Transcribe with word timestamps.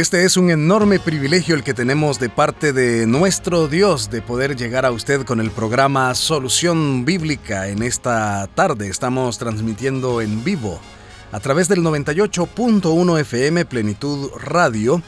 Este 0.00 0.24
es 0.24 0.36
un 0.38 0.50
enorme 0.50 0.98
privilegio 0.98 1.54
el 1.54 1.62
que 1.62 1.74
tenemos 1.74 2.18
de 2.18 2.30
parte 2.30 2.72
de 2.72 3.06
nuestro 3.06 3.68
Dios 3.68 4.08
de 4.08 4.22
poder 4.22 4.56
llegar 4.56 4.86
a 4.86 4.92
usted 4.92 5.26
con 5.26 5.40
el 5.40 5.50
programa 5.50 6.14
Solución 6.14 7.04
Bíblica 7.04 7.68
en 7.68 7.82
esta 7.82 8.46
tarde. 8.54 8.88
Estamos 8.88 9.36
transmitiendo 9.36 10.22
en 10.22 10.42
vivo 10.42 10.80
a 11.32 11.40
través 11.40 11.68
del 11.68 11.80
98.1 11.80 13.20
FM 13.20 13.66
Plenitud 13.66 14.30
Radio 14.42 15.02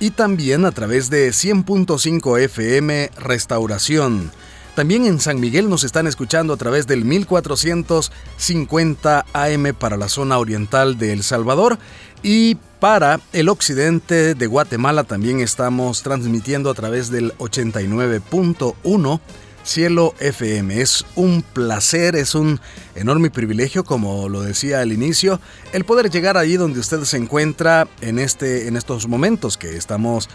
y 0.00 0.08
también 0.08 0.64
a 0.64 0.72
través 0.72 1.10
de 1.10 1.28
100.5 1.28 2.40
FM 2.44 3.10
Restauración. 3.18 4.32
También 4.74 5.04
en 5.04 5.20
San 5.20 5.38
Miguel 5.38 5.68
nos 5.68 5.84
están 5.84 6.06
escuchando 6.06 6.54
a 6.54 6.56
través 6.56 6.86
del 6.86 7.04
1450 7.04 9.26
AM 9.34 9.74
para 9.78 9.98
la 9.98 10.08
zona 10.08 10.38
oriental 10.38 10.96
de 10.96 11.12
El 11.12 11.22
Salvador 11.22 11.78
y 12.22 12.56
para 12.84 13.18
el 13.32 13.48
occidente 13.48 14.34
de 14.34 14.46
Guatemala 14.46 15.04
también 15.04 15.40
estamos 15.40 16.02
transmitiendo 16.02 16.68
a 16.68 16.74
través 16.74 17.10
del 17.10 17.32
89.1 17.38 19.20
Cielo 19.64 20.14
FM. 20.20 20.82
Es 20.82 21.06
un 21.16 21.40
placer, 21.40 22.14
es 22.14 22.34
un 22.34 22.60
enorme 22.94 23.30
privilegio, 23.30 23.84
como 23.84 24.28
lo 24.28 24.42
decía 24.42 24.80
al 24.82 24.92
inicio, 24.92 25.40
el 25.72 25.86
poder 25.86 26.10
llegar 26.10 26.36
allí 26.36 26.58
donde 26.58 26.78
usted 26.78 27.04
se 27.04 27.16
encuentra 27.16 27.88
en, 28.02 28.18
este, 28.18 28.68
en 28.68 28.76
estos 28.76 29.08
momentos 29.08 29.56
que 29.56 29.78
estamos 29.78 30.28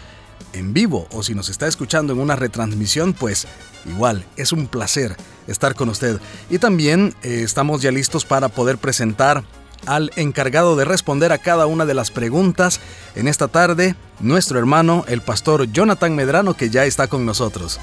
en 0.52 0.72
vivo 0.72 1.06
o 1.12 1.22
si 1.22 1.36
nos 1.36 1.50
está 1.50 1.68
escuchando 1.68 2.12
en 2.14 2.18
una 2.18 2.34
retransmisión, 2.34 3.12
pues 3.12 3.46
igual, 3.86 4.26
es 4.34 4.50
un 4.50 4.66
placer 4.66 5.14
estar 5.46 5.76
con 5.76 5.88
usted. 5.88 6.18
Y 6.50 6.58
también 6.58 7.14
eh, 7.22 7.42
estamos 7.44 7.80
ya 7.80 7.92
listos 7.92 8.24
para 8.24 8.48
poder 8.48 8.76
presentar 8.76 9.44
al 9.86 10.10
encargado 10.16 10.76
de 10.76 10.84
responder 10.84 11.32
a 11.32 11.38
cada 11.38 11.66
una 11.66 11.86
de 11.86 11.94
las 11.94 12.10
preguntas 12.10 12.80
en 13.14 13.28
esta 13.28 13.48
tarde, 13.48 13.94
nuestro 14.20 14.58
hermano, 14.58 15.04
el 15.08 15.20
pastor 15.20 15.70
Jonathan 15.72 16.14
Medrano, 16.14 16.54
que 16.54 16.70
ya 16.70 16.84
está 16.84 17.06
con 17.06 17.24
nosotros. 17.26 17.80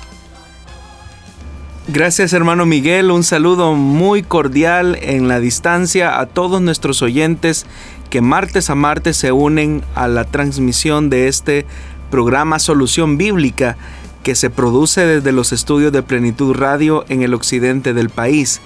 Gracias 1.90 2.34
hermano 2.34 2.66
Miguel, 2.66 3.12
un 3.12 3.24
saludo 3.24 3.74
muy 3.74 4.22
cordial 4.22 4.98
en 5.02 5.30
la 5.30 5.40
distancia 5.40 6.20
a 6.20 6.26
todos 6.26 6.62
nuestros 6.62 7.02
oyentes 7.02 7.66
que 8.10 8.20
martes 8.20 8.70
a 8.70 8.76
martes 8.76 9.16
se 9.16 9.32
unen 9.32 9.84
a 9.96 10.10
la 10.10 10.26
transmisión 10.26 11.10
de 11.10 11.30
este 11.30 11.66
programa 12.12 12.60
Solución 12.60 13.18
Bíblica 13.18 13.78
que 14.24 14.36
se 14.36 14.50
produce 14.50 15.06
desde 15.06 15.32
los 15.32 15.54
estudios 15.54 15.94
de 15.94 16.04
Plenitud 16.04 16.54
Radio 16.54 17.06
en 17.08 17.22
el 17.22 17.34
occidente 17.34 17.94
del 17.94 18.10
país. 18.10 18.60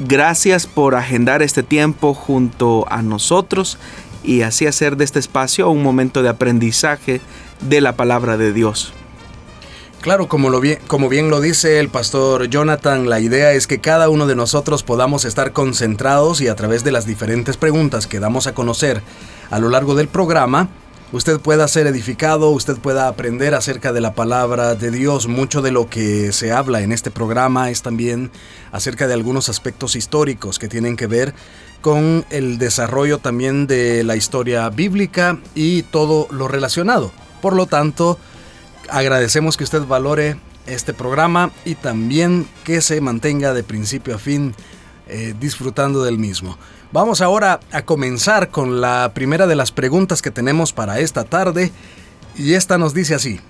Gracias 0.00 0.68
por 0.68 0.94
agendar 0.94 1.42
este 1.42 1.64
tiempo 1.64 2.14
junto 2.14 2.86
a 2.88 3.02
nosotros 3.02 3.78
y 4.22 4.42
así 4.42 4.66
hacer 4.66 4.96
de 4.96 5.04
este 5.04 5.18
espacio 5.18 5.68
un 5.70 5.82
momento 5.82 6.22
de 6.22 6.28
aprendizaje 6.28 7.20
de 7.60 7.80
la 7.80 7.96
palabra 7.96 8.36
de 8.36 8.52
Dios. 8.52 8.92
Claro, 10.00 10.28
como, 10.28 10.50
lo 10.50 10.60
como 10.86 11.08
bien 11.08 11.30
lo 11.30 11.40
dice 11.40 11.80
el 11.80 11.88
pastor 11.88 12.48
Jonathan, 12.48 13.10
la 13.10 13.18
idea 13.18 13.52
es 13.52 13.66
que 13.66 13.80
cada 13.80 14.08
uno 14.08 14.28
de 14.28 14.36
nosotros 14.36 14.84
podamos 14.84 15.24
estar 15.24 15.52
concentrados 15.52 16.40
y 16.40 16.46
a 16.46 16.54
través 16.54 16.84
de 16.84 16.92
las 16.92 17.04
diferentes 17.04 17.56
preguntas 17.56 18.06
que 18.06 18.20
damos 18.20 18.46
a 18.46 18.54
conocer 18.54 19.02
a 19.50 19.58
lo 19.58 19.68
largo 19.68 19.96
del 19.96 20.06
programa, 20.06 20.68
usted 21.12 21.40
pueda 21.40 21.66
ser 21.68 21.86
edificado, 21.86 22.50
usted 22.50 22.76
pueda 22.76 23.08
aprender 23.08 23.54
acerca 23.54 23.92
de 23.92 24.00
la 24.00 24.14
palabra 24.14 24.74
de 24.74 24.90
Dios. 24.90 25.26
Mucho 25.26 25.62
de 25.62 25.70
lo 25.70 25.88
que 25.88 26.32
se 26.32 26.52
habla 26.52 26.82
en 26.82 26.92
este 26.92 27.10
programa 27.10 27.70
es 27.70 27.82
también 27.82 28.30
acerca 28.72 29.06
de 29.06 29.14
algunos 29.14 29.48
aspectos 29.48 29.96
históricos 29.96 30.58
que 30.58 30.68
tienen 30.68 30.96
que 30.96 31.06
ver 31.06 31.34
con 31.80 32.24
el 32.30 32.58
desarrollo 32.58 33.18
también 33.18 33.66
de 33.66 34.04
la 34.04 34.16
historia 34.16 34.68
bíblica 34.68 35.38
y 35.54 35.82
todo 35.82 36.26
lo 36.30 36.48
relacionado. 36.48 37.12
Por 37.40 37.54
lo 37.54 37.66
tanto, 37.66 38.18
agradecemos 38.88 39.56
que 39.56 39.64
usted 39.64 39.82
valore 39.84 40.36
este 40.66 40.92
programa 40.92 41.52
y 41.64 41.76
también 41.76 42.46
que 42.64 42.80
se 42.82 43.00
mantenga 43.00 43.54
de 43.54 43.62
principio 43.62 44.16
a 44.16 44.18
fin 44.18 44.54
eh, 45.06 45.34
disfrutando 45.38 46.04
del 46.04 46.18
mismo. 46.18 46.58
Vamos 46.90 47.20
ahora 47.20 47.60
a 47.70 47.82
comenzar 47.82 48.48
con 48.48 48.80
la 48.80 49.12
primera 49.12 49.46
de 49.46 49.54
las 49.54 49.72
preguntas 49.72 50.22
que 50.22 50.30
tenemos 50.30 50.72
para 50.72 51.00
esta 51.00 51.24
tarde 51.24 51.70
y 52.34 52.54
esta 52.54 52.78
nos 52.78 52.94
dice 52.94 53.14
así. 53.14 53.40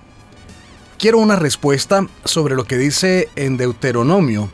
Quiero 0.97 1.19
una 1.19 1.37
respuesta 1.37 2.05
sobre 2.25 2.55
lo 2.55 2.65
que 2.65 2.77
dice 2.77 3.29
en 3.37 3.55
Deuteronomio 3.55 4.49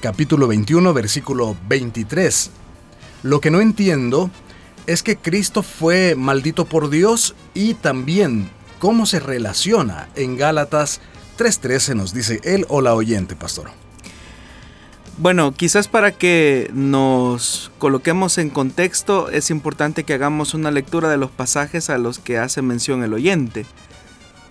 capítulo 0.00 0.48
21 0.48 0.94
versículo 0.94 1.54
23. 1.68 2.50
Lo 3.24 3.42
que 3.42 3.50
no 3.50 3.60
entiendo 3.60 4.30
es 4.86 5.02
que 5.02 5.18
Cristo 5.18 5.62
fue 5.62 6.14
maldito 6.16 6.64
por 6.64 6.88
Dios 6.88 7.34
y 7.52 7.74
también 7.74 8.48
cómo 8.78 9.04
se 9.04 9.20
relaciona 9.20 10.08
en 10.14 10.38
Gálatas 10.38 11.02
3.13 11.36 11.94
nos 11.94 12.14
dice 12.14 12.40
él 12.44 12.64
o 12.70 12.80
la 12.80 12.94
oyente, 12.94 13.36
pastor. 13.36 13.79
Bueno, 15.20 15.52
quizás 15.52 15.86
para 15.86 16.12
que 16.12 16.70
nos 16.72 17.70
coloquemos 17.76 18.38
en 18.38 18.48
contexto 18.48 19.28
es 19.28 19.50
importante 19.50 20.04
que 20.04 20.14
hagamos 20.14 20.54
una 20.54 20.70
lectura 20.70 21.10
de 21.10 21.18
los 21.18 21.30
pasajes 21.30 21.90
a 21.90 21.98
los 21.98 22.18
que 22.18 22.38
hace 22.38 22.62
mención 22.62 23.04
el 23.04 23.12
oyente. 23.12 23.66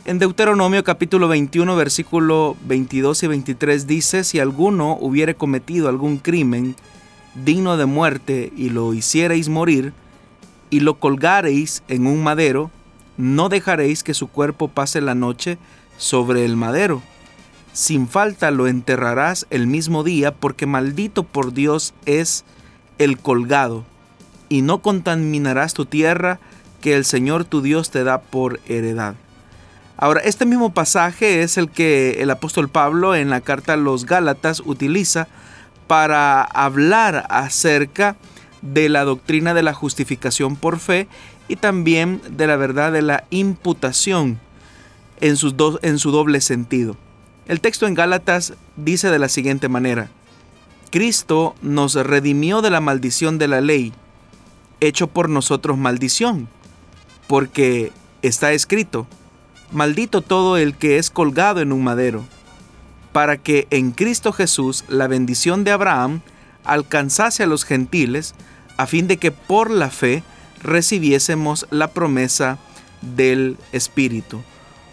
En 0.05 0.19
Deuteronomio 0.19 0.83
capítulo 0.83 1.27
21 1.27 1.75
versículo 1.75 2.55
22 2.67 3.23
y 3.23 3.27
23 3.27 3.87
dice, 3.87 4.23
si 4.23 4.39
alguno 4.39 4.95
hubiere 5.01 5.33
cometido 5.33 5.89
algún 5.89 6.19
crimen 6.19 6.75
digno 7.33 7.75
de 7.75 7.87
muerte 7.87 8.53
y 8.55 8.69
lo 8.69 8.93
hiciereis 8.93 9.49
morir 9.49 9.91
y 10.69 10.81
lo 10.81 10.99
colgareis 10.99 11.81
en 11.87 12.05
un 12.05 12.21
madero, 12.21 12.69
no 13.17 13.49
dejaréis 13.49 14.03
que 14.03 14.13
su 14.13 14.27
cuerpo 14.27 14.67
pase 14.67 15.01
la 15.01 15.15
noche 15.15 15.57
sobre 15.97 16.45
el 16.45 16.55
madero 16.55 17.01
sin 17.73 18.07
falta 18.07 18.51
lo 18.51 18.67
enterrarás 18.67 19.47
el 19.49 19.67
mismo 19.67 20.03
día, 20.03 20.33
porque 20.33 20.65
maldito 20.65 21.23
por 21.23 21.53
Dios 21.53 21.93
es 22.05 22.45
el 22.97 23.17
colgado, 23.17 23.85
y 24.49 24.61
no 24.61 24.81
contaminarás 24.81 25.73
tu 25.73 25.85
tierra 25.85 26.39
que 26.81 26.95
el 26.95 27.05
Señor 27.05 27.45
tu 27.45 27.61
Dios 27.61 27.91
te 27.91 28.03
da 28.03 28.21
por 28.21 28.59
heredad. 28.67 29.15
Ahora, 29.97 30.21
este 30.21 30.45
mismo 30.45 30.73
pasaje 30.73 31.43
es 31.43 31.57
el 31.57 31.69
que 31.69 32.21
el 32.21 32.29
apóstol 32.29 32.69
Pablo 32.69 33.15
en 33.15 33.29
la 33.29 33.41
carta 33.41 33.73
a 33.73 33.77
los 33.77 34.05
Gálatas 34.05 34.61
utiliza 34.65 35.27
para 35.87 36.41
hablar 36.43 37.25
acerca 37.29 38.15
de 38.61 38.87
la 38.87 39.03
doctrina 39.03 39.53
de 39.53 39.63
la 39.63 39.73
justificación 39.73 40.55
por 40.55 40.79
fe 40.79 41.07
y 41.47 41.57
también 41.57 42.21
de 42.29 42.47
la 42.47 42.55
verdad 42.55 42.91
de 42.91 43.01
la 43.01 43.25
imputación 43.29 44.39
en, 45.19 45.35
en 45.81 45.99
su 45.99 46.11
doble 46.11 46.41
sentido. 46.41 46.95
El 47.49 47.61
texto 47.61 47.87
en 47.87 47.95
Gálatas 47.95 48.53
dice 48.75 49.09
de 49.09 49.17
la 49.17 49.27
siguiente 49.27 49.69
manera, 49.69 50.11
Cristo 50.91 51.55
nos 51.63 51.95
redimió 51.95 52.61
de 52.61 52.69
la 52.69 52.79
maldición 52.79 53.39
de 53.39 53.47
la 53.47 53.59
ley, 53.59 53.91
hecho 54.81 55.07
por 55.07 55.29
nosotros 55.29 55.75
maldición, 55.75 56.47
porque 57.25 57.91
está 58.21 58.51
escrito, 58.51 59.07
maldito 59.71 60.21
todo 60.21 60.57
el 60.57 60.75
que 60.75 60.99
es 60.99 61.09
colgado 61.09 61.59
en 61.59 61.71
un 61.71 61.83
madero, 61.83 62.23
para 63.13 63.37
que 63.37 63.65
en 63.71 63.93
Cristo 63.93 64.31
Jesús 64.31 64.85
la 64.87 65.07
bendición 65.07 65.63
de 65.63 65.71
Abraham 65.71 66.21
alcanzase 66.63 67.41
a 67.41 67.47
los 67.47 67.65
gentiles, 67.65 68.35
a 68.77 68.85
fin 68.85 69.07
de 69.07 69.17
que 69.17 69.31
por 69.31 69.71
la 69.71 69.89
fe 69.89 70.21
recibiésemos 70.61 71.65
la 71.71 71.87
promesa 71.87 72.59
del 73.01 73.57
Espíritu. 73.71 74.43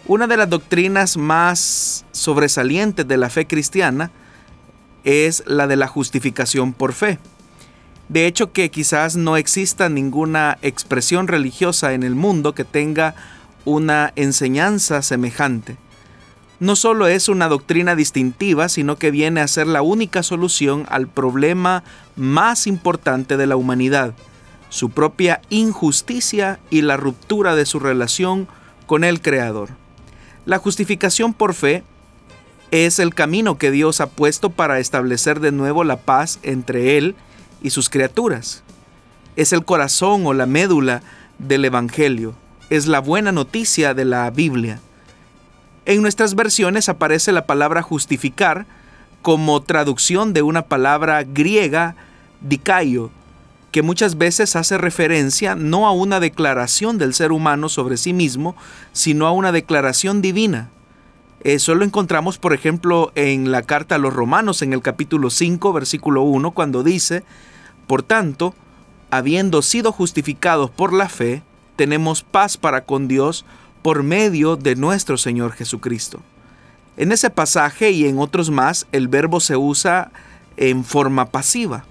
Una 0.09 0.25
de 0.25 0.37
las 0.37 0.49
doctrinas 0.49 1.17
más 1.17 2.05
sobresalientes 2.13 3.05
de 3.05 3.17
la 3.17 3.29
fe 3.29 3.45
cristiana 3.45 4.09
es 5.03 5.43
la 5.47 5.67
de 5.67 5.75
la 5.75 5.87
justificación 5.87 6.71
por 6.71 6.93
fe. 6.93 7.19
De 8.07 8.25
hecho 8.25 8.53
que 8.53 8.71
quizás 8.71 9.17
no 9.17 9.35
exista 9.35 9.89
ninguna 9.89 10.59
expresión 10.61 11.27
religiosa 11.27 11.91
en 11.91 12.03
el 12.03 12.15
mundo 12.15 12.55
que 12.55 12.63
tenga 12.63 13.15
una 13.65 14.13
enseñanza 14.15 15.01
semejante. 15.01 15.75
No 16.61 16.77
solo 16.77 17.07
es 17.07 17.27
una 17.27 17.49
doctrina 17.49 17.93
distintiva, 17.93 18.69
sino 18.69 18.95
que 18.95 19.11
viene 19.11 19.41
a 19.41 19.47
ser 19.49 19.67
la 19.67 19.81
única 19.81 20.23
solución 20.23 20.85
al 20.87 21.09
problema 21.09 21.83
más 22.15 22.65
importante 22.65 23.35
de 23.35 23.45
la 23.45 23.57
humanidad, 23.57 24.13
su 24.69 24.89
propia 24.89 25.41
injusticia 25.49 26.61
y 26.69 26.81
la 26.81 26.95
ruptura 26.95 27.55
de 27.55 27.65
su 27.65 27.79
relación 27.79 28.47
con 28.85 29.03
el 29.03 29.21
Creador. 29.21 29.86
La 30.47 30.59
justificación 30.59 31.33
por 31.33 31.53
fe 31.53 31.83
es 32.71 32.99
el 32.99 33.13
camino 33.13 33.57
que 33.57 33.69
Dios 33.69 33.99
ha 33.99 34.07
puesto 34.07 34.49
para 34.49 34.79
establecer 34.79 35.41
de 35.41 35.51
nuevo 35.51 35.83
la 35.83 35.97
paz 35.97 36.39
entre 36.41 36.97
Él 36.97 37.15
y 37.61 37.71
sus 37.71 37.89
criaturas. 37.89 38.63
Es 39.35 39.51
el 39.51 39.65
corazón 39.65 40.25
o 40.25 40.33
la 40.33 40.45
médula 40.45 41.01
del 41.37 41.65
Evangelio. 41.65 42.33
Es 42.69 42.87
la 42.87 43.01
buena 43.01 43.33
noticia 43.33 43.93
de 43.93 44.05
la 44.05 44.29
Biblia. 44.31 44.79
En 45.85 46.01
nuestras 46.01 46.33
versiones 46.33 46.87
aparece 46.87 47.33
la 47.33 47.45
palabra 47.45 47.81
justificar 47.81 48.65
como 49.21 49.61
traducción 49.63 50.31
de 50.31 50.43
una 50.43 50.61
palabra 50.61 51.25
griega, 51.25 51.97
dikaio, 52.39 53.11
que 53.71 53.81
muchas 53.81 54.17
veces 54.17 54.55
hace 54.55 54.77
referencia 54.77 55.55
no 55.55 55.87
a 55.87 55.91
una 55.91 56.19
declaración 56.19 56.97
del 56.97 57.13
ser 57.13 57.31
humano 57.31 57.69
sobre 57.69 57.97
sí 57.97 58.13
mismo, 58.13 58.55
sino 58.93 59.27
a 59.27 59.31
una 59.31 59.51
declaración 59.51 60.21
divina. 60.21 60.69
Eso 61.41 61.75
lo 61.75 61.85
encontramos, 61.85 62.37
por 62.37 62.53
ejemplo, 62.53 63.11
en 63.15 63.51
la 63.51 63.61
carta 63.61 63.95
a 63.95 63.99
los 63.99 64.13
romanos, 64.13 64.61
en 64.61 64.73
el 64.73 64.81
capítulo 64.81 65.29
5, 65.29 65.71
versículo 65.73 66.23
1, 66.23 66.51
cuando 66.51 66.83
dice, 66.83 67.23
Por 67.85 68.03
tanto, 68.03 68.55
habiendo 69.11 69.61
sido 69.61 69.91
justificados 69.91 70.71
por 70.71 70.93
la 70.93 71.09
fe, 71.09 71.43
tenemos 71.75 72.23
paz 72.23 72.57
para 72.57 72.85
con 72.85 73.07
Dios 73.07 73.45
por 73.81 74.03
medio 74.03 74.55
de 74.55 74.75
nuestro 74.75 75.17
Señor 75.17 75.53
Jesucristo. 75.53 76.21
En 76.97 77.11
ese 77.11 77.29
pasaje 77.29 77.91
y 77.91 78.07
en 78.07 78.17
otros 78.17 78.49
más, 78.49 78.87
el 78.91 79.07
verbo 79.07 79.39
se 79.39 79.55
usa 79.55 80.11
en 80.57 80.83
forma 80.83 81.27
pasiva. 81.27 81.85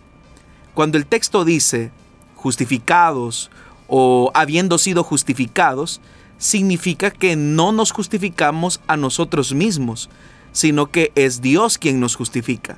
Cuando 0.76 0.98
el 0.98 1.06
texto 1.06 1.46
dice 1.46 1.90
justificados 2.34 3.50
o 3.88 4.30
habiendo 4.34 4.76
sido 4.76 5.04
justificados, 5.04 6.02
significa 6.36 7.10
que 7.10 7.34
no 7.34 7.72
nos 7.72 7.92
justificamos 7.92 8.82
a 8.86 8.98
nosotros 8.98 9.54
mismos, 9.54 10.10
sino 10.52 10.90
que 10.90 11.12
es 11.14 11.40
Dios 11.40 11.78
quien 11.78 11.98
nos 11.98 12.14
justifica. 12.14 12.76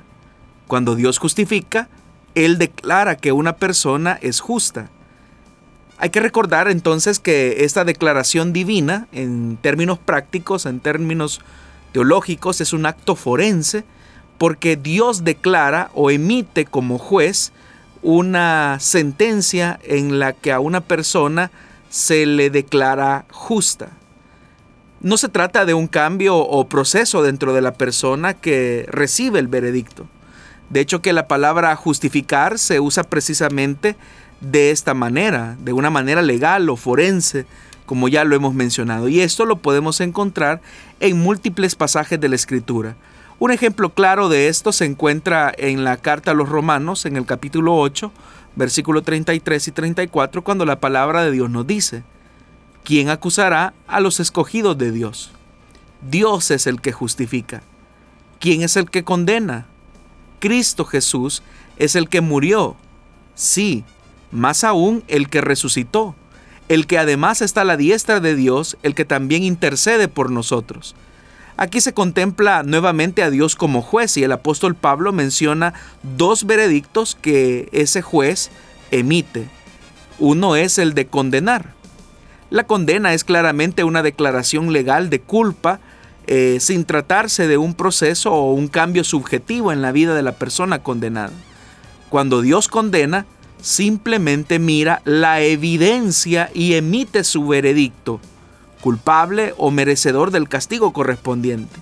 Cuando 0.65 0.95
Dios 0.95 1.17
justifica, 1.17 1.89
Él 2.35 2.57
declara 2.57 3.17
que 3.17 3.33
una 3.33 3.57
persona 3.57 4.17
es 4.21 4.39
justa. 4.39 4.89
Hay 5.97 6.09
que 6.09 6.21
recordar 6.21 6.69
entonces 6.69 7.19
que 7.19 7.65
esta 7.65 7.83
declaración 7.83 8.53
divina, 8.53 9.09
en 9.11 9.57
términos 9.57 9.99
prácticos, 9.99 10.65
en 10.65 10.79
términos 10.79 11.41
teológicos, 11.91 12.61
es 12.61 12.71
un 12.71 12.85
acto 12.85 13.17
forense, 13.17 13.83
porque 14.37 14.77
Dios 14.77 15.25
declara 15.25 15.91
o 15.93 16.11
emite 16.11 16.63
como 16.63 16.97
juez 16.97 17.51
una 18.01 18.77
sentencia 18.79 19.79
en 19.83 20.19
la 20.19 20.33
que 20.33 20.51
a 20.51 20.59
una 20.59 20.81
persona 20.81 21.51
se 21.89 22.25
le 22.25 22.49
declara 22.49 23.25
justa. 23.31 23.89
No 25.01 25.17
se 25.17 25.29
trata 25.29 25.65
de 25.65 25.73
un 25.73 25.87
cambio 25.87 26.37
o 26.37 26.67
proceso 26.67 27.23
dentro 27.23 27.53
de 27.53 27.61
la 27.61 27.73
persona 27.73 28.33
que 28.33 28.85
recibe 28.89 29.39
el 29.39 29.47
veredicto. 29.47 30.07
De 30.69 30.81
hecho 30.81 31.01
que 31.01 31.13
la 31.13 31.27
palabra 31.27 31.75
justificar 31.75 32.59
se 32.59 32.79
usa 32.79 33.03
precisamente 33.03 33.95
de 34.41 34.71
esta 34.71 34.93
manera, 34.93 35.57
de 35.59 35.73
una 35.73 35.89
manera 35.89 36.21
legal 36.21 36.69
o 36.69 36.75
forense, 36.75 37.45
como 37.85 38.07
ya 38.07 38.23
lo 38.23 38.35
hemos 38.35 38.53
mencionado. 38.53 39.09
Y 39.09 39.21
esto 39.21 39.45
lo 39.45 39.57
podemos 39.57 39.99
encontrar 39.99 40.61
en 40.99 41.17
múltiples 41.17 41.75
pasajes 41.75 42.19
de 42.19 42.29
la 42.29 42.35
Escritura. 42.35 42.95
Un 43.39 43.51
ejemplo 43.51 43.93
claro 43.93 44.27
de 44.27 44.49
esto 44.49 44.73
se 44.73 44.83
encuentra 44.83 45.53
en 45.57 45.85
la 45.85 45.95
carta 45.95 46.31
a 46.31 46.33
los 46.33 46.49
romanos, 46.49 47.05
en 47.05 47.15
el 47.15 47.25
capítulo 47.25 47.77
8, 47.77 48.11
versículo 48.57 49.01
33 49.01 49.69
y 49.69 49.71
34, 49.71 50.43
cuando 50.43 50.65
la 50.65 50.81
palabra 50.81 51.23
de 51.23 51.31
Dios 51.31 51.49
nos 51.49 51.65
dice, 51.65 52.03
¿quién 52.83 53.07
acusará 53.07 53.73
a 53.87 54.01
los 54.01 54.19
escogidos 54.19 54.77
de 54.77 54.91
Dios? 54.91 55.31
Dios 56.01 56.51
es 56.51 56.67
el 56.67 56.81
que 56.81 56.91
justifica. 56.91 57.63
¿Quién 58.39 58.61
es 58.61 58.75
el 58.75 58.89
que 58.89 59.05
condena? 59.05 59.67
Cristo 60.39 60.83
Jesús 60.83 61.41
es 61.77 61.95
el 61.95 62.09
que 62.09 62.19
murió. 62.19 62.75
Sí, 63.35 63.85
más 64.31 64.65
aún 64.65 65.01
el 65.07 65.29
que 65.29 65.39
resucitó, 65.39 66.13
el 66.67 66.87
que 66.87 66.97
además 66.97 67.41
está 67.41 67.61
a 67.61 67.65
la 67.65 67.77
diestra 67.77 68.19
de 68.19 68.35
Dios, 68.35 68.77
el 68.83 68.95
que 68.95 69.05
también 69.05 69.43
intercede 69.43 70.09
por 70.09 70.29
nosotros. 70.29 70.93
Aquí 71.61 71.81
se 71.81 71.93
contempla 71.93 72.63
nuevamente 72.63 73.21
a 73.21 73.29
Dios 73.29 73.57
como 73.57 73.81
juez 73.81 74.15
y 74.15 74.23
el 74.23 74.31
apóstol 74.31 74.75
Pablo 74.75 75.11
menciona 75.11 75.73
dos 76.17 76.45
veredictos 76.45 77.17
que 77.21 77.67
ese 77.73 78.01
juez 78.01 78.49
emite. 78.91 79.49
Uno 80.19 80.55
es 80.55 80.77
el 80.77 80.93
de 80.93 81.07
condenar. 81.07 81.73
La 82.49 82.63
condena 82.63 83.13
es 83.13 83.25
claramente 83.25 83.83
una 83.83 84.03
declaración 84.03 84.71
legal 84.71 85.09
de 85.09 85.19
culpa 85.19 85.81
eh, 86.27 86.59
sin 86.61 86.85
tratarse 86.85 87.45
de 87.49 87.57
un 87.57 87.73
proceso 87.73 88.31
o 88.31 88.53
un 88.53 88.69
cambio 88.69 89.03
subjetivo 89.03 89.73
en 89.73 89.81
la 89.81 89.91
vida 89.91 90.15
de 90.15 90.23
la 90.23 90.31
persona 90.31 90.81
condenada. 90.81 91.33
Cuando 92.07 92.41
Dios 92.41 92.69
condena, 92.69 93.25
simplemente 93.61 94.59
mira 94.59 95.01
la 95.03 95.41
evidencia 95.41 96.51
y 96.53 96.75
emite 96.75 97.25
su 97.25 97.45
veredicto 97.45 98.21
culpable 98.81 99.53
o 99.57 99.71
merecedor 99.71 100.31
del 100.31 100.49
castigo 100.49 100.93
correspondiente. 100.93 101.79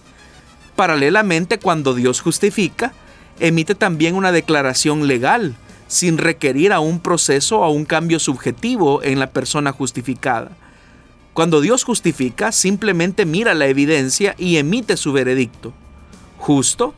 Paralelamente, 0.76 1.60
cuando 1.60 1.94
Dios 1.94 2.22
justifica, 2.22 2.94
emite 3.40 3.76
también 3.76 4.16
una 4.16 4.32
declaración 4.32 5.08
legal, 5.08 5.56
sin 5.88 6.18
requerir 6.18 6.74
a 6.74 6.80
un 6.80 7.00
proceso 7.00 7.60
o 7.60 7.64
a 7.64 7.70
un 7.70 7.86
cambio 7.86 8.20
subjetivo 8.20 9.02
en 9.04 9.20
la 9.20 9.32
persona 9.32 9.72
justificada. 9.72 10.52
Cuando 11.34 11.62
Dios 11.62 11.84
justifica, 11.84 12.52
simplemente 12.52 13.26
mira 13.26 13.54
la 13.54 13.68
evidencia 13.68 14.36
y 14.38 14.58
emite 14.58 14.98
su 14.98 15.14
veredicto, 15.14 15.74
justo 16.38 16.94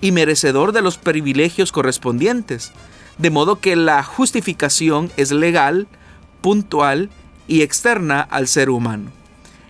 y 0.00 0.12
merecedor 0.12 0.72
de 0.72 0.82
los 0.82 0.98
privilegios 0.98 1.72
correspondientes, 1.72 2.72
de 3.18 3.30
modo 3.30 3.60
que 3.60 3.76
la 3.76 4.02
justificación 4.02 5.10
es 5.16 5.30
legal, 5.30 5.86
puntual 6.40 7.08
y 7.46 7.62
externa 7.62 8.20
al 8.20 8.48
ser 8.48 8.68
humano. 8.68 9.10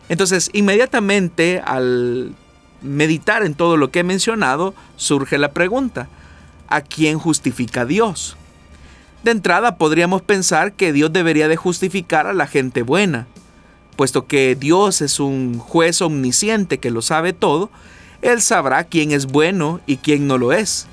Entonces, 0.08 0.50
inmediatamente 0.52 1.62
al 1.64 2.34
meditar 2.82 3.44
en 3.44 3.54
todo 3.54 3.76
lo 3.76 3.90
que 3.90 4.00
he 4.00 4.04
mencionado, 4.04 4.74
surge 4.96 5.38
la 5.38 5.52
pregunta, 5.52 6.08
¿a 6.68 6.82
quién 6.82 7.18
justifica 7.18 7.84
Dios? 7.84 8.36
De 9.22 9.30
entrada 9.30 9.78
podríamos 9.78 10.20
pensar 10.20 10.74
que 10.74 10.92
Dios 10.92 11.12
debería 11.12 11.48
de 11.48 11.56
justificar 11.56 12.26
a 12.26 12.34
la 12.34 12.46
gente 12.46 12.82
buena, 12.82 13.26
puesto 13.96 14.26
que 14.26 14.54
Dios 14.54 15.00
es 15.00 15.18
un 15.18 15.58
juez 15.58 16.02
omnisciente 16.02 16.78
que 16.78 16.90
lo 16.90 17.00
sabe 17.00 17.32
todo, 17.32 17.70
Él 18.20 18.42
sabrá 18.42 18.84
quién 18.84 19.12
es 19.12 19.26
bueno 19.26 19.80
y 19.86 19.96
quién 19.96 20.26
no 20.26 20.36
lo 20.36 20.52
es. 20.52 20.86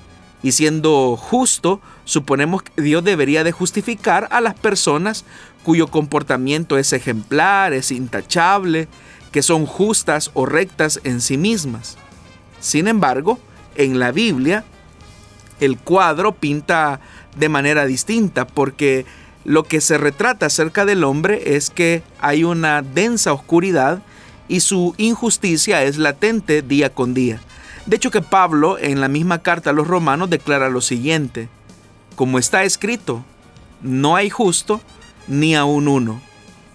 Y 0.43 0.53
siendo 0.53 1.17
justo, 1.17 1.81
suponemos 2.05 2.63
que 2.63 2.81
Dios 2.81 3.03
debería 3.03 3.43
de 3.43 3.51
justificar 3.51 4.27
a 4.31 4.41
las 4.41 4.55
personas 4.55 5.25
cuyo 5.63 5.87
comportamiento 5.87 6.77
es 6.77 6.93
ejemplar, 6.93 7.73
es 7.73 7.91
intachable, 7.91 8.87
que 9.31 9.41
son 9.41 9.65
justas 9.65 10.31
o 10.33 10.45
rectas 10.45 10.99
en 11.03 11.21
sí 11.21 11.37
mismas. 11.37 11.97
Sin 12.59 12.87
embargo, 12.87 13.39
en 13.75 13.99
la 13.99 14.11
Biblia, 14.11 14.65
el 15.59 15.77
cuadro 15.77 16.33
pinta 16.33 16.99
de 17.37 17.49
manera 17.49 17.85
distinta 17.85 18.45
porque 18.45 19.05
lo 19.45 19.63
que 19.63 19.81
se 19.81 19.97
retrata 19.97 20.47
acerca 20.47 20.85
del 20.85 21.03
hombre 21.03 21.55
es 21.55 21.69
que 21.69 22.03
hay 22.19 22.43
una 22.43 22.81
densa 22.81 23.33
oscuridad 23.33 24.01
y 24.47 24.59
su 24.59 24.93
injusticia 24.97 25.83
es 25.83 25.97
latente 25.97 26.61
día 26.61 26.93
con 26.93 27.13
día. 27.13 27.41
De 27.85 27.95
hecho 27.95 28.11
que 28.11 28.21
Pablo 28.21 28.77
en 28.77 29.01
la 29.01 29.07
misma 29.07 29.39
carta 29.39 29.71
a 29.71 29.73
los 29.73 29.87
romanos 29.87 30.29
declara 30.29 30.69
lo 30.69 30.81
siguiente, 30.81 31.49
como 32.15 32.37
está 32.37 32.63
escrito, 32.63 33.23
no 33.81 34.15
hay 34.15 34.29
justo 34.29 34.81
ni 35.31 35.55
aun 35.55 35.87
uno, 35.87 36.21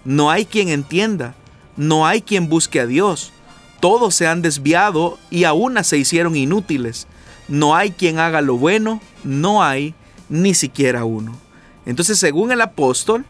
no 0.03 0.31
hay 0.31 0.47
quien 0.47 0.69
entienda, 0.69 1.35
no 1.75 2.07
hay 2.07 2.23
quien 2.23 2.49
busque 2.49 2.79
a 2.79 2.87
Dios, 2.87 3.31
todos 3.79 4.15
se 4.15 4.25
han 4.25 4.41
desviado 4.41 5.19
y 5.29 5.43
aún 5.43 5.77
se 5.83 5.99
hicieron 5.99 6.35
inútiles, 6.35 7.05
no 7.47 7.75
hay 7.75 7.91
quien 7.91 8.17
haga 8.17 8.41
lo 8.41 8.57
bueno, 8.57 8.99
no 9.23 9.63
hay 9.63 9.93
ni 10.27 10.55
siquiera 10.55 11.05
uno. 11.05 11.37
Entonces 11.85 12.17
según 12.17 12.51
el 12.51 12.61
apóstol 12.61 13.25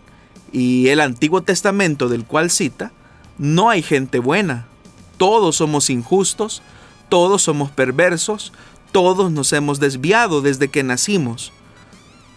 y 0.54 0.88
el 0.88 1.02
Antiguo 1.02 1.44
Testamento 1.44 2.08
del 2.08 2.24
cual 2.24 2.50
cita, 2.50 2.94
no 3.38 3.70
hay 3.70 3.82
gente 3.82 4.20
buena, 4.20 4.66
todos 5.18 5.58
somos 5.58 5.90
injustos, 5.90 6.62
todos 7.10 7.42
somos 7.42 7.70
perversos, 7.70 8.54
todos 8.94 9.30
nos 9.30 9.52
hemos 9.52 9.82
desviado 9.82 10.42
desde 10.42 10.70
que 10.70 10.84
nacimos. 10.84 11.52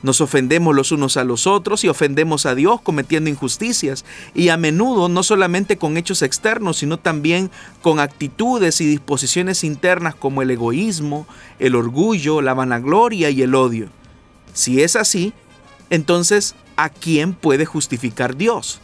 Nos 0.03 0.21
ofendemos 0.21 0.75
los 0.75 0.93
unos 0.93 1.17
a 1.17 1.25
los 1.25 1.47
otros 1.47 1.85
y 1.85 1.89
ofendemos 1.89 2.47
a 2.47 2.55
Dios 2.55 2.81
cometiendo 2.81 3.29
injusticias 3.29 4.05
y 4.35 4.49
a 4.49 4.57
menudo 4.57 5.09
no 5.09 5.23
solamente 5.23 5.77
con 5.77 5.97
hechos 5.97 6.23
externos, 6.23 6.79
sino 6.79 6.99
también 6.99 7.51
con 7.83 8.01
actitudes 8.01 8.81
y 8.81 8.87
disposiciones 8.87 9.63
internas 9.63 10.15
como 10.15 10.41
el 10.41 10.51
egoísmo, 10.51 11.27
el 11.59 11.75
orgullo, 11.75 12.41
la 12.41 12.55
vanagloria 12.55 13.29
y 13.31 13.43
el 13.43 13.55
odio. 13.55 13.89
Si 14.55 14.83
es 14.83 14.97
así, 14.97 15.35
entonces, 15.91 16.55
¿a 16.77 16.89
quién 16.89 17.35
puede 17.35 17.67
justificar 17.67 18.37
Dios? 18.37 18.81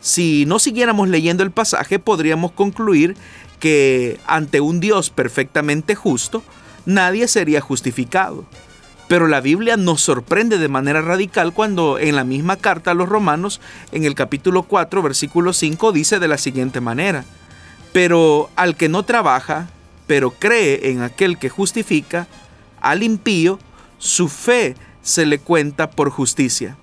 Si 0.00 0.46
no 0.46 0.58
siguiéramos 0.58 1.08
leyendo 1.08 1.42
el 1.42 1.50
pasaje, 1.50 1.98
podríamos 1.98 2.52
concluir 2.52 3.16
que 3.58 4.20
ante 4.26 4.60
un 4.60 4.80
Dios 4.80 5.10
perfectamente 5.10 5.94
justo, 5.94 6.42
nadie 6.84 7.28
sería 7.28 7.60
justificado. 7.60 8.44
Pero 9.08 9.28
la 9.28 9.40
Biblia 9.40 9.76
nos 9.76 10.00
sorprende 10.00 10.58
de 10.58 10.68
manera 10.68 11.00
radical 11.00 11.52
cuando 11.52 11.98
en 11.98 12.16
la 12.16 12.24
misma 12.24 12.56
carta 12.56 12.90
a 12.90 12.94
los 12.94 13.08
romanos, 13.08 13.60
en 13.92 14.04
el 14.04 14.14
capítulo 14.14 14.64
4, 14.64 15.00
versículo 15.02 15.52
5, 15.52 15.92
dice 15.92 16.18
de 16.18 16.28
la 16.28 16.38
siguiente 16.38 16.80
manera, 16.80 17.24
pero 17.92 18.50
al 18.56 18.76
que 18.76 18.88
no 18.88 19.04
trabaja, 19.04 19.68
pero 20.08 20.32
cree 20.32 20.90
en 20.90 21.02
aquel 21.02 21.38
que 21.38 21.48
justifica, 21.48 22.26
al 22.80 23.04
impío, 23.04 23.60
su 23.98 24.28
fe 24.28 24.74
se 25.02 25.24
le 25.24 25.38
cuenta 25.38 25.90
por 25.90 26.10
justicia. 26.10 26.76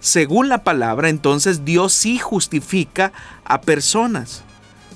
Según 0.00 0.48
la 0.48 0.64
palabra, 0.64 1.10
entonces 1.10 1.64
Dios 1.64 1.92
sí 1.92 2.18
justifica 2.18 3.12
a 3.44 3.60
personas, 3.60 4.42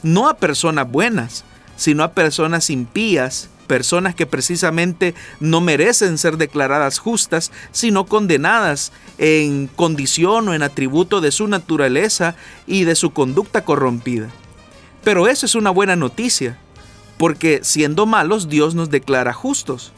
no 0.03 0.29
a 0.29 0.35
personas 0.35 0.91
buenas, 0.91 1.45
sino 1.77 2.03
a 2.03 2.13
personas 2.13 2.71
impías 2.71 3.51
personas 3.73 4.15
que 4.15 4.27
precisamente 4.27 5.15
no 5.41 5.63
merecen 5.63 6.19
ser 6.19 6.37
declaradas 6.37 6.99
justas, 6.99 7.51
sino 7.71 8.05
condenadas 8.05 8.93
en 9.17 9.67
condición 9.67 10.47
o 10.47 10.53
en 10.53 10.63
atributo 10.63 11.23
de 11.23 11.33
su 11.33 11.49
naturaleza 11.49 12.37
y 12.67 12.85
de 12.85 12.95
su 12.95 13.15
conducta 13.15 13.65
corrompida. 13.65 14.29
Pero 15.03 15.27
eso 15.27 15.47
es 15.47 15.55
una 15.55 15.71
buena 15.71 15.97
noticia, 15.97 16.59
porque 17.17 17.61
siendo 17.63 18.05
malos 18.05 18.51
Dios 18.51 18.75
nos 18.75 18.91
declara 18.91 19.33
justos. 19.33 19.95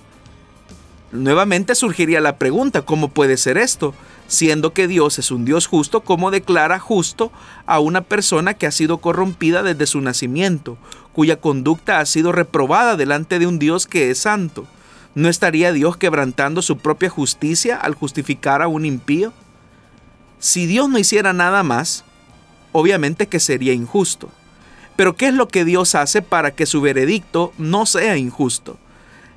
Nuevamente 1.10 1.74
surgiría 1.74 2.20
la 2.20 2.38
pregunta, 2.38 2.82
¿cómo 2.82 3.08
puede 3.08 3.36
ser 3.36 3.58
esto? 3.58 3.92
Siendo 4.28 4.72
que 4.72 4.86
Dios 4.86 5.18
es 5.18 5.32
un 5.32 5.44
Dios 5.44 5.66
justo, 5.66 6.02
¿cómo 6.02 6.30
declara 6.30 6.78
justo 6.78 7.32
a 7.66 7.80
una 7.80 8.02
persona 8.02 8.54
que 8.54 8.68
ha 8.68 8.70
sido 8.70 8.98
corrompida 8.98 9.64
desde 9.64 9.88
su 9.88 10.00
nacimiento? 10.00 10.78
Cuya 11.14 11.36
conducta 11.36 12.00
ha 12.00 12.06
sido 12.06 12.32
reprobada 12.32 12.96
delante 12.96 13.38
de 13.38 13.46
un 13.46 13.58
Dios 13.58 13.86
que 13.86 14.10
es 14.10 14.18
santo. 14.18 14.66
¿No 15.14 15.28
estaría 15.28 15.72
Dios 15.72 15.96
quebrantando 15.96 16.60
su 16.60 16.76
propia 16.76 17.08
justicia 17.08 17.76
al 17.76 17.94
justificar 17.94 18.60
a 18.60 18.68
un 18.68 18.84
impío? 18.84 19.32
Si 20.40 20.66
Dios 20.66 20.88
no 20.90 20.98
hiciera 20.98 21.32
nada 21.32 21.62
más, 21.62 22.04
obviamente 22.72 23.28
que 23.28 23.40
sería 23.40 23.72
injusto. 23.72 24.28
Pero 24.96 25.16
¿qué 25.16 25.28
es 25.28 25.34
lo 25.34 25.48
que 25.48 25.64
Dios 25.64 25.94
hace 25.94 26.20
para 26.20 26.50
que 26.50 26.66
su 26.66 26.80
veredicto 26.80 27.52
no 27.58 27.86
sea 27.86 28.16
injusto? 28.16 28.76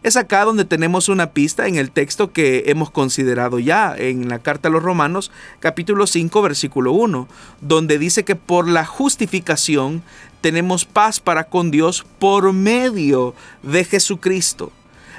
Es 0.03 0.15
acá 0.15 0.45
donde 0.45 0.63
tenemos 0.63 1.09
una 1.09 1.31
pista 1.31 1.67
en 1.67 1.75
el 1.75 1.91
texto 1.91 2.31
que 2.31 2.63
hemos 2.67 2.91
considerado 2.91 3.59
ya 3.59 3.95
en 3.97 4.29
la 4.29 4.39
carta 4.39 4.69
a 4.69 4.71
los 4.71 4.83
Romanos 4.83 5.31
capítulo 5.59 6.07
5 6.07 6.41
versículo 6.41 6.93
1, 6.93 7.27
donde 7.61 7.97
dice 7.97 8.23
que 8.23 8.35
por 8.35 8.67
la 8.67 8.85
justificación 8.85 10.03
tenemos 10.41 10.85
paz 10.85 11.19
para 11.19 11.45
con 11.45 11.71
Dios 11.71 12.05
por 12.19 12.53
medio 12.53 13.33
de 13.63 13.83
Jesucristo. 13.83 14.71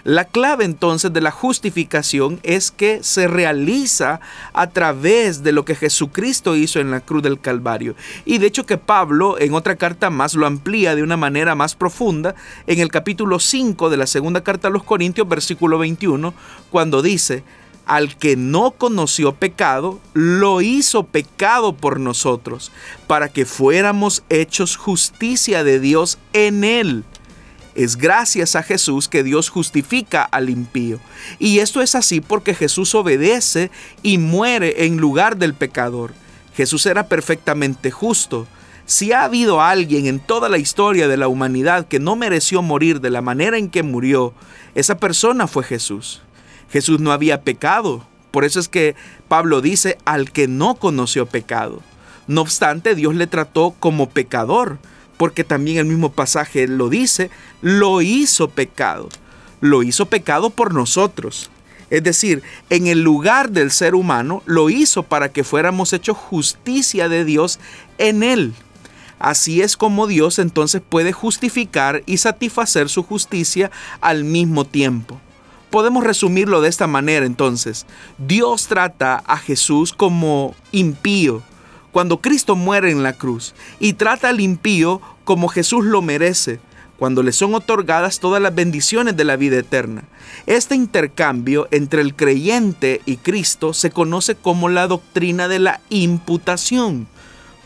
La 0.04 0.24
clave 0.24 0.64
entonces 0.64 1.12
de 1.12 1.20
la 1.20 1.30
justificación 1.30 2.40
es 2.42 2.70
que 2.70 3.02
se 3.02 3.26
realiza 3.26 4.20
a 4.52 4.68
través 4.68 5.42
de 5.42 5.52
lo 5.52 5.64
que 5.64 5.74
Jesucristo 5.74 6.56
hizo 6.56 6.80
en 6.80 6.90
la 6.90 7.00
cruz 7.00 7.22
del 7.22 7.40
Calvario. 7.40 7.94
Y 8.24 8.38
de 8.38 8.46
hecho 8.46 8.64
que 8.64 8.78
Pablo 8.78 9.38
en 9.38 9.54
otra 9.54 9.76
carta 9.76 10.08
más 10.08 10.34
lo 10.34 10.46
amplía 10.46 10.94
de 10.94 11.02
una 11.02 11.16
manera 11.16 11.54
más 11.54 11.74
profunda 11.74 12.34
en 12.66 12.78
el 12.78 12.88
capítulo 12.88 13.38
5 13.40 13.90
de 13.90 13.96
la 13.96 14.06
segunda 14.06 14.42
carta 14.42 14.68
a 14.68 14.70
los 14.70 14.84
Corintios, 14.84 15.28
versículo 15.28 15.78
21, 15.78 16.32
cuando 16.70 17.02
dice, 17.02 17.42
al 17.88 18.16
que 18.16 18.36
no 18.36 18.72
conoció 18.72 19.34
pecado, 19.34 19.98
lo 20.12 20.60
hizo 20.60 21.04
pecado 21.04 21.74
por 21.74 21.98
nosotros, 21.98 22.70
para 23.06 23.28
que 23.30 23.46
fuéramos 23.46 24.22
hechos 24.28 24.76
justicia 24.76 25.64
de 25.64 25.80
Dios 25.80 26.18
en 26.32 26.64
él. 26.64 27.04
Es 27.74 27.96
gracias 27.96 28.56
a 28.56 28.62
Jesús 28.62 29.08
que 29.08 29.22
Dios 29.22 29.48
justifica 29.48 30.22
al 30.22 30.50
impío. 30.50 31.00
Y 31.38 31.60
esto 31.60 31.80
es 31.80 31.94
así 31.94 32.20
porque 32.20 32.54
Jesús 32.54 32.94
obedece 32.94 33.70
y 34.02 34.18
muere 34.18 34.84
en 34.84 34.98
lugar 34.98 35.36
del 35.36 35.54
pecador. 35.54 36.12
Jesús 36.54 36.86
era 36.86 37.06
perfectamente 37.08 37.90
justo. 37.90 38.48
Si 38.84 39.12
ha 39.12 39.22
habido 39.22 39.62
alguien 39.62 40.06
en 40.06 40.18
toda 40.18 40.48
la 40.48 40.58
historia 40.58 41.08
de 41.08 41.16
la 41.16 41.28
humanidad 41.28 41.86
que 41.86 42.00
no 42.00 42.16
mereció 42.16 42.62
morir 42.62 43.00
de 43.00 43.10
la 43.10 43.22
manera 43.22 43.58
en 43.58 43.70
que 43.70 43.82
murió, 43.82 44.34
esa 44.74 44.98
persona 44.98 45.46
fue 45.46 45.62
Jesús. 45.62 46.22
Jesús 46.70 47.00
no 47.00 47.12
había 47.12 47.42
pecado. 47.42 48.06
Por 48.30 48.44
eso 48.44 48.60
es 48.60 48.68
que 48.68 48.94
Pablo 49.28 49.60
dice 49.60 49.98
al 50.04 50.30
que 50.30 50.48
no 50.48 50.74
conoció 50.74 51.26
pecado. 51.26 51.82
No 52.26 52.42
obstante, 52.42 52.94
Dios 52.94 53.14
le 53.14 53.26
trató 53.26 53.74
como 53.80 54.10
pecador, 54.10 54.78
porque 55.16 55.44
también 55.44 55.78
el 55.78 55.86
mismo 55.86 56.12
pasaje 56.12 56.68
lo 56.68 56.88
dice, 56.88 57.30
lo 57.62 58.02
hizo 58.02 58.50
pecado. 58.50 59.08
Lo 59.60 59.82
hizo 59.82 60.06
pecado 60.06 60.50
por 60.50 60.74
nosotros. 60.74 61.50
Es 61.90 62.02
decir, 62.02 62.42
en 62.68 62.86
el 62.86 63.02
lugar 63.02 63.50
del 63.50 63.70
ser 63.70 63.94
humano, 63.94 64.42
lo 64.44 64.68
hizo 64.68 65.04
para 65.04 65.30
que 65.30 65.42
fuéramos 65.42 65.92
hechos 65.92 66.16
justicia 66.18 67.08
de 67.08 67.24
Dios 67.24 67.58
en 67.96 68.22
él. 68.22 68.52
Así 69.18 69.62
es 69.62 69.76
como 69.76 70.06
Dios 70.06 70.38
entonces 70.38 70.82
puede 70.86 71.12
justificar 71.12 72.02
y 72.06 72.18
satisfacer 72.18 72.88
su 72.88 73.02
justicia 73.02 73.70
al 74.00 74.22
mismo 74.24 74.64
tiempo. 74.64 75.20
Podemos 75.70 76.04
resumirlo 76.04 76.60
de 76.60 76.68
esta 76.68 76.86
manera 76.86 77.26
entonces. 77.26 77.86
Dios 78.18 78.66
trata 78.68 79.22
a 79.26 79.36
Jesús 79.38 79.92
como 79.92 80.54
impío 80.72 81.42
cuando 81.92 82.20
Cristo 82.20 82.56
muere 82.56 82.90
en 82.90 83.02
la 83.02 83.14
cruz 83.14 83.54
y 83.80 83.94
trata 83.94 84.28
al 84.28 84.40
impío 84.40 85.00
como 85.24 85.48
Jesús 85.48 85.84
lo 85.84 86.00
merece 86.02 86.60
cuando 86.98 87.22
le 87.22 87.32
son 87.32 87.54
otorgadas 87.54 88.18
todas 88.18 88.42
las 88.42 88.54
bendiciones 88.54 89.16
de 89.16 89.24
la 89.24 89.36
vida 89.36 89.58
eterna. 89.58 90.02
Este 90.46 90.74
intercambio 90.74 91.68
entre 91.70 92.02
el 92.02 92.14
creyente 92.16 93.00
y 93.06 93.18
Cristo 93.18 93.72
se 93.72 93.90
conoce 93.90 94.34
como 94.34 94.68
la 94.68 94.88
doctrina 94.88 95.46
de 95.46 95.60
la 95.60 95.80
imputación. 95.90 97.06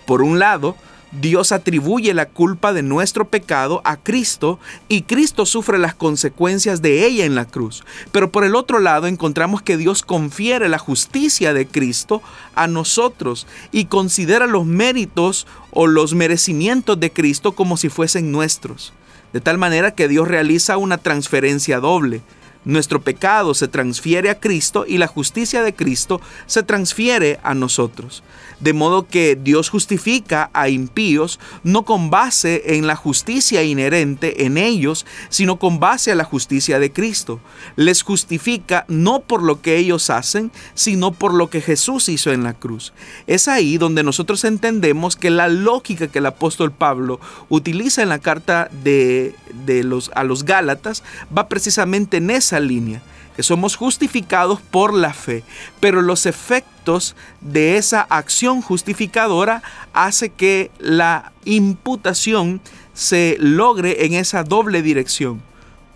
Por 0.06 0.21
un 0.21 0.38
lado, 0.38 0.76
Dios 1.21 1.52
atribuye 1.52 2.14
la 2.14 2.26
culpa 2.26 2.73
de 2.73 2.83
nuestro 2.83 3.28
pecado 3.28 3.83
a 3.85 3.99
Cristo 3.99 4.59
y 4.88 5.02
Cristo 5.02 5.45
sufre 5.45 5.78
las 5.78 5.95
consecuencias 5.95 6.81
de 6.81 7.04
ella 7.04 7.26
en 7.26 7.35
la 7.35 7.45
cruz. 7.45 7.85
Pero 8.12 8.33
por 8.33 8.45
el 8.45 8.54
otro 8.54 8.78
lado 8.78 9.07
encontramos 9.07 9.61
que 9.61 9.76
Dios 9.76 10.02
confiere 10.02 10.71
la 10.71 10.78
justicia 10.78 11.52
de 11.52 11.66
Cristo 11.66 12.23
a 12.54 12.66
nosotros 12.66 13.47
y 13.73 13.87
considera 13.87 14.47
los 14.47 14.64
méritos 14.64 15.47
o 15.71 15.87
los 15.87 16.14
merecimientos 16.14 16.99
de 16.99 17.12
Cristo 17.12 17.52
como 17.52 17.76
si 17.76 17.90
fuesen 17.90 18.33
nuestros. 18.33 18.95
De 19.35 19.42
tal 19.42 19.59
manera 19.59 19.95
que 19.95 20.09
Dios 20.09 20.28
realiza 20.28 20.78
una 20.78 20.97
transferencia 20.97 21.78
doble. 21.78 22.23
Nuestro 22.64 23.00
pecado 23.00 23.54
se 23.54 23.66
transfiere 23.66 24.31
a 24.31 24.38
Cristo 24.38 24.85
y 24.87 24.99
la 24.99 25.09
justicia 25.09 25.62
de 25.62 25.75
Cristo 25.75 26.21
se 26.47 26.62
transfiere 26.62 27.40
a 27.42 27.54
nosotros. 27.54 28.23
De 28.61 28.73
modo 28.73 29.09
que 29.09 29.35
Dios 29.35 29.69
justifica 29.69 30.49
a 30.52 30.69
impíos 30.69 31.40
no 31.64 31.85
con 31.85 32.11
base 32.11 32.76
en 32.76 32.87
la 32.87 32.95
justicia 32.95 33.64
inherente 33.64 34.45
en 34.47 34.57
ellos, 34.57 35.04
sino 35.28 35.59
con 35.59 35.81
base 35.81 36.12
a 36.12 36.14
la 36.14 36.23
justicia 36.23 36.78
de 36.78 36.92
Cristo. 36.92 37.40
Les 37.75 38.02
justifica 38.02 38.85
no 38.87 39.21
por 39.21 39.42
lo 39.42 39.61
que 39.61 39.78
ellos 39.78 40.11
hacen, 40.11 40.52
sino 40.75 41.11
por 41.11 41.35
lo 41.35 41.50
que 41.50 41.61
Jesús 41.61 42.09
hizo 42.09 42.31
en 42.31 42.45
la 42.45 42.54
cruz. 42.54 42.92
Es 43.26 43.49
ahí 43.49 43.78
donde 43.78 44.04
nosotros 44.04 44.45
entendemos 44.45 45.16
que 45.16 45.31
la 45.31 45.49
lógica 45.49 46.07
que 46.07 46.21
el 46.21 46.26
apóstol 46.26 46.71
Pablo 46.71 47.19
utiliza 47.49 48.02
en 48.02 48.09
la 48.11 48.21
carta 48.21 48.69
de, 48.85 49.35
los, 49.66 50.12
a 50.14 50.23
los 50.23 50.45
Gálatas 50.45 51.02
va 51.37 51.49
precisamente 51.49 52.19
en 52.19 52.31
esa 52.31 52.51
línea 52.61 53.02
que 53.37 53.42
somos 53.42 53.76
justificados 53.76 54.61
por 54.61 54.92
la 54.92 55.14
fe, 55.14 55.42
pero 55.80 56.02
los 56.02 56.26
efectos 56.26 57.16
de 57.40 57.76
esa 57.76 58.02
acción 58.02 58.61
justificadora 58.61 59.62
hace 59.92 60.30
que 60.30 60.71
la 60.78 61.32
imputación 61.44 62.61
se 62.94 63.37
logre 63.40 64.04
en 64.04 64.14
esa 64.14 64.44
doble 64.44 64.82
dirección. 64.82 65.42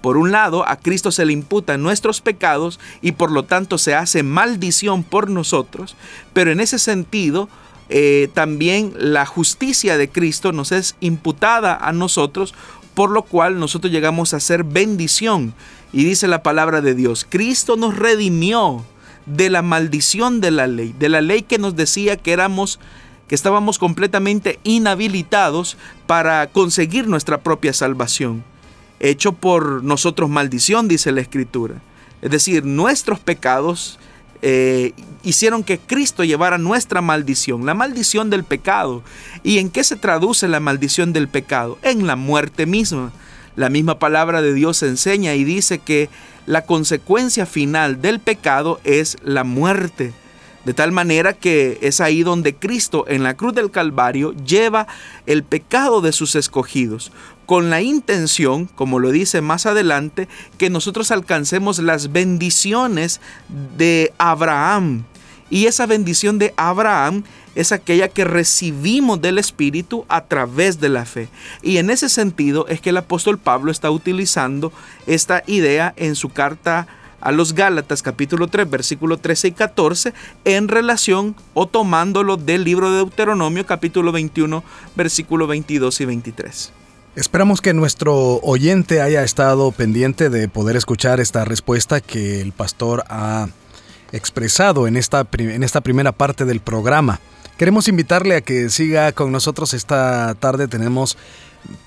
Por 0.01 0.17
un 0.17 0.31
lado, 0.31 0.67
a 0.69 0.77
Cristo 0.77 1.11
se 1.11 1.25
le 1.27 1.33
imputan 1.33 1.83
nuestros 1.83 2.21
pecados 2.21 2.79
y 3.03 3.13
por 3.13 3.31
lo 3.31 3.45
tanto 3.45 3.77
se 3.77 3.95
hace 3.95 4.23
maldición 4.23 5.03
por 5.03 5.29
nosotros, 5.29 5.97
pero 6.33 6.53
en 6.53 6.61
ese 6.61 6.79
sentido, 6.79 7.49
eh, 7.89 8.29
también 8.35 8.93
la 8.97 9.27
justicia 9.27 9.97
de 9.97 10.09
Cristo 10.09 10.53
nos 10.53 10.73
es 10.73 10.97
imputada 11.01 11.77
a 11.77 11.93
nosotros, 11.93 12.55
por 12.95 13.11
lo 13.11 13.23
cual 13.23 13.59
nosotros 13.59 13.93
llegamos 13.93 14.33
a 14.33 14.41
ser 14.41 14.65
bendición 14.65 15.55
y 15.93 16.05
dice 16.05 16.29
la 16.29 16.43
palabra 16.43 16.81
de 16.81 16.95
Dios, 16.95 17.27
Cristo 17.29 17.77
nos 17.77 17.97
redimió 17.97 18.85
de 19.27 19.51
la 19.51 19.63
maldición 19.63 20.41
de 20.41 20.51
la 20.51 20.67
ley, 20.67 20.95
de 20.99 21.09
la 21.09 21.21
ley 21.21 21.43
que 21.43 21.59
nos 21.59 21.77
decía 21.77 22.17
que 22.17 22.33
éramos 22.33 22.79
que 23.29 23.35
estábamos 23.35 23.79
completamente 23.79 24.61
inhabilitados 24.63 25.77
para 26.07 26.47
conseguir 26.47 27.09
nuestra 27.09 27.39
propia 27.39 27.73
salvación. 27.73 28.45
Hecho 29.01 29.33
por 29.33 29.83
nosotros 29.83 30.31
maldición, 30.31 30.89
dice 30.89 31.13
la 31.13 31.21
Escritura. 31.23 31.83
Es 32.23 32.31
decir, 32.31 32.65
nuestros 32.65 33.19
pecados 33.19 33.99
eh, 34.43 34.93
hicieron 35.23 35.65
que 35.65 35.79
Cristo 35.79 36.25
llevara 36.25 36.57
nuestra 36.57 37.01
maldición, 37.01 37.67
la 37.67 37.75
maldición 37.75 38.31
del 38.31 38.45
pecado. 38.45 39.03
¿Y 39.43 39.59
en 39.59 39.71
qué 39.71 39.83
se 39.85 39.97
traduce 39.97 40.49
la 40.49 40.61
maldición 40.61 41.13
del 41.13 41.29
pecado? 41.29 41.79
En 41.83 42.07
la 42.07 42.17
muerte 42.17 42.65
misma. 42.65 43.13
La 43.57 43.71
misma 43.71 43.99
palabra 43.99 44.43
de 44.43 44.53
Dios 44.53 44.83
enseña 44.83 45.35
y 45.35 45.45
dice 45.45 45.79
que 45.79 46.11
la 46.45 46.67
consecuencia 46.67 47.47
final 47.47 48.01
del 48.03 48.21
pecado 48.21 48.81
es 48.85 49.17
la 49.25 49.45
muerte. 49.45 50.13
De 50.67 50.75
tal 50.75 50.93
manera 50.93 51.33
que 51.33 51.79
es 51.81 52.01
ahí 52.01 52.23
donde 52.23 52.55
Cristo 52.55 53.05
en 53.09 53.23
la 53.23 53.35
cruz 53.35 53.55
del 53.55 53.71
Calvario 53.71 54.33
lleva 54.45 54.87
el 55.25 55.43
pecado 55.43 56.01
de 56.01 56.13
sus 56.13 56.35
escogidos, 56.35 57.13
con 57.47 57.71
la 57.71 57.81
intención, 57.81 58.67
como 58.67 58.99
lo 58.99 59.11
dice 59.11 59.41
más 59.41 59.65
adelante, 59.65 60.29
que 60.59 60.69
nosotros 60.69 61.11
alcancemos 61.11 61.79
las 61.79 62.13
bendiciones 62.13 63.21
de 63.79 64.13
Abraham. 64.19 65.05
Y 65.49 65.67
esa 65.67 65.87
bendición 65.87 66.39
de 66.39 66.53
Abraham 66.57 67.23
es 67.57 67.73
aquella 67.73 68.09
que 68.09 68.25
recibimos 68.25 69.21
del 69.21 69.39
Espíritu 69.39 70.05
a 70.09 70.27
través 70.27 70.79
de 70.79 70.91
la 70.91 71.05
fe. 71.05 71.29
Y 71.63 71.79
en 71.79 71.91
ese 71.91 72.09
sentido 72.09 72.69
es 72.69 72.81
que 72.81 72.91
el 72.91 72.99
apóstol 72.99 73.39
Pablo 73.39 73.73
está 73.73 73.91
utilizando 73.91 74.73
esta 75.07 75.43
idea 75.47 75.93
en 75.97 76.15
su 76.15 76.29
carta 76.29 76.87
a 77.21 77.33
los 77.33 77.55
Gálatas 77.55 78.03
capítulo 78.03 78.47
3 78.47 78.69
versículo 78.69 79.17
13 79.17 79.49
y 79.49 79.53
14 79.53 80.13
en 80.45 80.69
relación 80.69 81.35
o 81.55 81.67
tomándolo 81.67 82.37
del 82.37 82.63
libro 82.63 82.91
de 82.91 82.99
Deuteronomio 82.99 83.65
capítulo 83.65 84.13
21 84.13 84.63
versículo 84.95 85.47
22 85.47 86.01
y 86.03 86.05
23. 86.05 86.73
Esperamos 87.17 87.63
que 87.63 87.73
nuestro 87.73 88.15
oyente 88.43 89.01
haya 89.01 89.25
estado 89.25 89.73
pendiente 89.73 90.29
de 90.29 90.49
poder 90.49 90.77
escuchar 90.77 91.19
esta 91.19 91.47
respuesta 91.47 92.03
que 92.03 92.43
el 92.43 92.53
pastor 92.53 93.05
ha 93.09 93.49
expresado 94.13 94.87
en 94.87 94.99
esta, 94.99 95.27
en 95.39 95.63
esta 95.63 95.81
primera 95.81 96.13
parte 96.13 96.45
del 96.45 96.61
programa. 96.61 97.19
Queremos 97.57 97.89
invitarle 97.89 98.37
a 98.37 98.43
que 98.43 98.69
siga 98.69 99.13
con 99.13 99.33
nosotros 99.33 99.73
esta 99.73 100.35
tarde. 100.35 100.69
Tenemos 100.69 101.17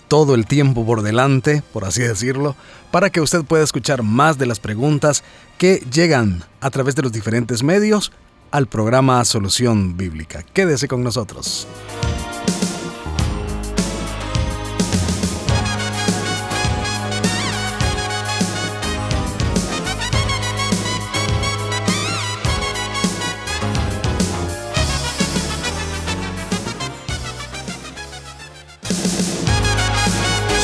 todo 0.08 0.34
el 0.34 0.48
tiempo 0.48 0.84
por 0.84 1.04
delante, 1.04 1.62
por 1.72 1.86
así 1.86 2.02
decirlo, 2.02 2.56
para 2.92 3.12
que 3.12 3.22
usted 3.22 3.44
pueda 3.44 3.64
escuchar 3.64 4.02
más 4.02 4.40
de 4.40 4.48
las 4.48 4.60
preguntas 4.60 5.24
que 5.60 5.84
llegan 5.92 6.44
a 6.60 6.72
través 6.72 6.96
de 6.96 7.04
los 7.04 7.12
diferentes 7.12 7.62
medios 7.62 8.12
al 8.50 8.66
programa 8.66 9.24
Solución 9.26 9.96
Bíblica. 9.96 10.44
Quédese 10.54 10.88
con 10.88 11.04
nosotros. 11.04 11.68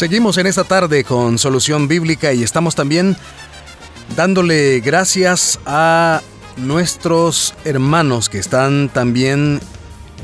Seguimos 0.00 0.38
en 0.38 0.46
esta 0.46 0.64
tarde 0.64 1.04
con 1.04 1.36
Solución 1.36 1.86
Bíblica 1.86 2.32
y 2.32 2.42
estamos 2.42 2.74
también 2.74 3.18
dándole 4.16 4.80
gracias 4.80 5.60
a 5.66 6.22
nuestros 6.56 7.52
hermanos 7.66 8.30
que 8.30 8.38
están 8.38 8.88
también 8.88 9.60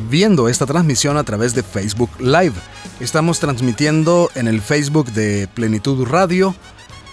viendo 0.08 0.48
esta 0.48 0.64
transmisión 0.64 1.18
a 1.18 1.24
través 1.24 1.54
de 1.54 1.62
Facebook 1.62 2.08
Live. 2.18 2.54
Estamos 3.00 3.38
transmitiendo 3.38 4.30
en 4.34 4.48
el 4.48 4.62
Facebook 4.62 5.12
de 5.12 5.46
Plenitud 5.46 6.06
Radio, 6.06 6.56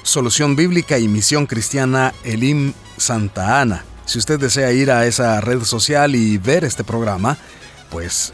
Solución 0.04 0.56
Bíblica 0.56 0.98
y 1.00 1.10
Misión 1.10 1.48
Cristiana 1.48 2.14
Elim 2.24 2.72
Santa 2.96 3.60
Ana. 3.60 3.84
Si 4.06 4.20
usted 4.20 4.40
desea 4.40 4.72
ir 4.72 4.90
a 4.90 5.06
esa 5.06 5.42
red 5.42 5.64
social 5.66 6.16
y 6.16 6.38
ver 6.38 6.64
este 6.64 6.86
programa, 6.86 7.38
pues 7.90 8.32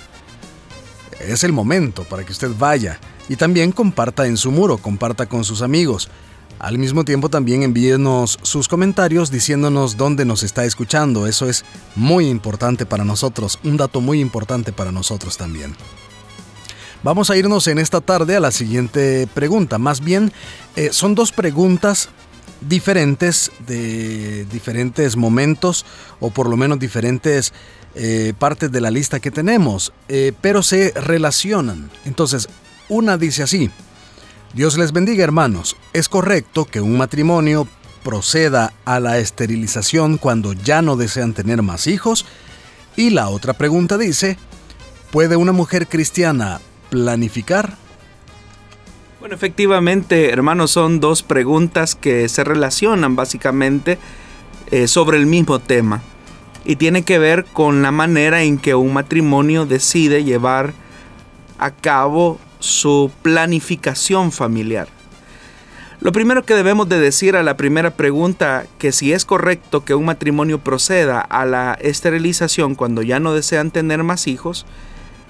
es 1.20 1.44
el 1.44 1.52
momento 1.52 2.04
para 2.04 2.24
que 2.24 2.32
usted 2.32 2.52
vaya 2.60 3.00
y 3.30 3.38
también 3.38 3.72
comparta 3.72 4.28
en 4.28 4.36
su 4.36 4.52
muro, 4.52 4.78
comparta 4.78 5.28
con 5.28 5.46
sus 5.46 5.62
amigos. 5.62 6.10
Al 6.60 6.78
mismo 6.78 7.06
tiempo 7.06 7.30
también 7.30 7.64
envíenos 7.64 8.38
sus 8.42 8.68
comentarios 8.68 9.32
diciéndonos 9.32 9.96
dónde 9.96 10.26
nos 10.26 10.44
está 10.44 10.66
escuchando. 10.66 11.26
Eso 11.26 11.48
es 11.48 11.64
muy 11.96 12.28
importante 12.28 12.86
para 12.86 13.06
nosotros, 13.06 13.60
un 13.64 13.78
dato 13.78 14.02
muy 14.02 14.20
importante 14.20 14.74
para 14.74 14.92
nosotros 14.92 15.38
también. 15.38 15.74
Vamos 17.02 17.30
a 17.30 17.38
irnos 17.38 17.68
en 17.68 17.80
esta 17.80 18.02
tarde 18.02 18.36
a 18.36 18.42
la 18.42 18.52
siguiente 18.52 19.26
pregunta. 19.34 19.78
Más 19.78 20.02
bien, 20.02 20.34
eh, 20.76 20.90
son 20.92 21.16
dos 21.16 21.32
preguntas 21.32 22.10
diferentes 22.60 23.54
de 23.66 24.44
diferentes 24.52 25.16
momentos 25.16 25.86
o 26.20 26.30
por 26.30 26.50
lo 26.50 26.58
menos 26.58 26.78
diferentes 26.78 27.54
eh, 27.96 28.34
partes 28.38 28.70
de 28.70 28.82
la 28.82 28.92
lista 28.92 29.22
que 29.22 29.32
tenemos, 29.32 29.94
eh, 30.10 30.34
pero 30.42 30.62
se 30.62 30.92
relacionan. 30.92 31.90
Entonces, 32.04 32.50
una 32.90 33.18
dice 33.18 33.44
así, 33.44 33.70
Dios 34.54 34.78
les 34.78 34.92
bendiga 34.92 35.24
hermanos, 35.24 35.78
¿es 35.94 36.10
correcto 36.10 36.66
que 36.66 36.82
un 36.82 36.98
matrimonio 36.98 37.68
proceda 38.04 38.74
a 38.84 39.00
la 39.00 39.20
esterilización 39.20 40.18
cuando 40.18 40.54
ya 40.54 40.82
no 40.82 40.96
desean 40.96 41.34
tener 41.34 41.62
más 41.62 41.88
hijos? 41.88 42.26
Y 42.96 43.12
la 43.12 43.30
otra 43.30 43.54
pregunta 43.54 43.98
dice, 43.98 44.38
¿puede 45.12 45.36
una 45.36 45.52
mujer 45.52 45.88
cristiana 45.88 46.60
planificar? 46.90 47.78
Bueno, 49.20 49.36
efectivamente, 49.36 50.32
hermanos, 50.32 50.72
son 50.72 51.00
dos 51.00 51.24
preguntas 51.24 51.94
que 51.94 52.28
se 52.28 52.44
relacionan 52.44 53.16
básicamente 53.16 54.00
eh, 54.72 54.88
sobre 54.88 55.18
el 55.18 55.26
mismo 55.26 55.60
tema 55.60 56.02
y 56.66 56.78
tiene 56.78 57.04
que 57.04 57.20
ver 57.20 57.46
con 57.46 57.82
la 57.82 57.92
manera 57.92 58.44
en 58.44 58.58
que 58.58 58.76
un 58.76 58.94
matrimonio 58.94 59.66
decide 59.66 60.24
llevar 60.24 60.74
a 61.58 61.72
cabo 61.72 62.40
su 62.60 63.12
planificación 63.22 64.32
familiar. 64.32 64.88
Lo 66.02 66.14
primero 66.14 66.46
que 66.46 66.56
debemos 66.56 66.88
de 66.88 66.98
decir 66.98 67.36
a 67.36 67.44
la 67.44 67.58
primera 67.58 67.92
pregunta, 67.92 68.66
que 68.78 68.94
si 68.94 69.12
es 69.12 69.26
correcto 69.26 69.84
que 69.84 69.96
un 69.96 70.06
matrimonio 70.06 70.60
proceda 70.60 71.20
a 71.20 71.46
la 71.46 71.78
esterilización 71.82 72.76
cuando 72.76 73.02
ya 73.02 73.20
no 73.20 73.34
desean 73.34 73.72
tener 73.72 74.04
más 74.04 74.28
hijos, 74.28 74.66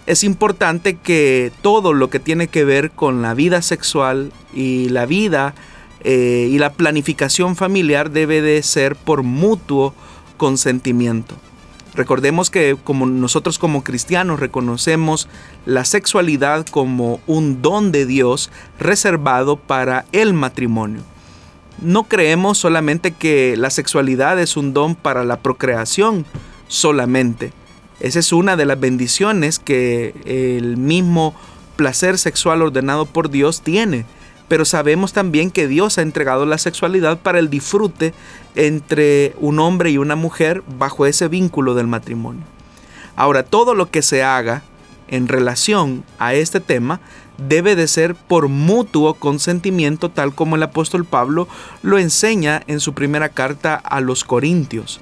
es 0.06 0.24
importante 0.24 0.96
que 0.96 1.52
todo 1.62 1.94
lo 1.94 2.12
que 2.12 2.20
tiene 2.20 2.48
que 2.48 2.66
ver 2.66 2.92
con 2.92 3.24
la 3.24 3.34
vida 3.34 3.64
sexual 3.64 4.32
y 4.54 4.90
la 4.90 5.08
vida 5.08 5.56
eh, 6.04 6.48
y 6.52 6.60
la 6.60 6.74
planificación 6.74 7.56
familiar 7.56 8.12
debe 8.12 8.42
de 8.42 8.62
ser 8.64 8.96
por 8.96 9.24
mutuo 9.24 9.94
consentimiento. 10.38 11.36
Recordemos 11.96 12.50
que 12.50 12.78
como 12.84 13.06
nosotros 13.06 13.58
como 13.58 13.84
cristianos 13.84 14.40
reconocemos 14.40 15.28
la 15.66 15.86
sexualidad 15.86 16.66
como 16.68 17.20
un 17.26 17.62
don 17.62 17.92
de 17.92 18.06
Dios 18.06 18.52
reservado 18.80 19.58
para 19.58 20.06
el 20.12 20.34
matrimonio. 20.34 21.02
No 21.82 22.04
creemos 22.04 22.58
solamente 22.58 23.12
que 23.12 23.56
la 23.58 23.70
sexualidad 23.70 24.40
es 24.40 24.58
un 24.58 24.74
don 24.74 24.96
para 24.96 25.24
la 25.24 25.40
procreación 25.40 26.26
solamente. 26.68 27.54
Esa 28.00 28.20
es 28.20 28.32
una 28.32 28.56
de 28.56 28.66
las 28.66 28.80
bendiciones 28.80 29.60
que 29.60 30.14
el 30.26 30.78
mismo 30.78 31.34
placer 31.76 32.18
sexual 32.18 32.62
ordenado 32.62 33.06
por 33.06 33.30
Dios 33.30 33.62
tiene 33.62 34.06
pero 34.50 34.66
sabemos 34.66 35.14
también 35.14 35.52
que 35.52 35.68
Dios 35.68 35.98
ha 35.98 36.02
entregado 36.02 36.46
la 36.46 36.58
sexualidad 36.58 37.20
para 37.20 37.40
el 37.40 37.50
disfrute 37.50 38.14
entre 38.56 39.34
un 39.40 39.60
hombre 39.60 39.92
y 39.92 39.98
una 39.98 40.18
mujer 40.18 40.64
bajo 40.78 41.06
ese 41.06 41.30
vínculo 41.30 41.76
del 41.76 41.88
matrimonio. 41.88 42.44
Ahora, 43.16 43.44
todo 43.44 43.76
lo 43.76 43.90
que 43.90 44.02
se 44.02 44.24
haga 44.24 44.64
en 45.08 45.28
relación 45.28 46.04
a 46.18 46.34
este 46.34 46.60
tema 46.60 47.00
debe 47.38 47.76
de 47.76 47.88
ser 47.88 48.16
por 48.16 48.48
mutuo 48.48 49.14
consentimiento, 49.14 50.10
tal 50.10 50.34
como 50.34 50.56
el 50.56 50.64
apóstol 50.64 51.06
Pablo 51.06 51.48
lo 51.82 51.98
enseña 51.98 52.64
en 52.68 52.80
su 52.80 52.94
primera 52.94 53.30
carta 53.30 53.76
a 53.76 54.02
los 54.02 54.24
Corintios. 54.24 55.00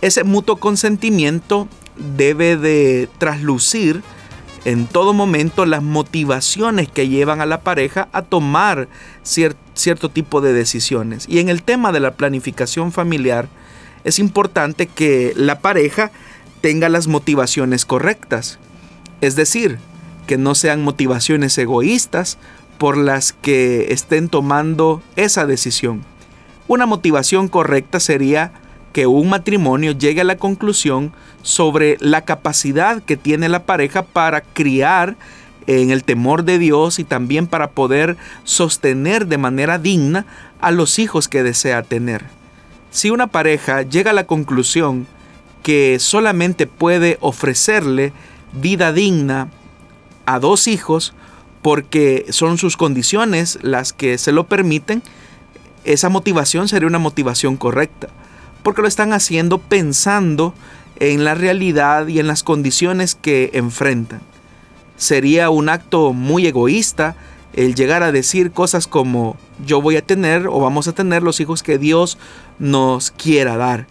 Ese 0.00 0.24
mutuo 0.24 0.56
consentimiento 0.56 1.68
debe 2.16 2.56
de 2.56 3.08
traslucir 3.18 4.02
en 4.64 4.86
todo 4.86 5.14
momento 5.14 5.64
las 5.66 5.82
motivaciones 5.82 6.88
que 6.88 7.08
llevan 7.08 7.40
a 7.40 7.46
la 7.46 7.60
pareja 7.60 8.08
a 8.12 8.22
tomar 8.22 8.88
cierto 9.22 10.08
tipo 10.10 10.40
de 10.40 10.52
decisiones. 10.52 11.26
Y 11.28 11.38
en 11.38 11.48
el 11.48 11.62
tema 11.62 11.92
de 11.92 12.00
la 12.00 12.12
planificación 12.12 12.92
familiar, 12.92 13.48
es 14.04 14.18
importante 14.18 14.86
que 14.86 15.32
la 15.36 15.60
pareja 15.60 16.10
tenga 16.60 16.88
las 16.88 17.06
motivaciones 17.06 17.84
correctas. 17.84 18.58
Es 19.20 19.36
decir, 19.36 19.78
que 20.26 20.38
no 20.38 20.54
sean 20.54 20.82
motivaciones 20.82 21.56
egoístas 21.58 22.38
por 22.78 22.96
las 22.96 23.32
que 23.32 23.92
estén 23.92 24.28
tomando 24.28 25.02
esa 25.16 25.46
decisión. 25.46 26.02
Una 26.68 26.86
motivación 26.86 27.48
correcta 27.48 27.98
sería 27.98 28.52
que 28.92 29.06
un 29.06 29.28
matrimonio 29.28 29.92
llegue 29.92 30.20
a 30.20 30.24
la 30.24 30.36
conclusión 30.36 31.12
sobre 31.42 31.96
la 32.00 32.22
capacidad 32.22 33.02
que 33.02 33.16
tiene 33.16 33.48
la 33.48 33.64
pareja 33.64 34.02
para 34.02 34.40
criar 34.40 35.16
en 35.66 35.90
el 35.90 36.04
temor 36.04 36.44
de 36.44 36.58
Dios 36.58 36.98
y 36.98 37.04
también 37.04 37.46
para 37.46 37.70
poder 37.70 38.16
sostener 38.44 39.26
de 39.26 39.38
manera 39.38 39.78
digna 39.78 40.26
a 40.60 40.70
los 40.70 40.98
hijos 40.98 41.28
que 41.28 41.42
desea 41.42 41.82
tener. 41.82 42.24
Si 42.90 43.10
una 43.10 43.28
pareja 43.28 43.82
llega 43.82 44.10
a 44.10 44.14
la 44.14 44.26
conclusión 44.26 45.06
que 45.62 45.98
solamente 46.00 46.66
puede 46.66 47.18
ofrecerle 47.20 48.12
vida 48.52 48.92
digna 48.92 49.48
a 50.26 50.40
dos 50.40 50.66
hijos 50.66 51.14
porque 51.62 52.26
son 52.30 52.58
sus 52.58 52.76
condiciones 52.76 53.58
las 53.62 53.92
que 53.92 54.18
se 54.18 54.32
lo 54.32 54.44
permiten, 54.44 55.02
esa 55.84 56.08
motivación 56.08 56.68
sería 56.68 56.88
una 56.88 56.98
motivación 56.98 57.56
correcta, 57.56 58.08
porque 58.62 58.82
lo 58.82 58.88
están 58.88 59.12
haciendo 59.12 59.58
pensando 59.58 60.54
en 60.96 61.24
la 61.24 61.34
realidad 61.34 62.06
y 62.06 62.18
en 62.18 62.26
las 62.26 62.42
condiciones 62.42 63.14
que 63.14 63.50
enfrentan. 63.54 64.20
Sería 64.96 65.50
un 65.50 65.68
acto 65.68 66.12
muy 66.12 66.46
egoísta 66.46 67.16
el 67.54 67.74
llegar 67.74 68.02
a 68.02 68.12
decir 68.12 68.52
cosas 68.52 68.86
como 68.86 69.36
yo 69.64 69.80
voy 69.80 69.96
a 69.96 70.04
tener 70.04 70.46
o 70.46 70.60
vamos 70.60 70.88
a 70.88 70.92
tener 70.92 71.22
los 71.22 71.40
hijos 71.40 71.62
que 71.62 71.78
Dios 71.78 72.18
nos 72.58 73.10
quiera 73.10 73.56
dar. 73.56 73.86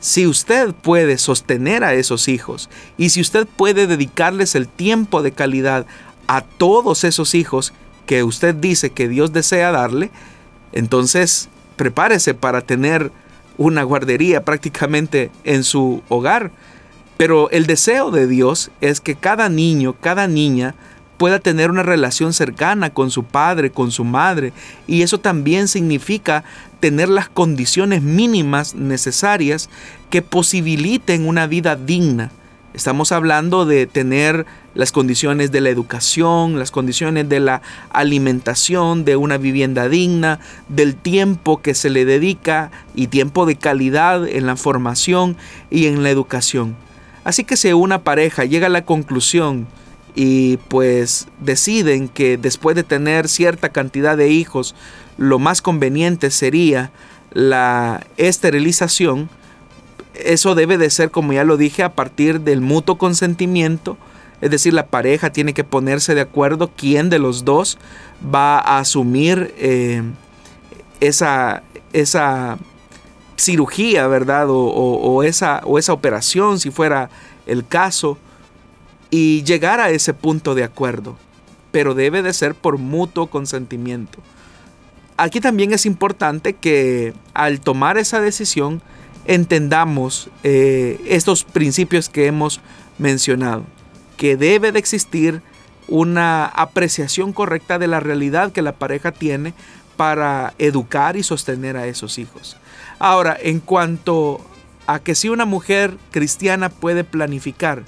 Si 0.00 0.26
usted 0.26 0.72
puede 0.74 1.18
sostener 1.18 1.84
a 1.84 1.94
esos 1.94 2.28
hijos 2.28 2.70
y 2.96 3.10
si 3.10 3.20
usted 3.20 3.46
puede 3.46 3.86
dedicarles 3.86 4.54
el 4.54 4.68
tiempo 4.68 5.22
de 5.22 5.32
calidad 5.32 5.86
a 6.28 6.42
todos 6.42 7.04
esos 7.04 7.34
hijos 7.34 7.72
que 8.06 8.22
usted 8.22 8.54
dice 8.54 8.90
que 8.90 9.08
Dios 9.08 9.32
desea 9.32 9.70
darle, 9.70 10.10
entonces 10.72 11.48
prepárese 11.76 12.34
para 12.34 12.62
tener 12.62 13.10
una 13.58 13.82
guardería 13.82 14.44
prácticamente 14.44 15.30
en 15.44 15.64
su 15.64 16.02
hogar. 16.08 16.50
Pero 17.18 17.50
el 17.50 17.66
deseo 17.66 18.10
de 18.10 18.26
Dios 18.26 18.70
es 18.80 19.00
que 19.00 19.16
cada 19.16 19.48
niño, 19.48 19.94
cada 20.00 20.26
niña 20.28 20.74
pueda 21.18 21.40
tener 21.40 21.70
una 21.70 21.82
relación 21.82 22.32
cercana 22.32 22.90
con 22.90 23.10
su 23.10 23.24
padre, 23.24 23.70
con 23.70 23.90
su 23.90 24.04
madre. 24.04 24.52
Y 24.86 25.02
eso 25.02 25.18
también 25.18 25.68
significa 25.68 26.44
tener 26.80 27.08
las 27.08 27.28
condiciones 27.28 28.02
mínimas 28.02 28.74
necesarias 28.74 29.68
que 30.10 30.22
posibiliten 30.22 31.26
una 31.26 31.46
vida 31.46 31.74
digna. 31.74 32.30
Estamos 32.72 33.10
hablando 33.10 33.66
de 33.66 33.86
tener 33.86 34.46
las 34.78 34.92
condiciones 34.92 35.50
de 35.50 35.60
la 35.60 35.70
educación, 35.70 36.56
las 36.56 36.70
condiciones 36.70 37.28
de 37.28 37.40
la 37.40 37.62
alimentación, 37.90 39.04
de 39.04 39.16
una 39.16 39.36
vivienda 39.36 39.88
digna, 39.88 40.38
del 40.68 40.94
tiempo 40.94 41.60
que 41.60 41.74
se 41.74 41.90
le 41.90 42.04
dedica 42.04 42.70
y 42.94 43.08
tiempo 43.08 43.44
de 43.44 43.56
calidad 43.56 44.28
en 44.28 44.46
la 44.46 44.54
formación 44.54 45.36
y 45.68 45.86
en 45.86 46.04
la 46.04 46.10
educación. 46.10 46.76
Así 47.24 47.42
que 47.42 47.56
si 47.56 47.72
una 47.72 48.04
pareja 48.04 48.44
llega 48.44 48.68
a 48.68 48.70
la 48.70 48.84
conclusión 48.84 49.66
y 50.14 50.58
pues 50.68 51.26
deciden 51.40 52.06
que 52.06 52.36
después 52.36 52.76
de 52.76 52.84
tener 52.84 53.26
cierta 53.26 53.70
cantidad 53.70 54.16
de 54.16 54.28
hijos, 54.28 54.76
lo 55.16 55.40
más 55.40 55.60
conveniente 55.60 56.30
sería 56.30 56.92
la 57.32 58.06
esterilización, 58.16 59.28
eso 60.14 60.54
debe 60.54 60.78
de 60.78 60.90
ser, 60.90 61.10
como 61.10 61.32
ya 61.32 61.42
lo 61.42 61.56
dije, 61.56 61.82
a 61.82 61.94
partir 61.94 62.42
del 62.42 62.60
mutuo 62.60 62.96
consentimiento, 62.96 63.98
es 64.40 64.50
decir, 64.50 64.72
la 64.72 64.86
pareja 64.86 65.30
tiene 65.30 65.52
que 65.52 65.64
ponerse 65.64 66.14
de 66.14 66.20
acuerdo 66.20 66.70
quién 66.76 67.10
de 67.10 67.18
los 67.18 67.44
dos 67.44 67.78
va 68.22 68.58
a 68.58 68.78
asumir 68.78 69.54
eh, 69.58 70.02
esa, 71.00 71.62
esa 71.92 72.58
cirugía, 73.36 74.06
¿verdad? 74.06 74.46
O, 74.48 75.22
esa, 75.22 75.60
o 75.64 75.78
esa 75.78 75.92
operación, 75.92 76.60
si 76.60 76.70
fuera 76.70 77.10
el 77.46 77.66
caso 77.66 78.18
y 79.10 79.42
llegar 79.44 79.80
a 79.80 79.90
ese 79.90 80.12
punto 80.12 80.54
de 80.54 80.64
acuerdo, 80.64 81.16
pero 81.70 81.94
debe 81.94 82.22
de 82.22 82.32
ser 82.32 82.54
por 82.54 82.78
mutuo 82.78 83.28
consentimiento. 83.28 84.18
Aquí 85.16 85.40
también 85.40 85.72
es 85.72 85.86
importante 85.86 86.52
que 86.52 87.12
al 87.34 87.60
tomar 87.60 87.98
esa 87.98 88.20
decisión 88.20 88.82
entendamos 89.24 90.30
eh, 90.42 91.00
estos 91.06 91.44
principios 91.44 92.08
que 92.08 92.26
hemos 92.26 92.60
mencionado, 92.98 93.64
que 94.18 94.36
debe 94.36 94.70
de 94.70 94.78
existir 94.78 95.40
una 95.88 96.44
apreciación 96.44 97.32
correcta 97.32 97.78
de 97.78 97.86
la 97.86 98.00
realidad 98.00 98.52
que 98.52 98.60
la 98.60 98.72
pareja 98.72 99.12
tiene 99.12 99.54
para 99.96 100.52
educar 100.58 101.16
y 101.16 101.22
sostener 101.22 101.78
a 101.78 101.86
esos 101.86 102.18
hijos. 102.18 102.58
Ahora, 102.98 103.34
en 103.40 103.60
cuanto 103.60 104.44
a 104.86 104.98
que 104.98 105.14
si 105.14 105.30
una 105.30 105.46
mujer 105.46 105.96
cristiana 106.10 106.68
puede 106.68 107.04
planificar, 107.04 107.84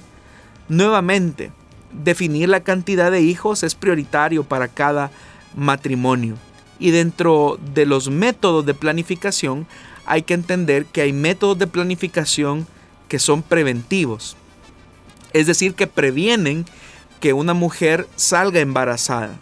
Nuevamente, 0.71 1.51
definir 1.93 2.49
la 2.49 2.61
cantidad 2.61 3.11
de 3.11 3.21
hijos 3.21 3.65
es 3.65 3.75
prioritario 3.75 4.45
para 4.45 4.69
cada 4.69 5.11
matrimonio. 5.57 6.37
Y 6.79 6.93
dentro 6.93 7.59
de 7.75 7.87
los 7.87 8.09
métodos 8.09 8.65
de 8.65 8.75
planificación 8.75 9.67
hay 10.07 10.23
que 10.23 10.35
entender 10.35 10.87
que 10.87 11.01
hay 11.01 11.13
métodos 11.13 11.59
de 11.59 11.67
planificación 11.67 12.69
que 13.09 13.19
son 13.19 13.43
preventivos. 13.43 14.37
Es 15.33 15.47
decir, 15.47 15.75
que 15.75 15.87
previenen 15.87 16.67
que 17.21 17.33
una 17.33 17.55
mujer 17.55 18.09
salga 18.17 18.61
embarazada. 18.61 19.39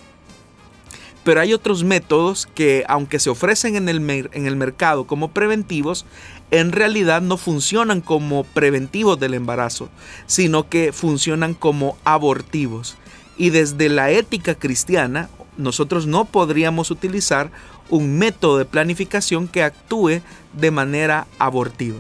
Pero 1.25 1.41
hay 1.41 1.53
otros 1.53 1.85
métodos 1.85 2.49
que, 2.55 2.85
aunque 2.89 3.19
se 3.19 3.31
ofrecen 3.31 3.77
en 3.77 3.89
el, 3.89 4.29
en 4.33 4.47
el 4.47 4.57
mercado 4.57 5.07
como 5.07 5.29
preventivos, 5.29 6.07
en 6.51 6.73
realidad 6.73 7.21
no 7.21 7.37
funcionan 7.37 8.01
como 8.01 8.45
preventivos 8.45 9.21
del 9.21 9.35
embarazo, 9.35 9.91
sino 10.27 10.69
que 10.69 10.93
funcionan 10.93 11.55
como 11.55 11.99
abortivos. 12.05 12.97
Y 13.37 13.51
desde 13.51 13.89
la 13.89 14.11
ética 14.11 14.55
cristiana, 14.55 15.29
nosotros 15.59 16.07
no 16.07 16.25
podríamos 16.25 16.91
utilizar 16.91 17.51
un 17.91 18.19
método 18.19 18.59
de 18.59 18.65
planificación 18.65 19.49
que 19.49 19.63
actúe 19.63 20.21
de 20.55 20.71
manera 20.71 21.27
abortiva. 21.39 21.99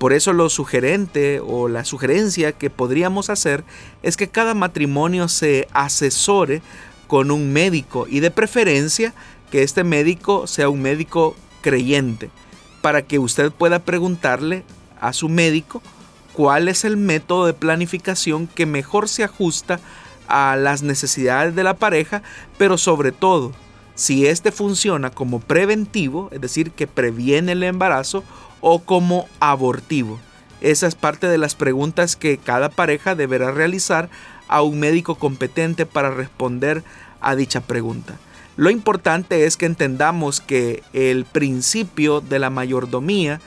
Por 0.00 0.14
eso 0.14 0.32
lo 0.32 0.48
sugerente 0.48 1.40
o 1.46 1.68
la 1.68 1.84
sugerencia 1.84 2.52
que 2.52 2.70
podríamos 2.70 3.28
hacer 3.28 3.64
es 4.02 4.16
que 4.16 4.28
cada 4.28 4.54
matrimonio 4.54 5.28
se 5.28 5.68
asesore 5.74 6.62
con 7.06 7.30
un 7.30 7.52
médico 7.52 8.06
y 8.08 8.20
de 8.20 8.30
preferencia 8.30 9.12
que 9.50 9.62
este 9.62 9.84
médico 9.84 10.46
sea 10.46 10.70
un 10.70 10.80
médico 10.80 11.36
creyente 11.60 12.30
para 12.80 13.02
que 13.02 13.18
usted 13.18 13.52
pueda 13.52 13.80
preguntarle 13.80 14.64
a 15.02 15.12
su 15.12 15.28
médico 15.28 15.82
cuál 16.32 16.68
es 16.68 16.86
el 16.86 16.96
método 16.96 17.44
de 17.44 17.52
planificación 17.52 18.46
que 18.46 18.64
mejor 18.64 19.06
se 19.06 19.22
ajusta 19.22 19.80
a 20.28 20.56
las 20.56 20.82
necesidades 20.82 21.54
de 21.54 21.62
la 21.62 21.74
pareja, 21.74 22.22
pero 22.56 22.78
sobre 22.78 23.12
todo 23.12 23.52
si 23.96 24.26
este 24.26 24.50
funciona 24.50 25.10
como 25.10 25.40
preventivo, 25.40 26.30
es 26.32 26.40
decir, 26.40 26.70
que 26.70 26.86
previene 26.86 27.52
el 27.52 27.62
embarazo, 27.64 28.24
o 28.60 28.80
como 28.80 29.26
abortivo. 29.40 30.18
Esa 30.60 30.86
es 30.86 30.94
parte 30.94 31.26
de 31.26 31.38
las 31.38 31.54
preguntas 31.54 32.16
que 32.16 32.38
cada 32.38 32.68
pareja 32.68 33.14
deberá 33.14 33.50
realizar 33.50 34.10
a 34.48 34.62
un 34.62 34.80
médico 34.80 35.14
competente 35.14 35.86
para 35.86 36.10
responder 36.10 36.82
a 37.20 37.34
dicha 37.34 37.60
pregunta. 37.60 38.18
Lo 38.56 38.68
importante 38.68 39.46
es 39.46 39.56
que 39.56 39.66
entendamos 39.66 40.40
que 40.40 40.82
el 40.92 41.24
principio 41.24 42.20
de 42.20 42.38
la 42.38 42.50
mayordomía 42.50 43.40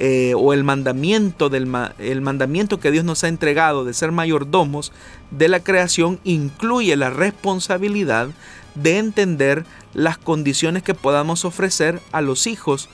eh, 0.00 0.34
o 0.36 0.52
el 0.52 0.62
mandamiento, 0.62 1.48
del, 1.48 1.68
el 1.98 2.20
mandamiento 2.20 2.78
que 2.78 2.90
Dios 2.90 3.04
nos 3.04 3.24
ha 3.24 3.28
entregado 3.28 3.84
de 3.84 3.94
ser 3.94 4.12
mayordomos 4.12 4.92
de 5.30 5.48
la 5.48 5.60
creación 5.60 6.20
incluye 6.22 6.94
la 6.96 7.10
responsabilidad 7.10 8.28
de 8.74 8.98
entender 8.98 9.64
las 9.94 10.18
condiciones 10.18 10.82
que 10.82 10.94
podamos 10.94 11.44
ofrecer 11.44 12.00
a 12.12 12.20
los 12.20 12.46
hijos 12.46 12.88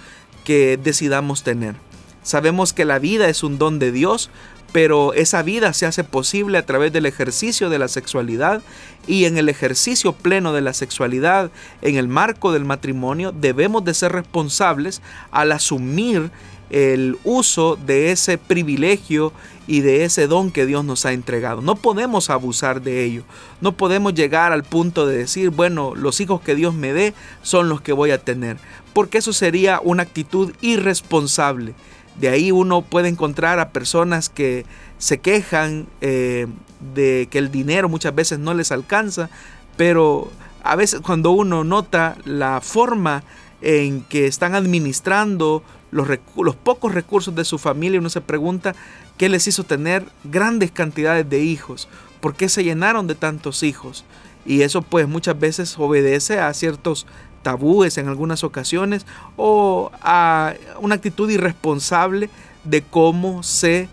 que 0.45 0.79
decidamos 0.83 1.43
tener. 1.43 1.75
Sabemos 2.23 2.73
que 2.73 2.85
la 2.85 2.99
vida 2.99 3.29
es 3.29 3.43
un 3.43 3.59
don 3.59 3.79
de 3.79 3.93
Dios, 3.93 4.31
pero 4.73 5.13
esa 5.15 5.43
vida 5.43 5.73
se 5.73 5.87
hace 5.87 6.03
posible 6.03 6.59
a 6.59 6.67
través 6.67 6.93
del 6.93 7.07
ejercicio 7.07 7.71
de 7.71 7.79
la 7.79 7.87
sexualidad 7.87 8.61
y 9.07 9.27
en 9.27 9.39
el 9.39 9.49
ejercicio 9.49 10.13
pleno 10.13 10.53
de 10.53 10.63
la 10.63 10.73
sexualidad, 10.73 11.51
en 11.81 11.97
el 11.97 12.09
marco 12.09 12.51
del 12.51 12.65
matrimonio, 12.65 13.31
debemos 13.31 13.85
de 13.85 13.95
ser 13.95 14.13
responsables 14.13 15.01
al 15.31 15.53
asumir 15.53 16.31
el 16.71 17.17
uso 17.23 17.77
de 17.77 18.11
ese 18.11 18.37
privilegio 18.37 19.33
y 19.67 19.81
de 19.81 20.05
ese 20.05 20.27
don 20.27 20.51
que 20.51 20.67
Dios 20.67 20.85
nos 20.85 21.07
ha 21.07 21.13
entregado. 21.13 21.61
No 21.61 21.77
podemos 21.77 22.29
abusar 22.29 22.83
de 22.83 23.05
ello. 23.05 23.23
No 23.61 23.77
podemos 23.77 24.15
llegar 24.15 24.53
al 24.53 24.65
punto 24.65 25.07
de 25.07 25.17
decir, 25.17 25.51
bueno, 25.51 25.95
los 25.95 26.21
hijos 26.21 26.41
que 26.41 26.57
Dios 26.57 26.75
me 26.75 26.93
dé 26.93 27.15
son 27.43 27.69
los 27.69 27.81
que 27.81 27.93
voy 27.93 28.11
a 28.11 28.19
tener. 28.19 28.57
Porque 28.95 29.19
eso 29.19 29.33
sería 29.33 29.81
una 29.83 30.05
actitud 30.05 30.55
irresponsable 30.63 31.75
De 32.19 32.29
ahí 32.29 32.51
uno 32.53 32.83
puede 32.83 33.09
encontrar 33.09 33.59
a 33.59 33.71
personas 33.71 34.31
que 34.31 34.65
se 34.99 35.19
quejan 35.19 35.87
eh, 36.01 36.47
de 36.95 37.29
que 37.31 37.39
el 37.39 37.51
dinero 37.51 37.89
muchas 37.89 38.15
veces 38.15 38.39
no 38.39 38.55
les 38.55 38.73
alcanza, 38.73 39.29
pero 39.77 40.31
a 40.63 40.77
veces 40.77 41.01
cuando 41.01 41.33
uno 41.33 41.65
nota 41.65 42.17
la 42.25 42.61
forma 42.61 43.23
en 43.61 44.03
que 44.03 44.27
están 44.27 44.55
administrando 44.55 45.63
los, 45.91 46.09
los, 46.37 46.57
pocos 46.57 46.95
recursos 46.95 47.35
de 47.35 47.45
su 47.45 47.59
familia, 47.59 48.01
uno 48.01 48.11
se 48.11 48.21
pregunta 48.21 48.75
qué 49.17 49.29
les 49.29 49.47
hizo 49.47 49.65
tener 49.65 50.05
grandes 50.25 50.71
cantidades 50.71 51.29
de 51.29 51.41
hijos, 51.41 51.89
por 52.21 52.35
qué 52.35 52.49
se 52.49 52.65
llenaron 52.65 53.07
de 53.07 53.15
tantos 53.15 53.63
hijos. 53.63 54.05
Y 54.47 54.63
eso 54.63 54.83
pues 54.83 55.09
muchas 55.09 55.39
veces 55.39 55.79
obedece 55.79 56.39
a 56.39 56.53
ciertos 56.53 57.07
tabúes 57.45 57.97
en 57.99 58.09
algunas 58.09 58.43
ocasiones 58.43 59.07
o 59.37 59.93
a 60.03 60.55
una 60.81 60.97
actitud 60.97 61.31
irresponsable 61.31 62.29
de 62.65 62.83
cómo 62.83 63.45
se 63.45 63.89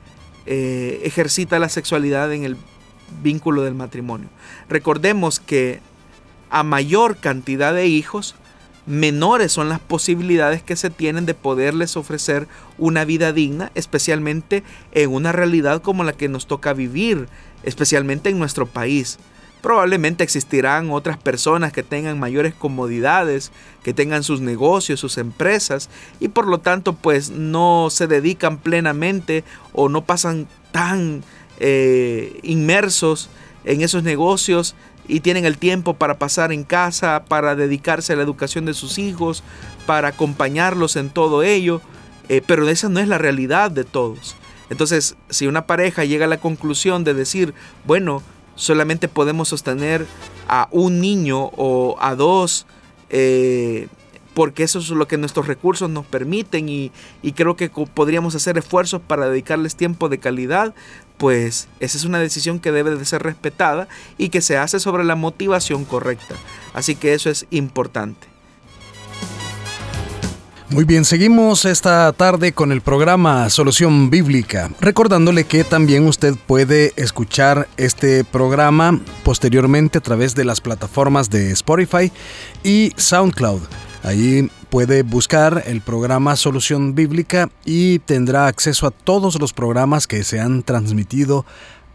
eh, 0.48 1.02
ejercita 1.04 1.60
la 1.60 1.70
sexualidad 1.70 2.34
en 2.34 2.46
el 2.46 2.58
vínculo 3.22 3.62
del 3.62 3.76
matrimonio. 3.76 4.30
Recordemos 4.68 5.40
que 5.40 5.82
a 6.50 6.64
mayor 6.64 7.18
cantidad 7.18 7.74
de 7.74 7.86
hijos, 7.88 8.36
menores 8.86 9.52
son 9.52 9.70
las 9.70 9.80
posibilidades 9.80 10.64
que 10.64 10.76
se 10.76 10.90
tienen 10.90 11.26
de 11.26 11.34
poderles 11.34 11.96
ofrecer 11.96 12.48
una 12.78 13.06
vida 13.06 13.32
digna, 13.32 13.72
especialmente 13.76 14.64
en 14.92 15.12
una 15.12 15.32
realidad 15.32 15.82
como 15.82 16.04
la 16.04 16.14
que 16.14 16.28
nos 16.28 16.48
toca 16.48 16.74
vivir, 16.74 17.28
especialmente 17.64 18.30
en 18.30 18.40
nuestro 18.40 18.66
país. 18.66 19.20
Probablemente 19.62 20.24
existirán 20.24 20.90
otras 20.90 21.18
personas 21.18 21.72
que 21.72 21.84
tengan 21.84 22.20
mayores 22.20 22.56
comodidades, 22.56 23.52
que 23.84 23.94
tengan 23.94 24.24
sus 24.24 24.42
negocios, 24.42 25.00
sus 25.00 25.18
empresas 25.18 25.90
y 26.20 26.30
por 26.30 26.48
lo 26.48 26.60
tanto 26.60 26.94
pues 26.94 27.30
no 27.30 27.90
se 27.92 28.08
dedican 28.08 28.58
plenamente 28.58 29.44
o 29.74 29.88
no 29.88 30.04
pasan 30.04 30.48
tan 30.72 31.24
eh, 31.60 32.40
inmersos 32.42 33.30
en 33.64 33.82
esos 33.82 34.02
negocios 34.02 34.76
y 35.08 35.20
tienen 35.20 35.46
el 35.46 35.58
tiempo 35.58 35.94
para 35.96 36.18
pasar 36.18 36.52
en 36.52 36.64
casa, 36.64 37.26
para 37.28 37.56
dedicarse 37.56 38.14
a 38.14 38.16
la 38.16 38.24
educación 38.24 38.66
de 38.66 38.74
sus 38.74 38.98
hijos, 38.98 39.44
para 39.86 40.10
acompañarlos 40.10 40.96
en 40.96 41.10
todo 41.10 41.44
ello, 41.44 41.82
eh, 42.30 42.42
pero 42.46 42.68
esa 42.68 42.90
no 42.90 43.00
es 43.00 43.08
la 43.08 43.18
realidad 43.18 43.70
de 43.70 43.84
todos. 43.84 44.36
Entonces, 44.70 45.18
si 45.30 45.48
una 45.48 45.68
pareja 45.68 46.06
llega 46.06 46.26
a 46.26 46.30
la 46.30 46.40
conclusión 46.40 47.04
de 47.04 47.14
decir, 47.14 47.54
bueno, 47.86 48.24
solamente 48.56 49.08
podemos 49.08 49.50
sostener 49.50 50.06
a 50.48 50.68
un 50.72 51.02
niño 51.02 51.52
o 51.56 51.98
a 52.00 52.16
dos, 52.16 52.66
eh, 53.10 53.88
porque 54.34 54.64
eso 54.64 54.80
es 54.80 54.90
lo 54.90 55.08
que 55.08 55.18
nuestros 55.18 55.48
recursos 55.48 55.90
nos 55.90 56.06
permiten 56.06 56.70
y, 56.70 56.92
y, 57.22 57.34
creo 57.34 57.56
que 57.56 57.70
podríamos 57.70 58.34
hacer 58.36 58.58
esfuerzos 58.58 59.02
para 59.02 59.30
dedicarles 59.30 59.76
tiempo 59.76 60.08
de 60.08 60.20
calidad, 60.20 60.74
pues 61.18 61.68
esa 61.80 61.98
es 61.98 62.06
una 62.06 62.20
decisión 62.20 62.60
que 62.60 62.72
debe 62.72 62.96
de 62.96 63.06
ser 63.06 63.24
respetada 63.24 63.88
y 64.18 64.30
que 64.30 64.42
se 64.42 64.58
hace 64.58 64.80
sobre 64.80 65.04
la 65.04 65.16
motivación 65.16 65.84
correcta. 65.86 66.36
Así 66.74 66.96
que 66.96 67.14
eso 67.14 67.30
es 67.30 67.46
importante. 67.52 68.31
Muy 70.72 70.86
bien, 70.86 71.04
seguimos 71.04 71.66
esta 71.66 72.14
tarde 72.14 72.54
con 72.54 72.72
el 72.72 72.80
programa 72.80 73.50
Solución 73.50 74.10
Bíblica, 74.10 74.72
recordándole 74.80 75.44
que 75.44 75.66
también 75.66 76.08
usted 76.08 76.36
puede 76.48 76.94
escuchar 76.96 77.68
este 77.76 78.24
programa 78.24 78.98
posteriormente 79.24 79.98
a 79.98 80.02
través 80.02 80.34
de 80.34 80.46
las 80.46 80.62
plataformas 80.62 81.30
de 81.30 81.52
Spotify 81.52 82.10
y 82.64 82.94
SoundCloud. 82.96 83.60
Ahí 84.04 84.50
puede 84.70 85.04
buscar 85.04 85.62
el 85.68 85.82
programa 85.82 86.38
Solución 86.38 86.96
Bíblica 86.96 87.50
y 87.66 88.00
tendrá 88.00 88.48
acceso 88.48 88.88
a 88.88 88.92
todos 88.92 89.42
los 89.42 89.52
programas 89.52 90.08
que 90.08 90.24
se 90.24 90.40
han 90.40 90.64
transmitido 90.64 91.46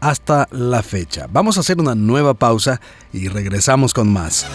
hasta 0.01 0.47
la 0.51 0.83
fecha. 0.83 1.25
Vamos 1.31 1.57
a 1.57 1.61
hacer 1.61 1.79
una 1.79 1.95
nueva 1.95 2.35
pausa 2.35 2.79
y 3.11 3.27
regresamos 3.27 3.95
con 3.95 4.13
más. 4.13 4.45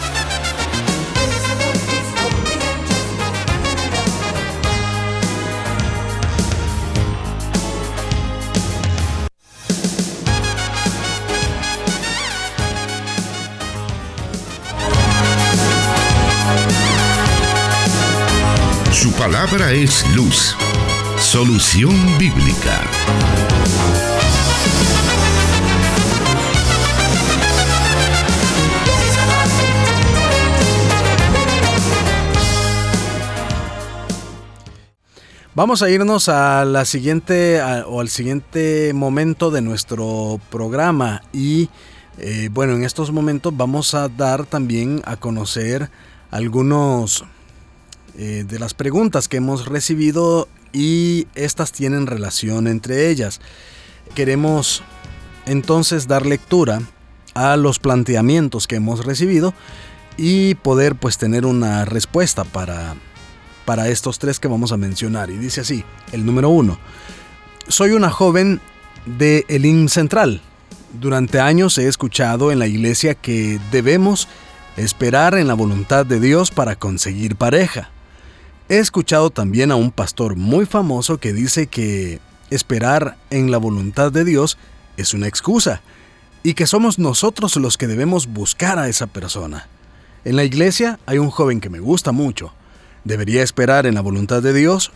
Es 19.61 20.03
luz. 20.15 20.55
Solución 21.19 21.93
bíblica. 22.17 22.81
Vamos 35.53 35.83
a 35.83 35.89
irnos 35.91 36.29
a 36.29 36.65
la 36.65 36.83
siguiente 36.83 37.61
o 37.61 38.01
al 38.01 38.09
siguiente 38.09 38.91
momento 38.95 39.51
de 39.51 39.61
nuestro 39.61 40.41
programa 40.49 41.21
y 41.31 41.69
eh, 42.17 42.49
bueno 42.51 42.73
en 42.73 42.83
estos 42.83 43.11
momentos 43.11 43.55
vamos 43.55 43.93
a 43.93 44.09
dar 44.09 44.47
también 44.47 45.03
a 45.05 45.15
conocer 45.15 45.91
algunos 46.31 47.23
eh, 48.17 48.45
de 48.47 48.59
las 48.59 48.73
preguntas 48.73 49.27
que 49.27 49.37
hemos 49.37 49.65
recibido 49.65 50.47
y 50.71 51.27
estas 51.35 51.71
tienen 51.71 52.07
relación 52.07 52.67
entre 52.67 53.09
ellas. 53.09 53.39
Queremos 54.15 54.83
entonces 55.45 56.07
dar 56.07 56.25
lectura 56.25 56.81
a 57.33 57.57
los 57.57 57.79
planteamientos 57.79 58.67
que 58.67 58.75
hemos 58.75 59.05
recibido 59.05 59.53
y 60.17 60.55
poder 60.55 60.95
pues 60.95 61.17
tener 61.17 61.45
una 61.45 61.85
respuesta 61.85 62.43
para, 62.43 62.95
para 63.65 63.89
estos 63.89 64.19
tres 64.19 64.39
que 64.39 64.47
vamos 64.47 64.71
a 64.71 64.77
mencionar. 64.77 65.29
Y 65.29 65.37
dice 65.37 65.61
así, 65.61 65.83
el 66.11 66.25
número 66.25 66.49
uno, 66.49 66.77
soy 67.67 67.91
una 67.91 68.09
joven 68.09 68.61
de 69.05 69.45
Elim 69.47 69.87
Central. 69.87 70.41
Durante 70.99 71.39
años 71.39 71.77
he 71.77 71.87
escuchado 71.87 72.51
en 72.51 72.59
la 72.59 72.67
iglesia 72.67 73.15
que 73.15 73.59
debemos 73.71 74.27
esperar 74.77 75.35
en 75.35 75.47
la 75.47 75.53
voluntad 75.55 76.05
de 76.05 76.19
Dios 76.19 76.51
para 76.51 76.75
conseguir 76.75 77.35
pareja. 77.35 77.89
He 78.69 78.77
escuchado 78.77 79.29
también 79.29 79.71
a 79.71 79.75
un 79.75 79.91
pastor 79.91 80.37
muy 80.37 80.65
famoso 80.65 81.17
que 81.17 81.33
dice 81.33 81.67
que 81.67 82.19
esperar 82.49 83.17
en 83.29 83.51
la 83.51 83.57
voluntad 83.57 84.11
de 84.11 84.23
Dios 84.23 84.57
es 84.95 85.13
una 85.13 85.27
excusa 85.27 85.81
y 86.43 86.53
que 86.53 86.65
somos 86.65 86.97
nosotros 86.97 87.57
los 87.57 87.77
que 87.77 87.87
debemos 87.87 88.27
buscar 88.27 88.79
a 88.79 88.87
esa 88.87 89.07
persona. 89.07 89.67
En 90.23 90.37
la 90.37 90.45
iglesia 90.45 90.97
hay 91.05 91.17
un 91.17 91.29
joven 91.29 91.59
que 91.59 91.69
me 91.69 91.81
gusta 91.81 92.13
mucho. 92.13 92.53
¿Debería 93.03 93.43
esperar 93.43 93.85
en 93.85 93.95
la 93.95 94.01
voluntad 94.01 94.41
de 94.41 94.53
Dios 94.53 94.91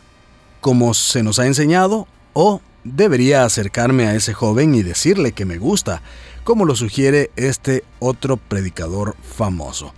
como 0.61 0.93
se 0.93 1.21
nos 1.21 1.37
ha 1.39 1.45
enseñado 1.45 2.07
o 2.31 2.61
debería 2.85 3.43
acercarme 3.43 4.07
a 4.07 4.15
ese 4.15 4.33
joven 4.33 4.75
y 4.75 4.83
decirle 4.83 5.33
que 5.33 5.43
me 5.43 5.57
gusta, 5.57 6.01
como 6.45 6.63
lo 6.63 6.75
sugiere 6.75 7.31
este 7.35 7.83
otro 7.99 8.37
predicador 8.37 9.17
famoso? 9.35 9.93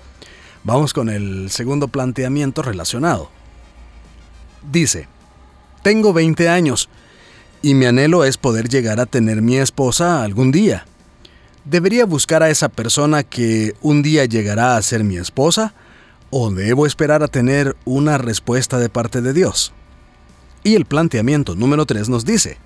Vamos 0.64 0.92
con 0.94 1.10
el 1.10 1.52
segundo 1.52 1.88
planteamiento 1.88 2.64
relacionado. 2.64 3.30
Dice, 4.64 5.08
tengo 5.84 6.14
20 6.14 6.50
años 6.50 6.90
y 7.62 7.74
mi 7.74 7.86
anhelo 7.86 8.24
es 8.24 8.38
poder 8.38 8.70
llegar 8.70 9.00
a 9.00 9.06
tener 9.06 9.42
mi 9.42 9.58
esposa 9.58 10.24
algún 10.24 10.52
día. 10.52 10.86
¿Debería 11.66 12.06
buscar 12.06 12.42
a 12.44 12.50
esa 12.50 12.70
persona 12.70 13.24
que 13.24 13.76
un 13.82 14.02
día 14.02 14.26
llegará 14.26 14.76
a 14.76 14.82
ser 14.82 15.04
mi 15.04 15.18
esposa 15.18 15.74
o 16.30 16.52
debo 16.52 16.86
esperar 16.86 17.24
a 17.24 17.28
tener 17.28 17.76
una 17.86 18.18
respuesta 18.18 18.80
de 18.80 18.90
parte 18.90 19.22
de 19.22 19.34
Dios? 19.34 19.74
Y 20.64 20.76
el 20.76 20.86
planteamiento 20.86 21.56
número 21.56 21.86
3 21.86 22.10
nos 22.10 22.26
dice, 22.26 22.58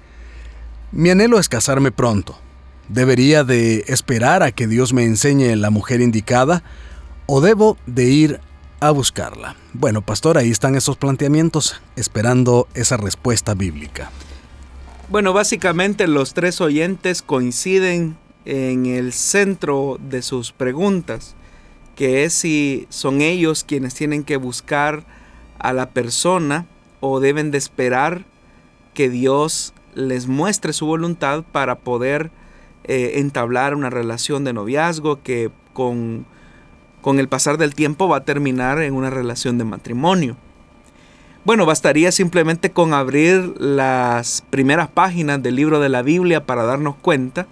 mi 0.92 1.10
anhelo 1.10 1.40
es 1.40 1.50
casarme 1.50 1.92
pronto. 1.92 2.38
¿Debería 2.90 3.44
de 3.44 3.86
esperar 3.88 4.44
a 4.44 4.52
que 4.52 4.68
Dios 4.68 4.94
me 4.94 5.06
enseñe 5.06 5.56
la 5.56 5.70
mujer 5.70 6.02
indicada 6.02 6.64
o 7.26 7.42
debo 7.42 7.78
de 7.86 8.06
ir 8.06 8.42
a 8.84 8.92
buscarla. 8.92 9.56
Bueno, 9.72 10.02
pastor, 10.02 10.38
ahí 10.38 10.52
están 10.52 10.76
esos 10.76 10.98
planteamientos 10.98 11.82
esperando 11.96 12.68
esa 12.74 12.98
respuesta 12.98 13.54
bíblica. 13.54 14.12
Bueno, 15.08 15.32
básicamente 15.32 16.06
los 16.06 16.34
tres 16.34 16.60
oyentes 16.60 17.22
coinciden 17.22 18.18
en 18.44 18.86
el 18.86 19.14
centro 19.14 19.98
de 20.02 20.22
sus 20.22 20.52
preguntas, 20.52 21.34
que 21.96 22.26
es 22.26 22.34
si 22.34 22.86
son 22.90 23.22
ellos 23.22 23.64
quienes 23.64 23.94
tienen 23.94 24.26
que 24.26 24.36
buscar 24.36 25.06
a 25.60 25.72
la 25.72 25.92
persona 25.92 26.66
o 27.00 27.22
deben 27.22 27.52
de 27.52 27.60
esperar 27.60 28.26
que 28.94 29.10
Dios 29.10 29.74
les 29.96 30.28
muestre 30.28 30.74
su 30.74 30.88
voluntad 30.88 31.46
para 31.54 31.76
poder 31.76 32.32
eh, 32.84 33.14
entablar 33.16 33.76
una 33.76 33.90
relación 33.90 34.44
de 34.44 34.52
noviazgo 34.52 35.24
que 35.24 35.52
con 35.72 36.26
con 37.04 37.20
el 37.20 37.28
pasar 37.28 37.58
del 37.58 37.76
tiempo 37.76 38.08
va 38.08 38.18
a 38.18 38.24
terminar 38.24 38.82
en 38.82 38.94
una 38.94 39.10
relación 39.10 39.58
de 39.58 39.66
matrimonio. 39.66 40.38
Bueno, 41.44 41.66
bastaría 41.66 42.14
simplemente 42.14 42.72
con 42.72 42.94
abrir 42.94 43.54
las 43.60 44.46
primeras 44.50 44.88
páginas 44.88 45.44
del 45.44 45.58
libro 45.58 45.82
de 45.82 45.90
la 45.90 46.02
Biblia 46.02 46.46
para 46.46 46.64
darnos 46.64 46.96
cuenta 46.96 47.46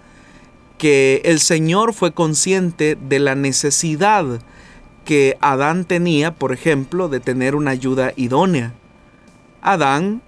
que 0.78 1.20
el 1.26 1.38
Señor 1.38 1.92
fue 1.92 2.12
consciente 2.12 2.96
de 2.96 3.18
la 3.18 3.34
necesidad 3.34 4.40
que 5.04 5.36
Adán 5.42 5.84
tenía, 5.84 6.32
por 6.34 6.54
ejemplo, 6.54 7.10
de 7.10 7.20
tener 7.20 7.54
una 7.54 7.72
ayuda 7.72 8.14
idónea. 8.16 8.72
Adán, 9.60 10.22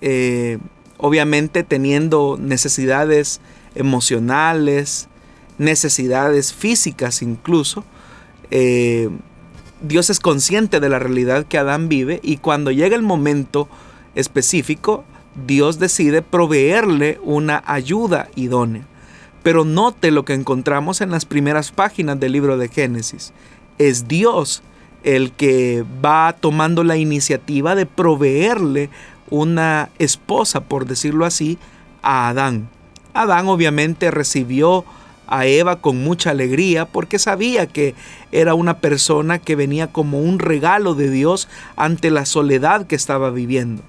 eh, 0.00 0.58
obviamente 0.98 1.64
teniendo 1.64 2.38
necesidades 2.40 3.40
emocionales, 3.74 5.08
necesidades 5.58 6.54
físicas 6.54 7.22
incluso, 7.22 7.84
eh, 8.50 9.08
Dios 9.80 10.10
es 10.10 10.20
consciente 10.20 10.80
de 10.80 10.88
la 10.88 10.98
realidad 10.98 11.46
que 11.46 11.58
Adán 11.58 11.88
vive 11.88 12.20
y 12.22 12.38
cuando 12.38 12.70
llega 12.70 12.96
el 12.96 13.02
momento 13.02 13.68
específico, 14.14 15.04
Dios 15.46 15.78
decide 15.78 16.22
proveerle 16.22 17.20
una 17.22 17.62
ayuda 17.66 18.28
idónea. 18.34 18.82
Pero 19.42 19.64
note 19.64 20.10
lo 20.10 20.24
que 20.24 20.34
encontramos 20.34 21.00
en 21.00 21.10
las 21.10 21.24
primeras 21.24 21.70
páginas 21.70 22.18
del 22.18 22.32
libro 22.32 22.58
de 22.58 22.68
Génesis. 22.68 23.32
Es 23.78 24.08
Dios 24.08 24.62
el 25.04 25.30
que 25.32 25.84
va 26.04 26.34
tomando 26.38 26.82
la 26.82 26.96
iniciativa 26.96 27.76
de 27.76 27.86
proveerle 27.86 28.90
una 29.30 29.90
esposa, 29.98 30.60
por 30.60 30.86
decirlo 30.86 31.24
así, 31.24 31.56
a 32.02 32.28
Adán. 32.28 32.68
Adán 33.14 33.46
obviamente 33.46 34.10
recibió 34.10 34.84
a 35.28 35.46
Eva 35.46 35.76
con 35.76 36.02
mucha 36.02 36.30
alegría 36.30 36.86
porque 36.86 37.18
sabía 37.18 37.66
que 37.66 37.94
era 38.32 38.54
una 38.54 38.78
persona 38.78 39.38
que 39.38 39.56
venía 39.56 39.86
como 39.88 40.20
un 40.20 40.38
regalo 40.38 40.94
de 40.94 41.10
Dios 41.10 41.48
ante 41.76 42.10
la 42.10 42.26
soledad 42.26 42.86
que 42.86 42.96
estaba 42.96 43.30
viviendo. 43.30 43.82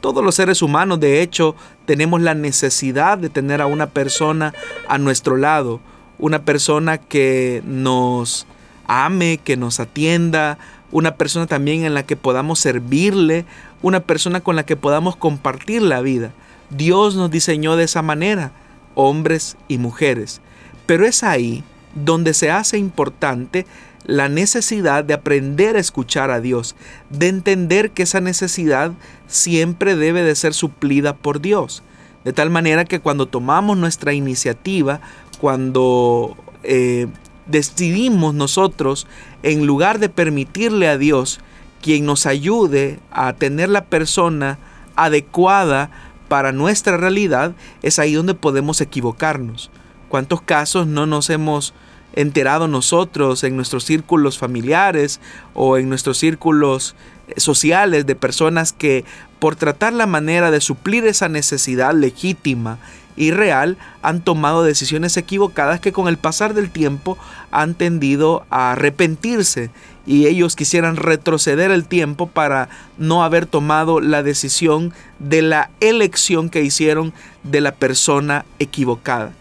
Todos 0.00 0.24
los 0.24 0.34
seres 0.34 0.62
humanos, 0.62 0.98
de 0.98 1.22
hecho, 1.22 1.54
tenemos 1.86 2.20
la 2.20 2.34
necesidad 2.34 3.18
de 3.18 3.28
tener 3.28 3.62
a 3.62 3.66
una 3.66 3.86
persona 3.86 4.52
a 4.88 4.98
nuestro 4.98 5.36
lado, 5.36 5.80
una 6.18 6.42
persona 6.42 6.98
que 6.98 7.62
nos 7.64 8.46
ame, 8.86 9.38
que 9.38 9.56
nos 9.56 9.78
atienda, 9.78 10.58
una 10.90 11.14
persona 11.14 11.46
también 11.46 11.84
en 11.84 11.94
la 11.94 12.02
que 12.02 12.16
podamos 12.16 12.58
servirle, 12.58 13.44
una 13.80 14.00
persona 14.00 14.40
con 14.40 14.56
la 14.56 14.66
que 14.66 14.76
podamos 14.76 15.14
compartir 15.14 15.82
la 15.82 16.00
vida. 16.00 16.32
Dios 16.70 17.14
nos 17.14 17.30
diseñó 17.30 17.76
de 17.76 17.84
esa 17.84 18.02
manera, 18.02 18.50
hombres 18.94 19.56
y 19.68 19.78
mujeres. 19.78 20.40
Pero 20.86 21.06
es 21.06 21.22
ahí 21.22 21.64
donde 21.94 22.34
se 22.34 22.50
hace 22.50 22.78
importante 22.78 23.66
la 24.04 24.28
necesidad 24.28 25.04
de 25.04 25.14
aprender 25.14 25.76
a 25.76 25.80
escuchar 25.80 26.30
a 26.30 26.40
Dios, 26.40 26.74
de 27.10 27.28
entender 27.28 27.90
que 27.90 28.02
esa 28.02 28.20
necesidad 28.20 28.92
siempre 29.28 29.94
debe 29.94 30.22
de 30.22 30.34
ser 30.34 30.54
suplida 30.54 31.14
por 31.14 31.40
Dios. 31.40 31.82
De 32.24 32.32
tal 32.32 32.50
manera 32.50 32.84
que 32.84 33.00
cuando 33.00 33.26
tomamos 33.26 33.76
nuestra 33.76 34.12
iniciativa, 34.12 35.00
cuando 35.40 36.36
eh, 36.62 37.08
decidimos 37.46 38.34
nosotros, 38.34 39.06
en 39.42 39.66
lugar 39.66 39.98
de 39.98 40.08
permitirle 40.08 40.88
a 40.88 40.98
Dios 40.98 41.40
quien 41.80 42.04
nos 42.06 42.26
ayude 42.26 43.00
a 43.10 43.32
tener 43.32 43.68
la 43.68 43.84
persona 43.84 44.58
adecuada 44.94 45.90
para 46.28 46.52
nuestra 46.52 46.96
realidad, 46.96 47.54
es 47.82 47.98
ahí 47.98 48.14
donde 48.14 48.34
podemos 48.34 48.80
equivocarnos. 48.80 49.70
¿Cuántos 50.12 50.42
casos 50.42 50.86
no 50.86 51.06
nos 51.06 51.30
hemos 51.30 51.72
enterado 52.12 52.68
nosotros 52.68 53.44
en 53.44 53.56
nuestros 53.56 53.84
círculos 53.84 54.36
familiares 54.36 55.22
o 55.54 55.78
en 55.78 55.88
nuestros 55.88 56.18
círculos 56.18 56.94
eh, 57.28 57.40
sociales 57.40 58.04
de 58.04 58.14
personas 58.14 58.74
que 58.74 59.06
por 59.38 59.56
tratar 59.56 59.94
la 59.94 60.04
manera 60.04 60.50
de 60.50 60.60
suplir 60.60 61.06
esa 61.06 61.30
necesidad 61.30 61.94
legítima 61.94 62.78
y 63.16 63.30
real 63.30 63.78
han 64.02 64.20
tomado 64.20 64.64
decisiones 64.64 65.16
equivocadas 65.16 65.80
que 65.80 65.92
con 65.92 66.08
el 66.08 66.18
pasar 66.18 66.52
del 66.52 66.70
tiempo 66.70 67.16
han 67.50 67.72
tendido 67.72 68.44
a 68.50 68.72
arrepentirse 68.72 69.70
y 70.04 70.26
ellos 70.26 70.56
quisieran 70.56 70.96
retroceder 70.96 71.70
el 71.70 71.86
tiempo 71.86 72.26
para 72.26 72.68
no 72.98 73.24
haber 73.24 73.46
tomado 73.46 73.98
la 74.02 74.22
decisión 74.22 74.92
de 75.18 75.40
la 75.40 75.70
elección 75.80 76.50
que 76.50 76.60
hicieron 76.60 77.14
de 77.44 77.62
la 77.62 77.72
persona 77.72 78.44
equivocada. 78.58 79.32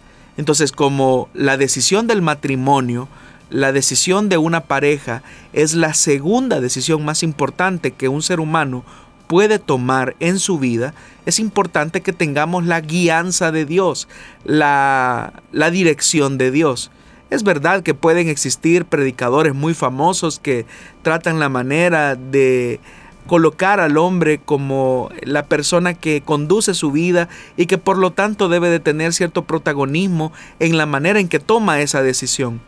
Entonces, 0.41 0.71
como 0.71 1.29
la 1.35 1.55
decisión 1.55 2.07
del 2.07 2.23
matrimonio, 2.23 3.07
la 3.51 3.71
decisión 3.71 4.27
de 4.27 4.39
una 4.39 4.61
pareja 4.61 5.21
es 5.53 5.75
la 5.75 5.93
segunda 5.93 6.59
decisión 6.59 7.05
más 7.05 7.21
importante 7.21 7.91
que 7.91 8.07
un 8.07 8.23
ser 8.23 8.39
humano 8.39 8.83
puede 9.27 9.59
tomar 9.59 10.15
en 10.19 10.39
su 10.39 10.57
vida, 10.57 10.95
es 11.27 11.37
importante 11.37 12.01
que 12.01 12.11
tengamos 12.11 12.65
la 12.65 12.81
guianza 12.81 13.51
de 13.51 13.65
Dios, 13.65 14.07
la, 14.43 15.31
la 15.51 15.69
dirección 15.69 16.39
de 16.39 16.49
Dios. 16.49 16.89
Es 17.29 17.43
verdad 17.43 17.83
que 17.83 17.93
pueden 17.93 18.27
existir 18.27 18.85
predicadores 18.85 19.53
muy 19.53 19.75
famosos 19.75 20.39
que 20.39 20.65
tratan 21.03 21.39
la 21.39 21.49
manera 21.49 22.15
de 22.15 22.79
colocar 23.27 23.79
al 23.79 23.97
hombre 23.97 24.39
como 24.43 25.09
la 25.21 25.45
persona 25.45 25.93
que 25.93 26.21
conduce 26.21 26.73
su 26.73 26.91
vida 26.91 27.29
y 27.57 27.65
que 27.65 27.77
por 27.77 27.97
lo 27.97 28.11
tanto 28.11 28.49
debe 28.49 28.69
de 28.69 28.79
tener 28.79 29.13
cierto 29.13 29.43
protagonismo 29.43 30.31
en 30.59 30.77
la 30.77 30.85
manera 30.85 31.19
en 31.19 31.27
que 31.27 31.39
toma 31.39 31.81
esa 31.81 32.01
decisión. 32.01 32.61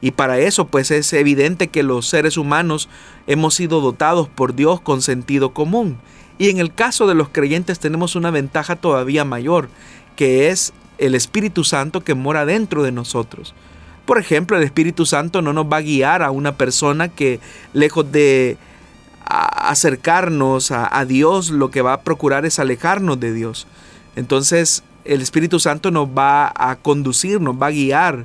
Y 0.00 0.12
para 0.12 0.38
eso 0.38 0.66
pues 0.66 0.90
es 0.90 1.12
evidente 1.12 1.68
que 1.68 1.82
los 1.82 2.06
seres 2.06 2.36
humanos 2.36 2.88
hemos 3.26 3.54
sido 3.54 3.80
dotados 3.80 4.28
por 4.28 4.54
Dios 4.54 4.80
con 4.80 5.02
sentido 5.02 5.52
común. 5.52 5.98
Y 6.38 6.50
en 6.50 6.58
el 6.58 6.72
caso 6.72 7.06
de 7.06 7.14
los 7.14 7.30
creyentes 7.30 7.78
tenemos 7.78 8.14
una 8.14 8.30
ventaja 8.30 8.76
todavía 8.76 9.24
mayor, 9.24 9.68
que 10.16 10.48
es 10.48 10.72
el 10.98 11.14
Espíritu 11.14 11.64
Santo 11.64 12.02
que 12.02 12.14
mora 12.14 12.44
dentro 12.44 12.82
de 12.82 12.92
nosotros. 12.92 13.54
Por 14.04 14.18
ejemplo, 14.18 14.56
el 14.56 14.62
Espíritu 14.62 15.04
Santo 15.04 15.42
no 15.42 15.52
nos 15.52 15.66
va 15.66 15.78
a 15.78 15.82
guiar 15.82 16.22
a 16.22 16.30
una 16.30 16.56
persona 16.56 17.08
que 17.08 17.40
lejos 17.72 18.12
de 18.12 18.56
acercarnos 19.26 20.70
a, 20.70 21.04
Dios, 21.04 21.50
lo 21.50 21.70
que 21.70 21.82
va 21.82 21.94
a 21.94 22.00
procurar 22.02 22.46
es 22.46 22.58
alejarnos 22.58 23.18
de 23.18 23.32
Dios. 23.32 23.66
Entonces 24.14 24.82
el 25.04 25.20
Espíritu 25.20 25.60
Santo 25.60 25.90
nos 25.90 26.08
va 26.08 26.52
a 26.54 26.76
conducir, 26.76 27.40
nos 27.40 27.60
va 27.60 27.66
a 27.66 27.72
guiar. 27.72 28.24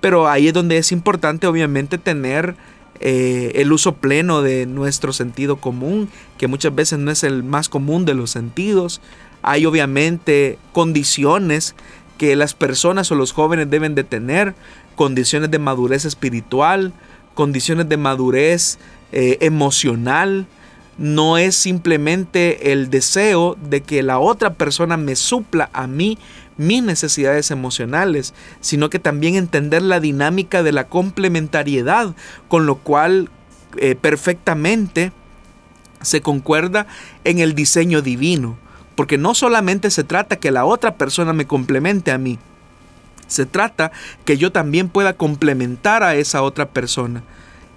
Pero 0.00 0.28
ahí 0.28 0.48
es 0.48 0.54
donde 0.54 0.78
es 0.78 0.92
importante 0.92 1.46
obviamente 1.46 1.98
tener 1.98 2.56
eh, 3.00 3.52
el 3.54 3.72
uso 3.72 3.94
pleno 3.94 4.42
de 4.42 4.66
nuestro 4.66 5.12
sentido 5.12 5.56
común, 5.56 6.08
que 6.36 6.48
muchas 6.48 6.74
veces 6.74 6.98
no 6.98 7.10
es 7.10 7.24
el 7.24 7.42
más 7.42 7.68
común 7.68 8.04
de 8.04 8.14
los 8.14 8.30
sentidos. 8.30 9.00
Hay 9.42 9.66
obviamente 9.66 10.58
condiciones 10.72 11.74
que 12.18 12.36
las 12.36 12.54
personas 12.54 13.10
o 13.10 13.14
los 13.14 13.32
jóvenes 13.32 13.70
deben 13.70 13.94
de 13.94 14.04
tener, 14.04 14.54
condiciones 14.96 15.50
de 15.50 15.58
madurez 15.58 16.04
espiritual, 16.04 16.92
condiciones 17.34 17.88
de 17.88 17.96
madurez 17.96 18.78
eh, 19.12 19.38
emocional, 19.40 20.46
no 20.98 21.38
es 21.38 21.56
simplemente 21.56 22.72
el 22.72 22.90
deseo 22.90 23.56
de 23.60 23.80
que 23.80 24.02
la 24.02 24.18
otra 24.18 24.54
persona 24.54 24.96
me 24.96 25.16
supla 25.16 25.70
a 25.72 25.86
mí 25.86 26.18
mis 26.58 26.82
necesidades 26.82 27.50
emocionales, 27.50 28.34
sino 28.60 28.90
que 28.90 28.98
también 28.98 29.34
entender 29.34 29.80
la 29.80 29.98
dinámica 29.98 30.62
de 30.62 30.72
la 30.72 30.88
complementariedad, 30.88 32.14
con 32.48 32.66
lo 32.66 32.76
cual 32.76 33.30
eh, 33.78 33.94
perfectamente 33.94 35.12
se 36.02 36.20
concuerda 36.20 36.86
en 37.24 37.38
el 37.38 37.54
diseño 37.54 38.02
divino, 38.02 38.58
porque 38.94 39.16
no 39.16 39.34
solamente 39.34 39.90
se 39.90 40.04
trata 40.04 40.36
que 40.36 40.50
la 40.50 40.66
otra 40.66 40.96
persona 40.96 41.32
me 41.32 41.46
complemente 41.46 42.10
a 42.10 42.18
mí, 42.18 42.38
se 43.26 43.46
trata 43.46 43.90
que 44.26 44.36
yo 44.36 44.52
también 44.52 44.88
pueda 44.90 45.14
complementar 45.14 46.02
a 46.02 46.14
esa 46.14 46.42
otra 46.42 46.68
persona. 46.68 47.22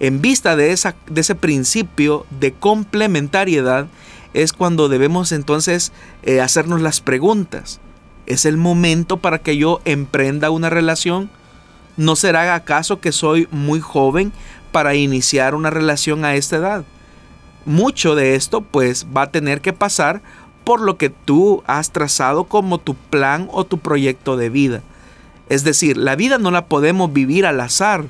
En 0.00 0.20
vista 0.20 0.56
de, 0.56 0.72
esa, 0.72 0.96
de 1.06 1.20
ese 1.20 1.34
principio 1.34 2.26
de 2.40 2.52
complementariedad 2.52 3.86
es 4.32 4.52
cuando 4.52 4.88
debemos 4.88 5.32
entonces 5.32 5.92
eh, 6.24 6.40
hacernos 6.40 6.82
las 6.82 7.00
preguntas. 7.00 7.80
¿Es 8.26 8.44
el 8.44 8.56
momento 8.56 9.18
para 9.18 9.38
que 9.38 9.56
yo 9.56 9.80
emprenda 9.84 10.50
una 10.50 10.70
relación? 10.70 11.30
¿No 11.96 12.16
será 12.16 12.54
acaso 12.54 13.00
que 13.00 13.12
soy 13.12 13.46
muy 13.50 13.80
joven 13.80 14.32
para 14.72 14.94
iniciar 14.94 15.54
una 15.54 15.70
relación 15.70 16.24
a 16.24 16.34
esta 16.34 16.56
edad? 16.56 16.84
Mucho 17.64 18.14
de 18.14 18.34
esto 18.34 18.62
pues 18.62 19.06
va 19.16 19.22
a 19.22 19.30
tener 19.30 19.60
que 19.60 19.72
pasar 19.72 20.20
por 20.64 20.80
lo 20.80 20.96
que 20.96 21.10
tú 21.10 21.62
has 21.66 21.92
trazado 21.92 22.44
como 22.44 22.78
tu 22.78 22.94
plan 22.94 23.48
o 23.52 23.64
tu 23.64 23.78
proyecto 23.78 24.36
de 24.36 24.50
vida. 24.50 24.82
Es 25.48 25.62
decir, 25.62 25.96
la 25.96 26.16
vida 26.16 26.38
no 26.38 26.50
la 26.50 26.66
podemos 26.66 27.12
vivir 27.12 27.46
al 27.46 27.60
azar, 27.60 28.06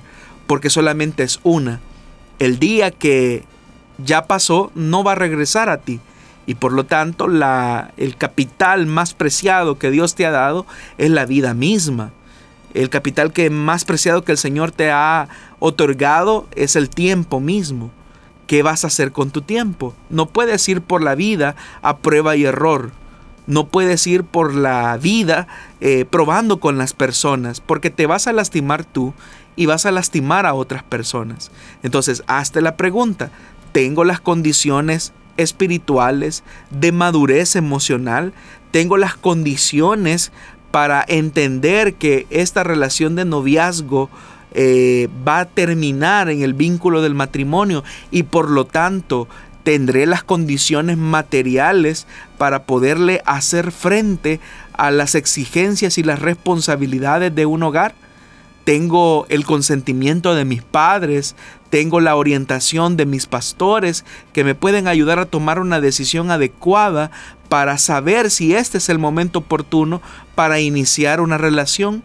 porque 0.55 0.71
solamente 0.71 1.25
es 1.25 1.41
una. 1.43 1.81
El 2.39 2.61
día 2.61 2.93
que 2.93 3.43
ya 3.99 4.29
pasó 4.29 4.71
no 4.77 5.03
va 5.03 5.11
a 5.11 5.17
regresar 5.17 5.69
a 5.69 5.79
ti. 5.79 5.99
Y 6.47 6.55
por 6.55 6.71
lo 6.71 6.87
tanto, 6.87 7.27
el 7.97 8.17
capital 8.17 8.87
más 8.87 9.15
preciado 9.15 9.81
que 9.81 9.91
Dios 9.91 10.15
te 10.15 10.27
ha 10.27 10.31
dado 10.31 10.65
es 10.97 11.11
la 11.11 11.27
vida 11.27 11.55
misma. 11.55 12.13
El 12.73 12.89
capital 12.89 13.33
que 13.33 13.51
más 13.51 13.85
preciado 13.85 14.23
que 14.23 14.31
el 14.31 14.39
Señor 14.39 14.71
te 14.71 14.93
ha 14.93 15.27
otorgado 15.59 16.47
es 16.55 16.77
el 16.77 16.89
tiempo 16.89 17.41
mismo. 17.41 17.91
¿qué 18.47 18.63
vas 18.63 18.85
a 18.85 18.87
hacer 18.87 19.11
con 19.11 19.33
tu 19.33 19.43
tiempo? 19.43 19.93
No 20.09 20.27
puedes 20.27 20.69
ir 20.69 20.83
por 20.83 21.03
la 21.03 21.17
vida 21.17 21.57
a 21.83 21.97
prueba 21.97 22.37
y 22.37 22.45
error. 22.45 22.93
No 23.49 23.67
puedes 23.67 24.07
ir 24.07 24.23
por 24.23 24.55
la 24.55 24.97
vida 24.99 25.49
eh, 25.81 26.05
probando 26.05 26.61
con 26.61 26.79
las 26.79 26.93
personas, 26.93 27.61
porque 27.61 27.91
te 27.91 28.07
vas 28.07 28.29
a 28.29 28.33
lastimar 28.33 28.85
tú 28.85 29.15
y 29.57 29.67
vas 29.67 29.87
a 29.87 29.93
lastimar 29.93 30.47
a 30.47 30.55
otras 30.55 30.83
personas. 30.83 31.51
Entonces, 31.83 32.23
hazte 32.27 32.61
la 32.61 32.77
pregunta, 32.77 33.31
¿tengo 33.73 34.05
las 34.05 34.21
condiciones 34.21 35.13
espirituales 35.37 36.45
de 36.71 36.93
madurez 36.93 37.57
emocional? 37.57 38.33
¿Tengo 38.71 38.97
las 38.97 39.17
condiciones 39.17 40.33
para 40.71 41.05
entender 41.07 41.95
que 41.95 42.27
esta 42.31 42.65
relación 42.65 43.15
de 43.15 43.25
noviazgo 43.25 44.11
eh, 44.53 45.09
va 45.27 45.41
a 45.41 45.45
terminar 45.45 46.29
en 46.31 46.43
el 46.43 46.55
vínculo 46.55 47.03
del 47.03 47.15
matrimonio 47.15 47.85
y 48.11 48.25
por 48.25 48.51
lo 48.51 48.67
tanto 48.67 49.29
tendré 49.65 50.07
las 50.07 50.23
condiciones 50.23 50.99
materiales 50.99 52.07
para 52.39 52.65
poderle 52.65 53.23
hacer 53.25 53.73
frente 53.73 54.41
a 54.73 54.91
las 54.91 55.15
exigencias 55.15 55.99
y 55.99 56.03
las 56.03 56.21
responsabilidades 56.21 57.35
de 57.35 57.47
un 57.47 57.63
hogar? 57.63 57.95
Tengo 58.65 59.27
el 59.29 59.45
consentimiento 59.45 60.35
de 60.35 60.47
mis 60.47 60.63
padres, 60.63 61.37
tengo 61.69 62.01
la 62.01 62.17
orientación 62.17 62.97
de 62.97 63.05
mis 63.05 63.27
pastores 63.27 64.05
que 64.33 64.43
me 64.43 64.55
pueden 64.55 64.89
ayudar 64.89 65.19
a 65.19 65.27
tomar 65.27 65.59
una 65.59 65.81
decisión 65.81 66.31
adecuada 66.31 67.11
para 67.51 67.77
saber 67.77 68.31
si 68.31 68.55
este 68.55 68.79
es 68.79 68.89
el 68.89 68.99
momento 68.99 69.41
oportuno 69.41 70.01
para 70.35 70.61
iniciar 70.61 71.21
una 71.21 71.37
relación. 71.37 72.03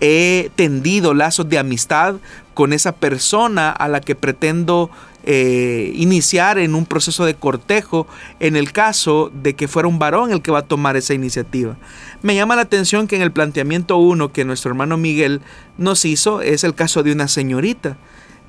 He 0.00 0.50
tendido 0.56 1.14
lazos 1.14 1.48
de 1.48 1.58
amistad 1.58 2.16
con 2.54 2.72
esa 2.72 2.92
persona 2.92 3.70
a 3.70 3.86
la 3.86 4.00
que 4.00 4.16
pretendo 4.16 4.90
eh, 5.26 5.92
iniciar 5.94 6.58
en 6.58 6.74
un 6.74 6.86
proceso 6.86 7.24
de 7.24 7.34
cortejo 7.34 8.06
en 8.40 8.56
el 8.56 8.72
caso 8.72 9.30
de 9.34 9.54
que 9.54 9.68
fuera 9.68 9.88
un 9.88 9.98
varón 9.98 10.32
el 10.32 10.42
que 10.42 10.50
va 10.50 10.60
a 10.60 10.66
tomar 10.66 10.96
esa 10.96 11.14
iniciativa. 11.14 11.76
Me 12.22 12.34
llama 12.34 12.56
la 12.56 12.62
atención 12.62 13.06
que 13.06 13.16
en 13.16 13.22
el 13.22 13.32
planteamiento 13.32 13.96
1 13.96 14.32
que 14.32 14.44
nuestro 14.44 14.70
hermano 14.70 14.96
Miguel 14.96 15.40
nos 15.78 16.04
hizo 16.04 16.42
es 16.42 16.64
el 16.64 16.74
caso 16.74 17.02
de 17.02 17.12
una 17.12 17.28
señorita. 17.28 17.96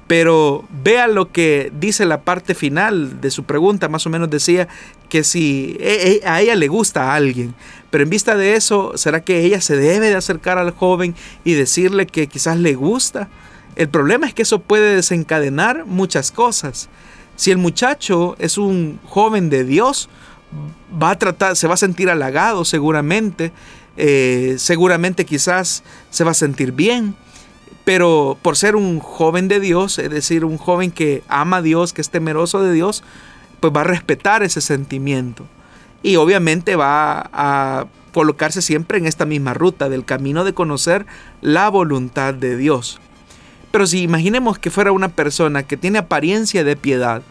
Pero 0.07 0.65
vea 0.83 1.07
lo 1.07 1.31
que 1.31 1.71
dice 1.79 2.05
la 2.05 2.21
parte 2.21 2.53
final 2.53 3.21
de 3.21 3.31
su 3.31 3.43
pregunta, 3.43 3.89
más 3.89 4.05
o 4.05 4.11
menos 4.11 4.29
decía 4.29 4.67
que 5.09 5.23
si 5.23 5.77
e, 5.79 6.21
e, 6.23 6.27
a 6.27 6.41
ella 6.41 6.53
le 6.53 6.67
gusta 6.67 7.05
a 7.05 7.15
alguien, 7.15 7.55
pero 7.89 8.03
en 8.03 8.11
vista 8.11 8.35
de 8.35 8.55
eso, 8.55 8.91
¿será 8.97 9.21
que 9.21 9.45
ella 9.45 9.61
se 9.61 9.75
debe 9.77 10.09
de 10.09 10.15
acercar 10.15 10.59
al 10.59 10.71
joven 10.71 11.15
y 11.43 11.53
decirle 11.53 12.05
que 12.05 12.27
quizás 12.27 12.57
le 12.57 12.75
gusta? 12.75 13.29
El 13.75 13.89
problema 13.89 14.27
es 14.27 14.33
que 14.33 14.43
eso 14.43 14.59
puede 14.59 14.95
desencadenar 14.95 15.85
muchas 15.85 16.31
cosas. 16.31 16.89
Si 17.35 17.51
el 17.51 17.57
muchacho 17.57 18.35
es 18.39 18.57
un 18.57 18.99
joven 19.05 19.49
de 19.49 19.65
Dios, 19.65 20.09
va 21.01 21.11
a 21.11 21.19
tratar, 21.19 21.55
se 21.55 21.67
va 21.67 21.73
a 21.73 21.77
sentir 21.77 22.09
halagado 22.09 22.63
seguramente, 22.63 23.51
eh, 23.97 24.55
seguramente 24.57 25.25
quizás 25.25 25.83
se 26.09 26.23
va 26.23 26.31
a 26.31 26.35
sentir 26.35 26.71
bien, 26.71 27.15
pero 27.83 28.37
por 28.41 28.55
ser 28.55 28.75
un 28.75 28.99
joven 28.99 29.47
de 29.47 29.59
Dios, 29.59 29.99
es 29.99 30.09
decir, 30.09 30.45
un 30.45 30.57
joven 30.57 30.91
que 30.91 31.23
ama 31.27 31.57
a 31.57 31.61
Dios, 31.61 31.93
que 31.93 32.01
es 32.01 32.09
temeroso 32.09 32.61
de 32.63 32.73
Dios, 32.73 33.03
pues 33.59 33.73
va 33.75 33.81
a 33.81 33.85
respetar 33.85 34.43
ese 34.43 34.61
sentimiento. 34.61 35.45
Y 36.01 36.15
obviamente 36.15 36.75
va 36.75 37.29
a 37.33 37.87
colocarse 38.13 38.61
siempre 38.61 38.97
en 38.97 39.07
esta 39.07 39.25
misma 39.25 39.53
ruta 39.53 39.89
del 39.89 40.05
camino 40.05 40.45
de 40.45 40.53
conocer 40.53 41.05
la 41.41 41.69
voluntad 41.69 42.33
de 42.33 42.55
Dios. 42.55 42.99
Pero 43.75 43.87
si 43.87 44.03
imaginemos 44.03 44.57
que 44.57 44.71
fuera 44.71 44.93
una 44.93 45.09
persona 45.09 45.63
que 45.63 45.75
tiene 45.75 45.99
apariencia 45.99 46.63
de 46.63 46.77
piedad, 46.77 47.21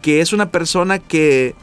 que 0.00 0.20
es 0.20 0.32
una 0.32 0.48
persona 0.48 1.00
que 1.00 1.56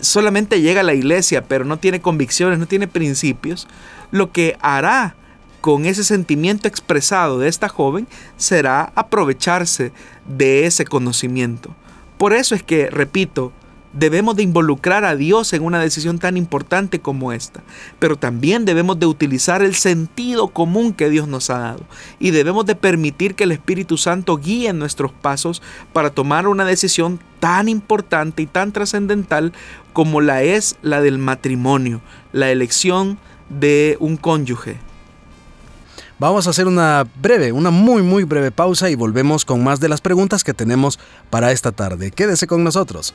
solamente 0.00 0.62
llega 0.62 0.80
a 0.80 0.84
la 0.84 0.94
iglesia, 0.94 1.44
pero 1.44 1.66
no 1.66 1.76
tiene 1.76 2.00
convicciones, 2.00 2.58
no 2.58 2.64
tiene 2.64 2.88
principios, 2.88 3.68
lo 4.10 4.32
que 4.32 4.56
hará 4.62 5.16
con 5.60 5.84
ese 5.84 6.02
sentimiento 6.02 6.66
expresado 6.66 7.38
de 7.38 7.48
esta 7.48 7.68
joven 7.68 8.08
será 8.38 8.90
aprovecharse 8.94 9.92
de 10.26 10.64
ese 10.64 10.86
conocimiento. 10.86 11.76
Por 12.16 12.32
eso 12.32 12.54
es 12.54 12.62
que, 12.62 12.88
repito, 12.88 13.52
debemos 13.92 14.36
de 14.36 14.42
involucrar 14.42 15.04
a 15.04 15.16
Dios 15.16 15.52
en 15.52 15.62
una 15.62 15.80
decisión 15.80 16.18
tan 16.18 16.36
importante 16.36 17.00
como 17.00 17.32
esta, 17.32 17.62
pero 17.98 18.16
también 18.16 18.64
debemos 18.64 18.98
de 18.98 19.06
utilizar 19.06 19.62
el 19.62 19.74
sentido 19.74 20.48
común 20.48 20.92
que 20.92 21.10
Dios 21.10 21.26
nos 21.28 21.50
ha 21.50 21.58
dado 21.58 21.84
y 22.18 22.30
debemos 22.30 22.66
de 22.66 22.76
permitir 22.76 23.34
que 23.34 23.44
el 23.44 23.52
Espíritu 23.52 23.96
Santo 23.96 24.36
guíe 24.36 24.72
nuestros 24.72 25.12
pasos 25.12 25.62
para 25.92 26.10
tomar 26.10 26.46
una 26.46 26.64
decisión 26.64 27.20
tan 27.40 27.68
importante 27.68 28.42
y 28.42 28.46
tan 28.46 28.72
trascendental 28.72 29.52
como 29.92 30.20
la 30.20 30.42
es 30.42 30.76
la 30.82 31.00
del 31.00 31.18
matrimonio, 31.18 32.00
la 32.32 32.50
elección 32.50 33.18
de 33.48 33.96
un 33.98 34.16
cónyuge. 34.16 34.78
Vamos 36.20 36.46
a 36.46 36.50
hacer 36.50 36.68
una 36.68 37.06
breve, 37.20 37.50
una 37.50 37.70
muy 37.70 38.02
muy 38.02 38.24
breve 38.24 38.50
pausa 38.50 38.90
y 38.90 38.94
volvemos 38.94 39.46
con 39.46 39.64
más 39.64 39.80
de 39.80 39.88
las 39.88 40.02
preguntas 40.02 40.44
que 40.44 40.52
tenemos 40.52 40.98
para 41.30 41.50
esta 41.50 41.72
tarde. 41.72 42.10
Quédese 42.10 42.46
con 42.46 42.62
nosotros. 42.62 43.14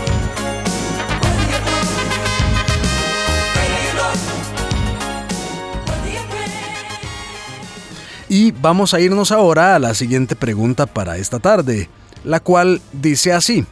Y 8.33 8.53
vamos 8.53 8.93
a 8.93 9.01
irnos 9.01 9.33
ahora 9.33 9.75
a 9.75 9.79
la 9.79 9.93
siguiente 9.93 10.37
pregunta 10.37 10.85
para 10.85 11.17
esta 11.17 11.39
tarde, 11.39 11.89
la 12.23 12.39
cual 12.39 12.81
dice 12.93 13.33
así. 13.33 13.65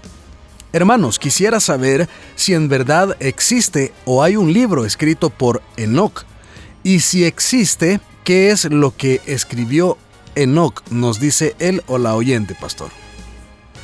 Hermanos, 0.74 1.18
quisiera 1.18 1.62
saber 1.62 2.10
si 2.36 2.54
en 2.54 2.68
verdad 2.68 3.16
existe 3.22 3.94
o 4.04 4.22
hay 4.22 4.36
un 4.36 4.52
libro 4.52 4.84
escrito 4.84 5.30
por 5.30 5.62
Enoch. 5.78 6.26
Y 6.84 7.00
si 7.00 7.24
existe, 7.24 8.02
¿qué 8.26 8.52
es 8.52 8.66
lo 8.66 8.94
que 8.94 9.22
escribió 9.28 9.98
Enoch, 10.36 10.82
nos 10.92 11.22
dice 11.22 11.56
él 11.60 11.82
o 11.88 11.98
la 11.98 12.16
oyente, 12.16 12.54
pastor. 12.54 12.90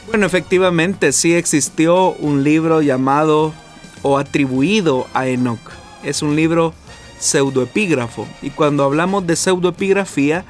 Bueno, 0.07 0.25
efectivamente 0.25 1.13
sí 1.13 1.35
existió 1.35 2.11
un 2.11 2.43
libro 2.43 2.81
llamado 2.81 3.53
o 4.01 4.17
atribuido 4.17 5.07
a 5.13 5.27
Enoch. 5.27 5.71
Es 6.03 6.21
un 6.21 6.35
libro 6.35 6.73
pseudoepígrafo. 7.17 8.27
Y 8.41 8.49
cuando 8.49 8.83
hablamos 8.83 9.25
de 9.25 9.37
pseudoepigrafía, 9.37 10.43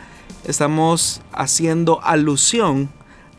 estamos 0.46 1.22
haciendo 1.32 2.02
alusión 2.04 2.90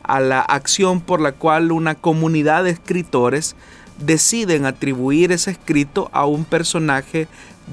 a 0.03 0.21
la 0.21 0.41
acción 0.41 1.01
por 1.01 1.21
la 1.21 1.33
cual 1.33 1.73
una 1.73 1.95
comunidad 1.95 2.65
de 2.65 2.71
escritores 2.71 3.57
deciden 3.99 4.67
atribuir 4.67 5.33
ese 5.33 5.51
escrito 5.51 6.11
a 6.13 6.27
un 6.27 6.45
personaje 6.45 7.29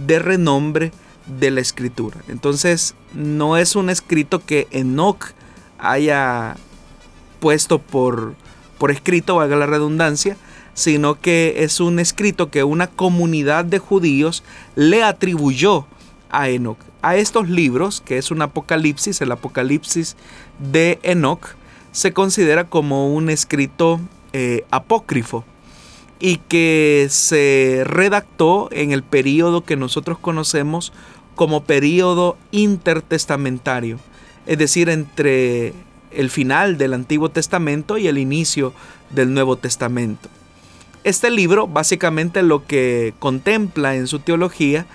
de 0.05 0.19
renombre 0.19 0.91
de 1.39 1.51
la 1.51 1.61
escritura. 1.61 2.19
Entonces, 2.27 2.95
no 3.13 3.57
es 3.57 3.75
un 3.75 3.89
escrito 3.89 4.43
que 4.45 4.67
Enoch 4.71 5.31
haya 5.77 6.55
puesto 7.39 7.79
por, 7.79 8.36
por 8.77 8.91
escrito, 8.91 9.36
valga 9.36 9.55
la 9.55 9.65
redundancia, 9.65 10.38
sino 10.73 11.19
que 11.19 11.55
es 11.57 11.79
un 11.79 11.99
escrito 11.99 12.49
que 12.49 12.63
una 12.63 12.88
comunidad 12.88 13.65
de 13.65 13.79
judíos 13.79 14.43
le 14.75 15.03
atribuyó 15.03 15.86
a 16.29 16.49
Enoch. 16.49 16.79
A 17.03 17.17
estos 17.17 17.49
libros, 17.49 17.99
que 17.99 18.17
es 18.17 18.31
un 18.31 18.41
apocalipsis, 18.41 19.19
el 19.19 19.33
apocalipsis 19.33 20.15
de 20.57 20.99
Enoch, 21.03 21.49
se 21.91 22.13
considera 22.13 22.63
como 22.63 23.13
un 23.13 23.29
escrito 23.29 23.99
eh, 24.31 24.63
apócrifo 24.71 25.43
y 26.21 26.37
que 26.37 27.07
se 27.09 27.83
redactó 27.85 28.69
en 28.71 28.93
el 28.93 29.03
periodo 29.03 29.65
que 29.65 29.75
nosotros 29.75 30.17
conocemos 30.17 30.93
como 31.35 31.65
periodo 31.65 32.37
intertestamentario, 32.51 33.99
es 34.45 34.57
decir, 34.57 34.87
entre 34.87 35.73
el 36.11 36.29
final 36.29 36.77
del 36.77 36.93
Antiguo 36.93 37.27
Testamento 37.27 37.97
y 37.97 38.07
el 38.07 38.17
inicio 38.17 38.71
del 39.09 39.33
Nuevo 39.33 39.57
Testamento. 39.57 40.29
Este 41.03 41.29
libro 41.29 41.67
básicamente 41.67 42.43
lo 42.43 42.65
que 42.65 43.13
contempla 43.19 43.97
en 43.97 44.07
su 44.07 44.19
teología 44.19 44.85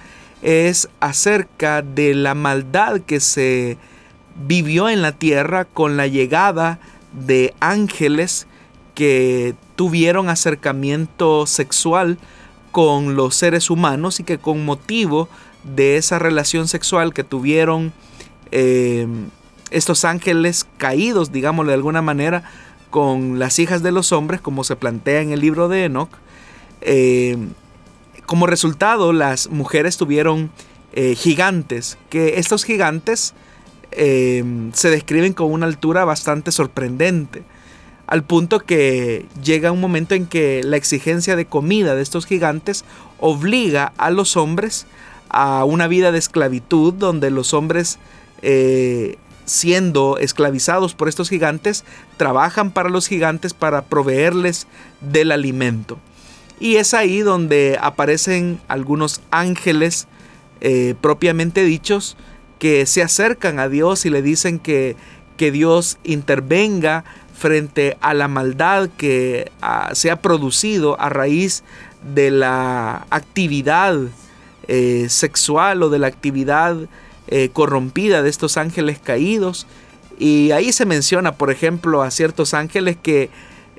es 0.43 0.89
acerca 1.01 1.83
de 1.83 2.15
la 2.15 2.35
maldad 2.35 3.01
que 3.01 3.21
se 3.21 3.79
vivió 4.47 4.89
en 4.89 5.03
la 5.03 5.13
tierra 5.13 5.65
con 5.65 5.97
la 5.97 6.07
llegada 6.07 6.79
de 7.13 7.55
ángeles 7.61 8.47
que 8.95 9.55
tuvieron 9.77 10.29
acercamiento 10.29 11.47
sexual 11.47 12.19
con 12.73 13.17
los 13.17 13.35
seres 13.35 13.71
humanos 13.71 14.21
y 14.21 14.25
que 14.25 14.39
con 14.39 14.65
motivo 14.65 15.29
de 15.65 15.97
esa 15.97 16.19
relación 16.19 16.69
sexual 16.69 17.13
que 17.13 17.25
tuvieron 17.25 17.93
eh, 18.51 19.07
estos 19.71 20.05
ángeles 20.05 20.67
caídos, 20.79 21.33
digámoslo 21.33 21.71
de 21.71 21.77
alguna 21.77 22.03
manera, 22.03 22.45
con 22.91 23.39
las 23.39 23.59
hijas 23.59 23.83
de 23.83 23.93
los 23.93 24.13
hombres, 24.13 24.41
como 24.41 24.65
se 24.65 24.77
plantea 24.77 25.21
en 25.21 25.33
el 25.33 25.41
libro 25.41 25.69
de 25.69 25.85
Enoch, 25.85 26.11
eh, 26.81 27.37
como 28.29 28.47
resultado 28.47 29.13
las 29.13 29.51
mujeres 29.51 29.97
tuvieron 29.97 30.53
eh, 30.93 31.17
gigantes, 31.17 31.99
que 32.11 32.39
estos 32.39 32.63
gigantes 32.63 33.35
se 33.91 34.91
describen 34.91 35.33
con 35.33 35.51
una 35.51 35.65
altura 35.65 36.05
bastante 36.05 36.53
sorprendente 36.53 37.43
al 38.09 38.25
punto 38.25 38.61
que 38.61 39.27
llega 39.45 39.71
un 39.71 39.83
momento 39.83 40.15
en 40.15 40.27
que 40.27 40.63
la 40.65 40.79
exigencia 40.79 41.37
de 41.37 41.45
comida 41.45 41.95
de 41.95 42.03
estos 42.03 42.25
gigantes 42.25 42.87
obliga 43.19 43.93
a 43.99 44.11
los 44.11 44.39
hombres 44.39 44.87
a 45.29 45.65
una 45.65 45.89
vida 45.89 46.11
de 46.11 46.19
esclavitud 46.19 46.95
donde 46.95 47.31
los 47.31 47.53
hombres 47.53 47.99
eh, 48.41 49.19
siendo 49.45 50.17
esclavizados 50.17 50.95
por 50.95 51.11
estos 51.11 51.29
gigantes 51.29 51.85
trabajan 52.17 52.71
para 52.71 52.89
los 52.89 53.07
gigantes 53.07 53.53
para 53.53 53.83
proveerles 53.83 54.67
del 55.03 55.31
alimento. 55.31 55.99
Y 56.61 56.77
es 56.77 56.95
ahí 56.95 57.21
donde 57.21 57.79
aparecen 57.81 58.61
algunos 58.69 59.21
ángeles 59.31 60.09
eh, 60.61 60.95
propiamente 61.01 61.65
dichos 61.65 62.17
que 62.59 62.85
se 62.87 63.03
acercan 63.03 63.61
a 63.61 63.69
Dios 63.69 64.05
y 64.07 64.11
le 64.11 64.23
dicen 64.23 64.59
que, 64.59 64.97
que 65.37 65.53
Dios 65.53 65.99
intervenga 66.03 67.05
frente 67.39 67.97
a 68.01 68.15
la 68.15 68.27
maldad 68.27 68.91
que 68.97 69.53
ah, 69.63 69.91
se 69.95 70.11
ha 70.11 70.21
producido 70.21 71.01
a 71.01 71.09
raíz 71.09 71.63
de 72.15 72.33
la 72.33 73.07
actividad 73.11 73.97
eh, 74.67 75.07
sexual 75.09 75.83
o 75.85 75.91
de 75.91 76.01
la 76.01 76.09
actividad 76.09 76.77
eh, 77.29 77.51
corrompida 77.53 78.23
de 78.23 78.31
estos 78.31 78.57
ángeles 78.57 78.99
caídos. 78.99 79.67
Y 80.19 80.51
ahí 80.51 80.73
se 80.73 80.85
menciona, 80.85 81.37
por 81.37 81.53
ejemplo, 81.53 82.03
a 82.03 82.11
ciertos 82.11 82.53
ángeles 82.53 82.97
que 83.01 83.31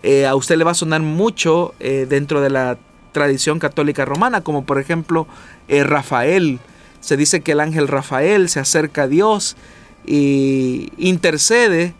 eh, 0.03 0.25
a 0.25 0.35
usted 0.35 0.57
le 0.57 0.63
va 0.63 0.71
a 0.71 0.75
sonar 0.75 1.01
mucho 1.01 1.73
dentro 1.79 2.41
de 2.41 2.49
la 2.49 2.77
tradición 3.11 3.59
católica 3.59 4.05
romana, 4.05 4.41
como 4.41 4.65
por 4.65 4.79
ejemplo 4.79 5.27
Rafael. 5.67 6.59
Se 6.99 7.17
dice 7.17 7.41
que 7.41 7.53
el 7.53 7.59
ángel 7.59 7.87
Rafael 7.87 8.49
se 8.49 8.59
acerca 8.59 9.03
a 9.03 9.07
Dios 9.07 9.55
y 10.05 10.91
intercede 10.97 11.93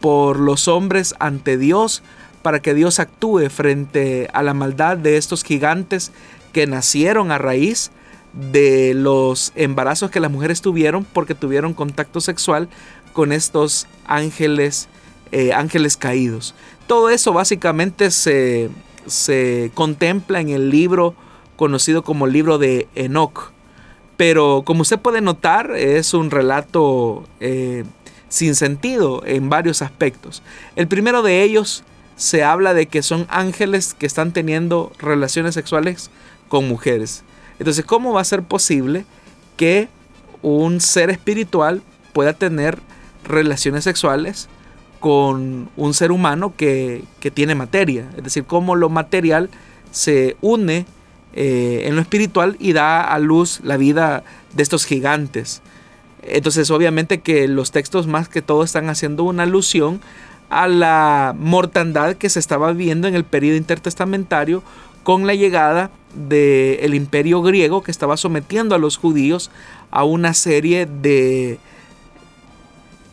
por 0.00 0.38
los 0.38 0.68
hombres 0.68 1.14
ante 1.20 1.56
Dios 1.56 2.02
para 2.42 2.60
que 2.60 2.74
Dios 2.74 2.98
actúe 2.98 3.48
frente 3.48 4.28
a 4.34 4.42
la 4.42 4.52
maldad 4.52 4.96
de 4.98 5.16
estos 5.16 5.44
gigantes 5.44 6.12
que 6.52 6.66
nacieron 6.66 7.30
a 7.30 7.38
raíz 7.38 7.92
de 8.32 8.94
los 8.94 9.52
embarazos 9.54 10.10
que 10.10 10.20
las 10.20 10.30
mujeres 10.30 10.60
tuvieron 10.60 11.04
porque 11.04 11.34
tuvieron 11.34 11.72
contacto 11.72 12.20
sexual 12.20 12.68
con 13.12 13.32
estos 13.32 13.86
ángeles, 14.06 14.88
eh, 15.30 15.52
ángeles 15.52 15.96
caídos. 15.96 16.54
Todo 16.86 17.10
eso 17.10 17.32
básicamente 17.32 18.10
se, 18.10 18.70
se, 19.06 19.70
contempla 19.74 20.40
en 20.40 20.50
el 20.50 20.70
libro 20.70 21.14
conocido 21.56 22.02
como 22.02 22.26
libro 22.26 22.58
de 22.58 22.88
Enoch. 22.94 23.52
Pero 24.16 24.62
como 24.64 24.82
usted 24.82 24.98
puede 24.98 25.20
notar, 25.20 25.72
es 25.72 26.14
un 26.14 26.30
relato 26.30 27.24
eh, 27.40 27.84
sin 28.28 28.54
sentido 28.54 29.22
en 29.26 29.48
varios 29.48 29.82
aspectos. 29.82 30.42
El 30.76 30.88
primero 30.88 31.22
de 31.22 31.42
ellos 31.42 31.84
se 32.16 32.44
habla 32.44 32.74
de 32.74 32.86
que 32.86 33.02
son 33.02 33.26
ángeles 33.30 33.94
que 33.94 34.06
están 34.06 34.32
teniendo 34.32 34.92
relaciones 34.98 35.54
sexuales 35.54 36.10
con 36.48 36.68
mujeres. 36.68 37.24
Entonces, 37.58 37.84
¿cómo 37.84 38.12
va 38.12 38.20
a 38.20 38.24
ser 38.24 38.42
posible 38.42 39.04
que 39.56 39.88
un 40.42 40.80
ser 40.80 41.10
espiritual 41.10 41.82
pueda 42.12 42.32
tener 42.32 42.78
relaciones 43.24 43.84
sexuales 43.84 44.48
con 45.02 45.68
un 45.76 45.94
ser 45.94 46.12
humano 46.12 46.54
que, 46.56 47.02
tiene 47.34 47.56
materia? 47.56 48.08
Es 48.16 48.22
decir, 48.22 48.44
cómo 48.44 48.76
lo 48.76 48.88
material 48.88 49.50
se 49.90 50.36
une 50.40 50.86
eh, 51.34 51.82
en 51.86 51.96
lo 51.96 52.00
espiritual 52.00 52.56
y 52.60 52.72
da 52.72 53.02
a 53.02 53.18
luz 53.18 53.60
la 53.64 53.76
vida 53.76 54.22
de 54.54 54.62
estos 54.62 54.84
gigantes. 54.84 55.60
Entonces 56.22 56.70
obviamente 56.70 57.20
que 57.20 57.48
los 57.48 57.72
textos 57.72 58.06
más 58.06 58.28
que 58.28 58.42
todo 58.42 58.62
están 58.62 58.88
haciendo 58.88 59.24
una 59.24 59.42
alusión 59.42 60.00
a 60.50 60.68
la 60.68 61.34
mortandad 61.36 62.14
que 62.14 62.28
se 62.28 62.38
estaba 62.38 62.70
viviendo 62.72 63.08
en 63.08 63.16
el 63.16 63.24
periodo 63.24 63.56
intertestamentario 63.56 64.62
con 65.02 65.26
la 65.26 65.34
llegada 65.34 65.90
del 66.14 66.94
imperio 66.94 67.42
griego 67.42 67.82
que 67.82 67.90
estaba 67.90 68.16
sometiendo 68.16 68.76
a 68.76 68.78
los 68.78 68.98
judíos 68.98 69.50
a 69.90 70.04
una 70.04 70.32
serie 70.32 70.86
de, 70.86 71.58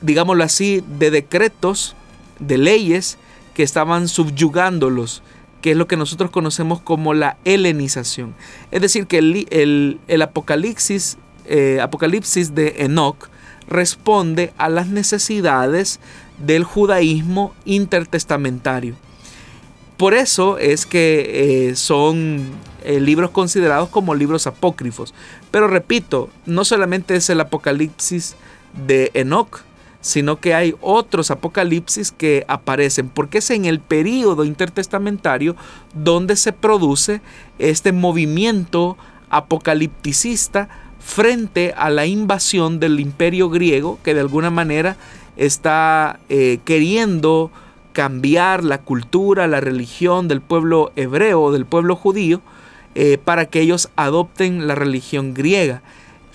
digámoslo 0.01 0.43
así, 0.43 0.83
de 0.99 1.11
decretos, 1.11 1.95
de 2.39 2.57
leyes 2.57 3.17
que 3.53 3.63
estaban 3.63 4.07
subyugándolos, 4.07 5.21
que 5.61 5.71
es 5.71 5.77
lo 5.77 5.87
que 5.87 5.97
nosotros 5.97 6.31
conocemos 6.31 6.81
como 6.81 7.13
la 7.13 7.37
helenización. 7.43 8.33
Es 8.71 8.81
decir, 8.81 9.07
que 9.07 9.17
el, 9.17 9.47
el, 9.49 9.99
el 10.07 10.21
Apocalipsis 10.21 11.17
eh, 11.49 11.79
Apocalipsis 11.81 12.53
de 12.53 12.75
Enoch 12.77 13.27
responde 13.67 14.53
a 14.57 14.69
las 14.69 14.87
necesidades 14.87 15.99
del 16.37 16.63
judaísmo 16.63 17.55
intertestamentario. 17.65 18.95
Por 19.97 20.13
eso 20.13 20.59
es 20.59 20.85
que 20.85 21.69
eh, 21.69 21.75
son 21.75 22.49
eh, 22.83 22.99
libros 22.99 23.31
considerados 23.31 23.89
como 23.89 24.13
libros 24.13 24.45
apócrifos. 24.45 25.13
Pero 25.49 25.67
repito, 25.67 26.29
no 26.45 26.63
solamente 26.65 27.15
es 27.15 27.29
el 27.31 27.41
Apocalipsis 27.41 28.35
de 28.85 29.09
Enoch, 29.15 29.61
sino 30.09 30.39
que 30.39 30.55
hay 30.55 30.73
otros 30.81 31.29
apocalipsis 31.29 32.11
que 32.11 32.43
aparecen, 32.47 33.09
porque 33.09 33.37
es 33.37 33.51
en 33.51 33.65
el 33.65 33.79
periodo 33.79 34.43
intertestamentario 34.43 35.55
donde 35.93 36.35
se 36.35 36.51
produce 36.51 37.21
este 37.59 37.91
movimiento 37.91 38.97
apocalipticista 39.29 40.67
frente 40.99 41.75
a 41.77 41.91
la 41.91 42.07
invasión 42.07 42.79
del 42.79 42.99
imperio 42.99 43.49
griego 43.49 43.99
que 44.03 44.15
de 44.15 44.21
alguna 44.21 44.49
manera 44.49 44.97
está 45.37 46.19
eh, 46.27 46.57
queriendo 46.65 47.51
cambiar 47.93 48.63
la 48.63 48.79
cultura, 48.79 49.47
la 49.47 49.61
religión 49.61 50.27
del 50.27 50.41
pueblo 50.41 50.91
hebreo, 50.95 51.51
del 51.51 51.67
pueblo 51.67 51.95
judío, 51.95 52.41
eh, 52.95 53.19
para 53.23 53.45
que 53.45 53.61
ellos 53.61 53.89
adopten 53.95 54.65
la 54.65 54.73
religión 54.73 55.35
griega. 55.35 55.83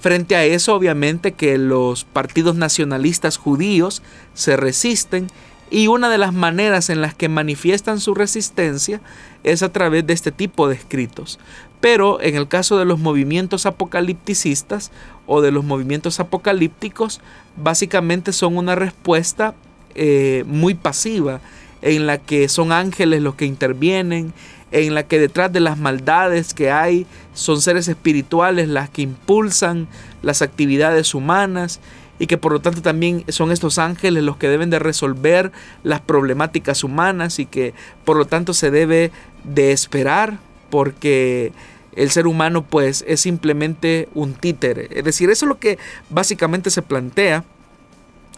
Frente 0.05 0.37
a 0.37 0.45
eso, 0.45 0.75
obviamente 0.75 1.33
que 1.33 1.57
los 1.57 2.05
partidos 2.05 2.57
nacionalistas 2.57 3.39
judíos 3.39 4.03
se 4.35 4.55
resisten 4.55 5.29
y 5.71 5.87
una 5.87 6.11
de 6.11 6.19
las 6.19 6.35
maneras 6.35 6.91
en 6.91 7.01
las 7.01 7.15
que 7.15 7.31
manifiestan 7.31 8.01
su 8.01 8.15
resistencia 8.15 9.01
es 9.45 9.63
a 9.63 9.73
través 9.73 10.07
de 10.07 10.13
este 10.13 10.31
tipo 10.31 10.69
de 10.69 10.75
escritos. 10.75 11.39
Pero 11.81 12.21
en 12.21 12.37
el 12.37 12.49
caso 12.49 12.77
de 12.77 12.85
los 12.85 12.99
movimientos 12.99 13.65
apocalipticistas 13.65 14.93
o 15.27 15.41
de 15.41 15.53
los 15.53 15.65
movimientos 15.65 16.21
apocalípticos, 16.21 17.23
básicamente 17.57 18.35
son 18.35 18.59
una 18.59 18.75
respuesta 18.75 19.55
eh, 19.95 20.45
muy 20.47 20.75
pasiva 20.75 21.41
en 21.81 22.07
la 22.07 22.19
que 22.19 22.51
son 22.51 22.73
ángeles 22.73 23.23
los 23.23 23.37
que 23.37 23.47
intervienen, 23.47 24.35
en 24.75 24.95
la 24.95 25.05
que 25.05 25.21
detrás 25.21 25.53
de 25.53 25.61
las 25.61 25.79
maldades 25.79 26.53
que 26.53 26.73
hay 26.73 27.07
son 27.33 27.63
seres 27.63 27.87
espirituales 27.87 28.69
las 28.69 28.91
que 28.91 29.03
impulsan 29.03 29.87
las 30.23 30.43
actividades 30.43 31.15
humanas 31.15 31.79
y 32.19 32.27
que 32.27 32.39
por 32.39 32.53
lo 32.53 32.61
tanto 32.61 32.83
también 32.83 33.25
son 33.29 33.53
estos 33.53 33.79
ángeles 33.79 34.25
los 34.25 34.37
que 34.37 34.49
deben 34.49 34.71
de 34.71 34.81
resolver 34.81 35.53
las 35.85 36.01
problemáticas 36.01 36.83
humanas 36.83 37.39
y 37.39 37.47
que 37.47 37.73
por 38.05 38.17
lo 38.17 38.25
tanto 38.25 38.53
se 38.53 38.73
debe 38.73 39.13
de 39.45 39.71
esperar 39.71 40.39
porque 40.71 41.53
el 41.95 42.11
ser 42.11 42.27
humano 42.27 42.65
pues 42.65 43.05
es 43.07 43.21
simplemente 43.21 44.09
un 44.13 44.35
títere. 44.35 44.89
Es 44.91 45.05
decir, 45.05 45.31
eso 45.31 45.47
es 45.47 45.49
lo 45.49 45.61
que 45.61 45.79
básicamente 46.11 46.71
se 46.71 46.83
plantea 46.83 47.45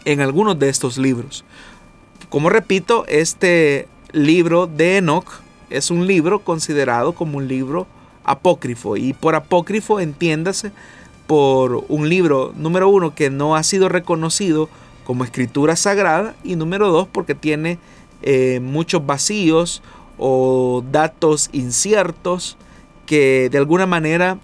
en 0.05 0.21
algunos 0.21 0.59
de 0.59 0.69
estos 0.69 0.99
libros. 0.99 1.43
Como 2.29 2.51
repito, 2.51 3.05
este 3.07 3.87
libro 4.11 4.67
de 4.67 4.97
Enoch 4.97 5.46
es 5.69 5.91
un 5.91 6.07
libro 6.07 6.39
considerado 6.39 7.13
como 7.13 7.37
un 7.37 7.47
libro 7.47 7.87
apócrifo 8.23 8.97
y 8.97 9.13
por 9.13 9.35
apócrifo 9.35 9.99
entiéndase 9.99 10.71
por 11.27 11.85
un 11.89 12.09
libro 12.09 12.53
número 12.55 12.89
uno 12.89 13.15
que 13.15 13.29
no 13.29 13.55
ha 13.55 13.63
sido 13.63 13.89
reconocido 13.89 14.69
como 15.05 15.23
escritura 15.23 15.75
sagrada 15.75 16.35
y 16.43 16.55
número 16.55 16.89
dos 16.89 17.07
porque 17.07 17.35
tiene 17.35 17.79
eh, 18.21 18.59
muchos 18.61 19.05
vacíos 19.05 19.81
o 20.17 20.83
datos 20.91 21.49
inciertos 21.53 22.57
que 23.05 23.49
de 23.49 23.57
alguna 23.57 23.85
manera 23.85 24.37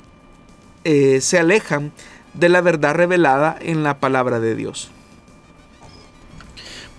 eh, 0.83 1.19
se 1.21 1.39
alejan 1.39 1.91
de 2.33 2.49
la 2.49 2.61
verdad 2.61 2.95
revelada 2.95 3.57
en 3.59 3.83
la 3.83 3.99
palabra 3.99 4.39
de 4.39 4.55
Dios. 4.55 4.92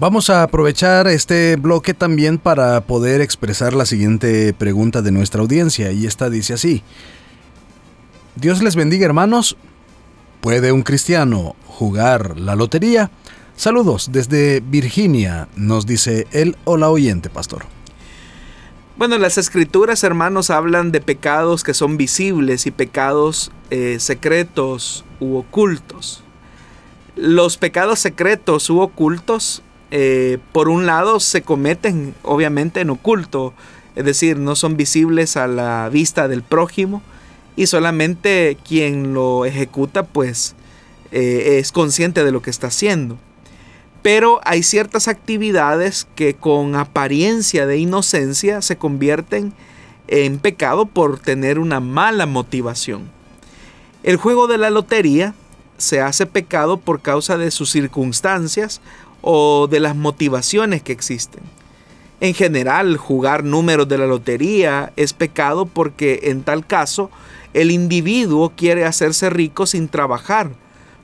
Vamos 0.00 0.28
a 0.28 0.42
aprovechar 0.42 1.06
este 1.06 1.54
bloque 1.54 1.94
también 1.94 2.38
para 2.38 2.80
poder 2.80 3.20
expresar 3.20 3.74
la 3.74 3.86
siguiente 3.86 4.52
pregunta 4.52 5.02
de 5.02 5.12
nuestra 5.12 5.40
audiencia 5.40 5.92
y 5.92 6.06
esta 6.06 6.28
dice 6.30 6.54
así. 6.54 6.82
Dios 8.34 8.60
les 8.60 8.74
bendiga 8.74 9.06
hermanos. 9.06 9.56
¿Puede 10.40 10.72
un 10.72 10.82
cristiano 10.82 11.54
jugar 11.68 12.40
la 12.40 12.56
lotería? 12.56 13.12
Saludos 13.54 14.10
desde 14.10 14.58
Virginia, 14.58 15.46
nos 15.54 15.86
dice 15.86 16.26
él 16.32 16.56
o 16.64 16.76
la 16.76 16.90
oyente, 16.90 17.30
pastor. 17.30 17.64
Bueno, 18.96 19.16
las 19.16 19.38
escrituras, 19.38 20.02
hermanos, 20.02 20.50
hablan 20.50 20.90
de 20.90 21.02
pecados 21.02 21.62
que 21.62 21.72
son 21.72 21.96
visibles 21.96 22.66
y 22.66 22.72
pecados 22.72 23.52
eh, 23.70 23.98
secretos 24.00 25.04
u 25.20 25.36
ocultos. 25.36 26.24
Los 27.14 27.58
pecados 27.58 28.00
secretos 28.00 28.68
u 28.70 28.80
ocultos 28.80 29.62
eh, 29.96 30.38
por 30.50 30.68
un 30.68 30.86
lado 30.86 31.20
se 31.20 31.42
cometen 31.42 32.16
obviamente 32.24 32.80
en 32.80 32.90
oculto, 32.90 33.54
es 33.94 34.04
decir, 34.04 34.36
no 34.36 34.56
son 34.56 34.76
visibles 34.76 35.36
a 35.36 35.46
la 35.46 35.88
vista 35.88 36.26
del 36.26 36.42
prójimo 36.42 37.00
y 37.54 37.68
solamente 37.68 38.58
quien 38.66 39.14
lo 39.14 39.44
ejecuta 39.44 40.02
pues 40.02 40.56
eh, 41.12 41.60
es 41.60 41.70
consciente 41.70 42.24
de 42.24 42.32
lo 42.32 42.42
que 42.42 42.50
está 42.50 42.66
haciendo. 42.66 43.18
Pero 44.02 44.40
hay 44.42 44.64
ciertas 44.64 45.06
actividades 45.06 46.08
que 46.16 46.34
con 46.34 46.74
apariencia 46.74 47.64
de 47.64 47.78
inocencia 47.78 48.62
se 48.62 48.76
convierten 48.76 49.52
en 50.08 50.40
pecado 50.40 50.86
por 50.86 51.20
tener 51.20 51.60
una 51.60 51.78
mala 51.78 52.26
motivación. 52.26 53.08
El 54.02 54.16
juego 54.16 54.48
de 54.48 54.58
la 54.58 54.70
lotería 54.70 55.34
se 55.78 56.00
hace 56.00 56.26
pecado 56.26 56.78
por 56.78 57.00
causa 57.00 57.36
de 57.36 57.50
sus 57.50 57.70
circunstancias 57.70 58.80
o 59.26 59.68
de 59.68 59.80
las 59.80 59.96
motivaciones 59.96 60.82
que 60.82 60.92
existen. 60.92 61.42
En 62.20 62.34
general, 62.34 62.98
jugar 62.98 63.42
números 63.42 63.88
de 63.88 63.96
la 63.96 64.06
lotería 64.06 64.92
es 64.96 65.14
pecado 65.14 65.64
porque 65.64 66.20
en 66.24 66.42
tal 66.42 66.66
caso 66.66 67.10
el 67.54 67.70
individuo 67.70 68.52
quiere 68.54 68.84
hacerse 68.84 69.30
rico 69.30 69.66
sin 69.66 69.88
trabajar, 69.88 70.50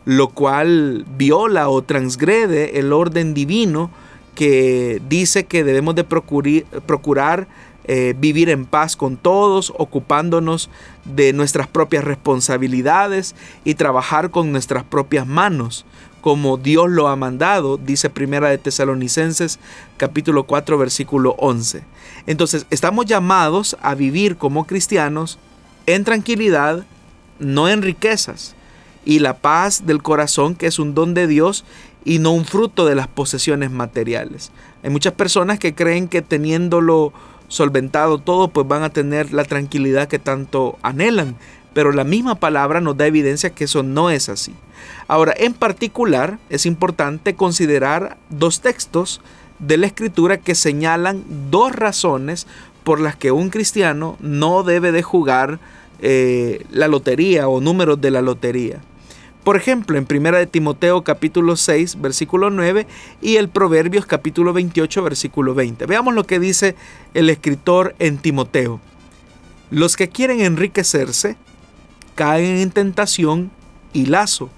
lo 0.04 0.28
cual 0.28 1.06
viola 1.16 1.70
o 1.70 1.82
transgrede 1.82 2.78
el 2.78 2.92
orden 2.92 3.32
divino 3.32 3.90
que 4.34 5.00
dice 5.08 5.44
que 5.44 5.64
debemos 5.64 5.94
de 5.94 6.04
procurar 6.04 7.48
eh, 7.84 8.14
vivir 8.16 8.50
en 8.50 8.66
paz 8.66 8.96
con 8.96 9.16
todos, 9.16 9.72
ocupándonos 9.78 10.68
de 11.04 11.32
nuestras 11.32 11.66
propias 11.66 12.04
responsabilidades 12.04 13.34
y 13.64 13.74
trabajar 13.74 14.30
con 14.30 14.52
nuestras 14.52 14.84
propias 14.84 15.26
manos, 15.26 15.86
como 16.20 16.56
Dios 16.56 16.90
lo 16.90 17.08
ha 17.08 17.16
mandado, 17.16 17.76
dice 17.76 18.10
Primera 18.10 18.48
de 18.48 18.58
Tesalonicenses 18.58 19.58
capítulo 19.96 20.44
4 20.44 20.78
versículo 20.78 21.34
11. 21.38 21.82
Entonces, 22.26 22.66
estamos 22.70 23.06
llamados 23.06 23.76
a 23.82 23.94
vivir 23.94 24.36
como 24.36 24.66
cristianos 24.66 25.38
en 25.86 26.04
tranquilidad, 26.04 26.84
no 27.38 27.68
en 27.68 27.82
riquezas, 27.82 28.54
y 29.04 29.20
la 29.20 29.38
paz 29.38 29.86
del 29.86 30.02
corazón 30.02 30.54
que 30.54 30.66
es 30.66 30.78
un 30.78 30.94
don 30.94 31.14
de 31.14 31.26
Dios 31.26 31.64
y 32.04 32.18
no 32.18 32.32
un 32.32 32.44
fruto 32.44 32.86
de 32.86 32.94
las 32.94 33.08
posesiones 33.08 33.70
materiales. 33.70 34.52
Hay 34.82 34.90
muchas 34.90 35.14
personas 35.14 35.58
que 35.58 35.74
creen 35.74 36.08
que 36.08 36.22
teniéndolo 36.22 37.12
solventado 37.48 38.18
todo, 38.18 38.48
pues 38.48 38.66
van 38.66 38.82
a 38.82 38.90
tener 38.90 39.32
la 39.32 39.44
tranquilidad 39.44 40.08
que 40.08 40.18
tanto 40.18 40.78
anhelan, 40.82 41.36
pero 41.74 41.92
la 41.92 42.04
misma 42.04 42.36
palabra 42.36 42.80
nos 42.80 42.96
da 42.96 43.06
evidencia 43.06 43.50
que 43.50 43.64
eso 43.64 43.82
no 43.82 44.10
es 44.10 44.28
así. 44.28 44.54
Ahora, 45.10 45.34
en 45.36 45.54
particular, 45.54 46.38
es 46.50 46.66
importante 46.66 47.34
considerar 47.34 48.16
dos 48.28 48.60
textos 48.60 49.20
de 49.58 49.76
la 49.76 49.88
escritura 49.88 50.38
que 50.38 50.54
señalan 50.54 51.24
dos 51.50 51.72
razones 51.72 52.46
por 52.84 53.00
las 53.00 53.16
que 53.16 53.32
un 53.32 53.50
cristiano 53.50 54.16
no 54.20 54.62
debe 54.62 54.92
de 54.92 55.02
jugar 55.02 55.58
eh, 55.98 56.64
la 56.70 56.86
lotería 56.86 57.48
o 57.48 57.60
números 57.60 58.00
de 58.00 58.12
la 58.12 58.22
lotería. 58.22 58.82
Por 59.42 59.56
ejemplo, 59.56 59.98
en 59.98 60.06
1 60.08 60.30
de 60.30 60.46
Timoteo 60.46 61.02
capítulo 61.02 61.56
6, 61.56 62.00
versículo 62.00 62.50
9 62.50 62.86
y 63.20 63.34
el 63.34 63.48
Proverbios 63.48 64.06
capítulo 64.06 64.52
28, 64.52 65.02
versículo 65.02 65.56
20. 65.56 65.86
Veamos 65.86 66.14
lo 66.14 66.22
que 66.22 66.38
dice 66.38 66.76
el 67.14 67.30
escritor 67.30 67.96
en 67.98 68.18
Timoteo. 68.18 68.78
Los 69.72 69.96
que 69.96 70.08
quieren 70.08 70.40
enriquecerse 70.40 71.36
caen 72.14 72.58
en 72.58 72.70
tentación 72.70 73.50
y 73.92 74.06
lazo, 74.06 74.50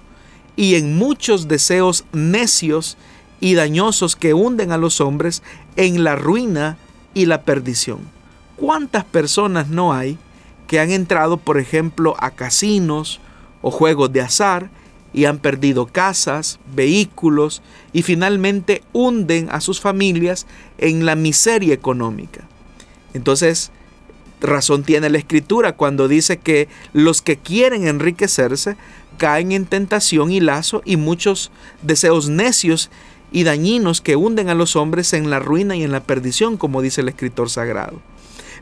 y 0.56 0.74
en 0.74 0.96
muchos 0.96 1.48
deseos 1.48 2.04
necios 2.12 2.96
y 3.40 3.54
dañosos 3.54 4.16
que 4.16 4.34
hunden 4.34 4.72
a 4.72 4.78
los 4.78 5.00
hombres 5.00 5.42
en 5.76 6.04
la 6.04 6.16
ruina 6.16 6.78
y 7.14 7.26
la 7.26 7.42
perdición. 7.42 8.00
¿Cuántas 8.56 9.04
personas 9.04 9.68
no 9.68 9.92
hay 9.92 10.18
que 10.66 10.80
han 10.80 10.90
entrado, 10.90 11.36
por 11.36 11.58
ejemplo, 11.58 12.14
a 12.18 12.30
casinos 12.30 13.20
o 13.60 13.70
juegos 13.70 14.12
de 14.12 14.20
azar 14.20 14.70
y 15.12 15.24
han 15.24 15.38
perdido 15.38 15.86
casas, 15.86 16.58
vehículos 16.74 17.62
y 17.92 18.02
finalmente 18.02 18.82
hunden 18.92 19.48
a 19.50 19.60
sus 19.60 19.80
familias 19.80 20.46
en 20.78 21.04
la 21.04 21.16
miseria 21.16 21.74
económica? 21.74 22.46
Entonces, 23.14 23.72
razón 24.40 24.82
tiene 24.84 25.10
la 25.10 25.18
escritura 25.18 25.72
cuando 25.72 26.08
dice 26.08 26.38
que 26.38 26.68
los 26.92 27.22
que 27.22 27.36
quieren 27.36 27.86
enriquecerse 27.86 28.76
caen 29.18 29.52
en 29.52 29.66
tentación 29.66 30.30
y 30.30 30.40
lazo 30.40 30.82
y 30.84 30.96
muchos 30.96 31.50
deseos 31.82 32.28
necios 32.28 32.90
y 33.30 33.44
dañinos 33.44 34.00
que 34.00 34.16
hunden 34.16 34.48
a 34.48 34.54
los 34.54 34.76
hombres 34.76 35.12
en 35.12 35.30
la 35.30 35.38
ruina 35.38 35.76
y 35.76 35.82
en 35.82 35.92
la 35.92 36.02
perdición, 36.02 36.56
como 36.56 36.82
dice 36.82 37.00
el 37.00 37.08
escritor 37.08 37.50
sagrado. 37.50 38.00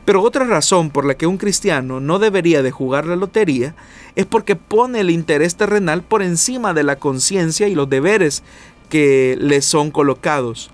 Pero 0.05 0.23
otra 0.23 0.45
razón 0.45 0.89
por 0.89 1.05
la 1.05 1.15
que 1.15 1.27
un 1.27 1.37
cristiano 1.37 1.99
no 1.99 2.17
debería 2.17 2.63
de 2.63 2.71
jugar 2.71 3.05
la 3.05 3.15
lotería 3.15 3.75
es 4.15 4.25
porque 4.25 4.55
pone 4.55 5.01
el 5.01 5.11
interés 5.11 5.55
terrenal 5.55 6.01
por 6.01 6.23
encima 6.23 6.73
de 6.73 6.83
la 6.83 6.95
conciencia 6.95 7.67
y 7.67 7.75
los 7.75 7.89
deberes 7.89 8.43
que 8.89 9.37
le 9.39 9.61
son 9.61 9.91
colocados. 9.91 10.71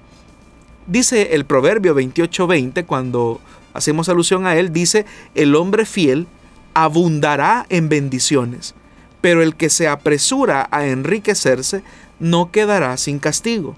Dice 0.88 1.36
el 1.36 1.45
Proverbio 1.45 1.93
28:20 1.93 2.86
cuando 2.86 3.41
hacemos 3.73 4.07
alusión 4.07 4.47
a 4.47 4.55
él, 4.55 4.71
dice, 4.71 5.05
el 5.36 5.55
hombre 5.55 5.86
fiel 5.86 6.28
abundará 6.73 7.65
en 7.69 7.89
bendiciones, 7.89 8.73
pero 9.28 9.43
el 9.43 9.57
que 9.57 9.69
se 9.69 9.89
apresura 9.89 10.69
a 10.71 10.86
enriquecerse 10.86 11.84
no 12.17 12.49
quedará 12.49 12.95
sin 12.95 13.19
castigo. 13.19 13.75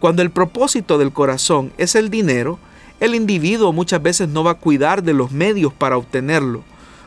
Cuando 0.00 0.20
el 0.20 0.28
propósito 0.28 0.98
del 0.98 1.14
corazón 1.14 1.72
es 1.78 1.94
el 1.94 2.10
dinero, 2.10 2.58
el 3.00 3.14
individuo 3.14 3.72
muchas 3.72 4.02
veces 4.02 4.28
no 4.28 4.44
va 4.44 4.50
a 4.50 4.58
cuidar 4.58 5.02
de 5.02 5.14
los 5.14 5.32
medios 5.32 5.72
para 5.72 5.96
obtenerlo. 5.96 6.62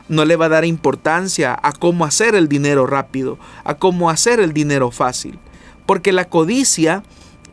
No 0.08 0.24
le 0.24 0.34
va 0.34 0.46
a 0.46 0.48
dar 0.48 0.64
importancia 0.64 1.56
a 1.62 1.70
cómo 1.70 2.04
hacer 2.04 2.34
el 2.34 2.48
dinero 2.48 2.88
rápido, 2.88 3.38
a 3.62 3.74
cómo 3.74 4.10
hacer 4.10 4.40
el 4.40 4.52
dinero 4.52 4.90
fácil. 4.90 5.38
Porque 5.86 6.10
la 6.10 6.24
codicia 6.24 7.04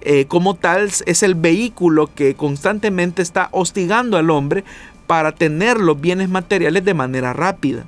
eh, 0.02 0.26
como 0.26 0.56
tal 0.56 0.90
es 1.06 1.22
el 1.22 1.36
vehículo 1.36 2.10
que 2.16 2.34
constantemente 2.34 3.22
está 3.22 3.50
hostigando 3.52 4.18
al 4.18 4.32
hombre 4.32 4.64
para 5.06 5.32
tener 5.32 5.78
los 5.78 6.02
bienes 6.02 6.28
materiales 6.28 6.84
de 6.84 6.96
manera 6.96 7.34
rápida. 7.34 7.86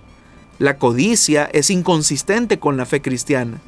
La 0.59 0.77
codicia 0.77 1.49
es 1.53 1.69
inconsistente 1.69 2.59
con 2.59 2.77
la 2.77 2.85
fe 2.85 3.01
cristiana. 3.01 3.59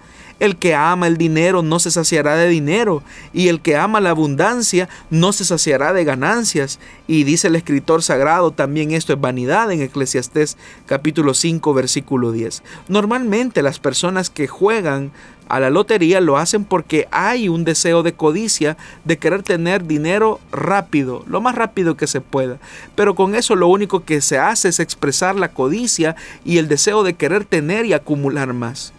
El 0.42 0.58
que 0.58 0.74
ama 0.74 1.06
el 1.06 1.18
dinero 1.18 1.62
no 1.62 1.80
se 1.80 1.92
saciará 1.92 2.36
de 2.36 2.48
dinero, 2.48 3.04
y 3.32 3.48
el 3.48 3.62
que 3.62 3.78
ama 3.78 4.02
la 4.02 4.10
abundancia 4.10 4.90
no 5.12 5.34
se 5.34 5.46
saciará 5.46 5.94
de 5.94 6.04
ganancias. 6.04 6.80
Y 7.08 7.24
dice 7.24 7.48
el 7.48 7.56
escritor 7.56 8.02
sagrado 8.02 8.52
también 8.52 8.92
esto 8.92 9.14
es 9.14 9.22
vanidad 9.22 9.72
en 9.72 9.84
Eclesiastés 9.84 10.58
capítulo 10.88 11.36
5 11.36 11.74
versículo 11.76 12.32
10. 12.32 12.64
Normalmente 12.88 13.62
las 13.62 13.80
personas 13.80 14.32
que 14.32 14.48
juegan 14.48 15.12
a 15.52 15.60
la 15.60 15.70
lotería 15.70 16.22
lo 16.22 16.38
hacen 16.38 16.64
porque 16.64 17.10
hay 17.12 17.50
un 17.50 17.66
deseo 17.66 18.04
de 18.04 18.14
codicia, 18.14 18.78
de 19.04 19.18
querer 19.18 19.44
tener 19.44 19.86
dinero 19.86 20.40
rápido, 20.54 21.26
lo 21.28 21.42
más 21.42 21.56
rápido 21.56 21.98
que 21.98 22.08
se 22.08 22.22
pueda. 22.22 22.58
Pero 22.96 23.16
con 23.16 23.36
eso 23.36 23.58
lo 23.58 23.68
único 23.68 24.06
que 24.06 24.22
se 24.22 24.38
hace 24.38 24.70
es 24.70 24.80
expresar 24.80 25.36
la 25.36 25.50
codicia 25.50 26.16
y 26.46 26.58
el 26.58 26.70
deseo 26.70 27.04
de 27.04 27.16
querer 27.16 27.44
tener 27.44 27.86
y 27.86 27.92
acumular 27.92 28.54
más. 28.54 28.94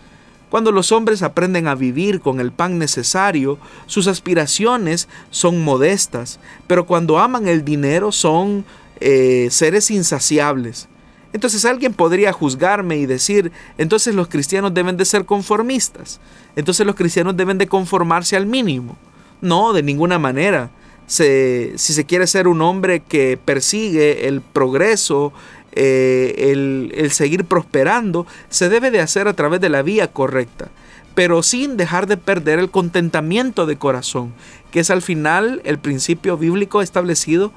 Cuando 0.50 0.72
los 0.72 0.92
hombres 0.92 1.22
aprenden 1.22 1.66
a 1.68 1.74
vivir 1.74 2.20
con 2.20 2.38
el 2.38 2.52
pan 2.52 2.78
necesario, 2.78 3.56
sus 3.86 4.06
aspiraciones 4.06 5.08
son 5.30 5.64
modestas, 5.64 6.38
pero 6.66 6.84
cuando 6.84 7.18
aman 7.18 7.48
el 7.48 7.64
dinero 7.64 8.12
son 8.12 8.66
eh, 9.00 9.48
seres 9.50 9.90
insaciables. 9.90 10.86
Entonces 11.32 11.64
alguien 11.64 11.94
podría 11.94 12.32
juzgarme 12.32 12.98
y 12.98 13.06
decir, 13.06 13.52
entonces 13.78 14.14
los 14.14 14.28
cristianos 14.28 14.74
deben 14.74 14.96
de 14.96 15.04
ser 15.04 15.24
conformistas, 15.24 16.20
entonces 16.56 16.86
los 16.86 16.94
cristianos 16.94 17.36
deben 17.36 17.58
de 17.58 17.66
conformarse 17.66 18.36
al 18.36 18.46
mínimo. 18.46 18.96
No, 19.40 19.72
de 19.72 19.82
ninguna 19.82 20.18
manera. 20.18 20.70
si 21.06 21.76
se 21.76 22.04
quiere 22.04 22.26
ser 22.26 22.48
un 22.48 22.62
hombre 22.62 23.00
que 23.00 23.38
persigue 23.42 24.28
el 24.28 24.40
progreso, 24.40 25.32
eh, 25.72 26.50
el, 26.52 26.92
el 26.94 27.10
seguir 27.10 27.44
prosperando, 27.44 28.26
se 28.50 28.68
debe 28.68 28.90
de 28.90 29.00
hacer 29.00 29.26
a 29.26 29.32
través 29.32 29.60
de 29.60 29.70
la 29.70 29.82
vía 29.82 30.12
correcta. 30.12 30.68
pero 31.14 31.42
sin 31.42 31.76
dejar 31.76 32.06
de 32.06 32.16
perder 32.16 32.58
el 32.58 32.70
contentamiento 32.70 33.66
de 33.66 33.76
corazón, 33.76 34.32
que 34.70 34.80
es 34.80 34.90
al 34.90 35.02
final 35.02 35.60
el 35.64 35.78
principio 35.78 36.38
bíblico 36.38 36.80
establecido 36.80 37.52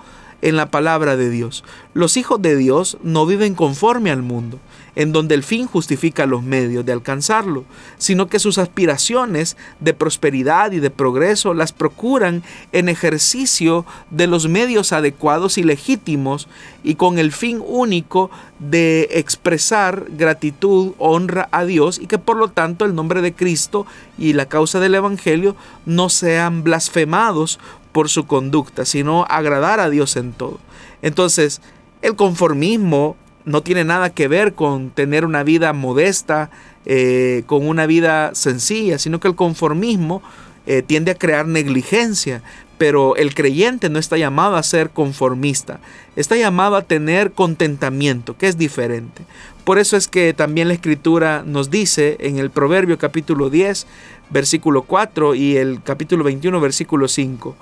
en 0.46 0.56
la 0.56 0.68
palabra 0.68 1.18
de 1.18 1.32
Dios. 1.32 1.64
Los 1.96 2.18
hijos 2.18 2.39
de 2.39 2.56
Dios 2.56 3.00
no 3.02 3.26
viven 3.26 3.56
conforme 3.56 4.12
al 4.12 4.22
mundo, 4.22 4.60
en 4.96 5.12
donde 5.12 5.34
el 5.34 5.41
fin 5.41 5.66
justifica 5.66 6.28
los 6.28 6.43
medios 6.43 6.86
de 6.86 6.91
alcanzarlo, 6.91 7.66
sino 7.98 8.28
que 8.28 8.38
sus 8.38 8.60
aspiraciones 8.60 9.58
de 9.80 9.96
prosperidad 9.96 10.72
y 10.72 10.80
de 10.80 10.91
progreso 10.91 11.56
las 11.56 11.74
procuran 11.74 12.43
en 12.74 12.89
ejercicio 12.89 13.88
de 14.12 14.28
los 14.28 14.48
medios 14.48 14.93
adecuados 14.93 15.58
y 15.58 15.64
legítimos 15.64 16.48
y 16.84 16.93
con 16.93 17.18
el 17.18 17.32
fin 17.32 17.60
único 17.66 18.30
de 18.60 19.10
expresar 19.14 20.06
gratitud, 20.10 20.93
honra 21.00 21.50
a 21.52 21.66
Dios 21.66 21.98
y 21.98 22.06
que 22.06 22.20
por 22.20 22.38
lo 22.38 22.50
tanto 22.50 22.86
el 22.86 22.93
nombre 22.93 23.24
de 23.24 23.34
Cristo 23.34 23.88
y 24.20 24.34
la 24.34 24.46
causa 24.46 24.80
del 24.80 24.93
Evangelio 24.93 25.56
no 25.88 26.10
sean 26.10 26.64
blasfemados 26.64 27.60
por 27.96 28.10
su 28.10 28.28
conducta, 28.28 28.84
sino 28.84 29.26
agradar 29.30 29.80
a 29.80 29.89
Dios 29.89 30.18
en 30.18 30.34
todo. 30.34 30.60
Entonces, 31.02 31.62
el 32.02 32.18
conformismo 32.18 33.16
no 33.46 33.64
tiene 33.64 33.86
nada 33.86 34.10
que 34.10 34.28
ver 34.28 34.54
con 34.54 34.89
tener 34.89 35.24
una 35.24 35.43
vida 35.43 35.72
modesta, 35.72 36.50
eh, 36.86 37.43
con 37.46 37.66
una 37.66 37.86
vida 37.86 38.36
sencilla, 38.36 39.00
sino 39.00 39.22
que 39.22 39.30
el 39.30 39.36
conformismo 39.36 40.22
eh, 40.66 40.82
tiende 40.82 41.12
a 41.12 41.16
crear 41.16 41.48
negligencia. 41.48 42.41
Pero 42.78 43.16
el 43.16 43.34
creyente 43.34 43.89
no 43.89 43.98
está 43.98 44.18
llamado 44.18 44.58
a 44.58 44.64
ser 44.64 44.89
conformista, 44.89 45.80
está 46.18 46.36
llamado 46.36 46.76
a 46.76 46.82
tener 46.82 47.32
contentamiento, 47.32 48.36
que 48.38 48.50
es 48.50 48.58
diferente. 48.58 49.24
Por 49.64 49.80
eso 49.80 49.96
es 49.96 50.10
que 50.10 50.34
también 50.34 50.68
la 50.68 50.74
escritura 50.74 51.43
nos 51.46 51.70
dice 51.70 52.18
en 52.20 52.39
el 52.39 52.50
Proverbio 52.50 52.98
capítulo 52.98 53.50
10, 53.50 53.88
versículo 54.32 54.82
4 54.82 55.34
y 55.36 55.56
el 55.56 55.82
capítulo 55.82 56.26
21, 56.26 56.60
versículo 56.60 57.08
5, 57.08 57.56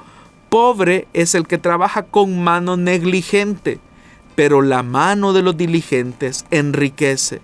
pobre 0.49 1.07
es 1.13 1.35
el 1.35 1.47
que 1.47 1.57
trabaja 1.57 2.03
con 2.03 2.43
mano 2.43 2.77
negligente 2.77 3.79
pero 4.35 4.61
la 4.61 4.83
mano 4.83 5.33
de 5.33 5.41
los 5.41 5.57
diligentes 5.57 6.45
enriquece. 6.51 7.41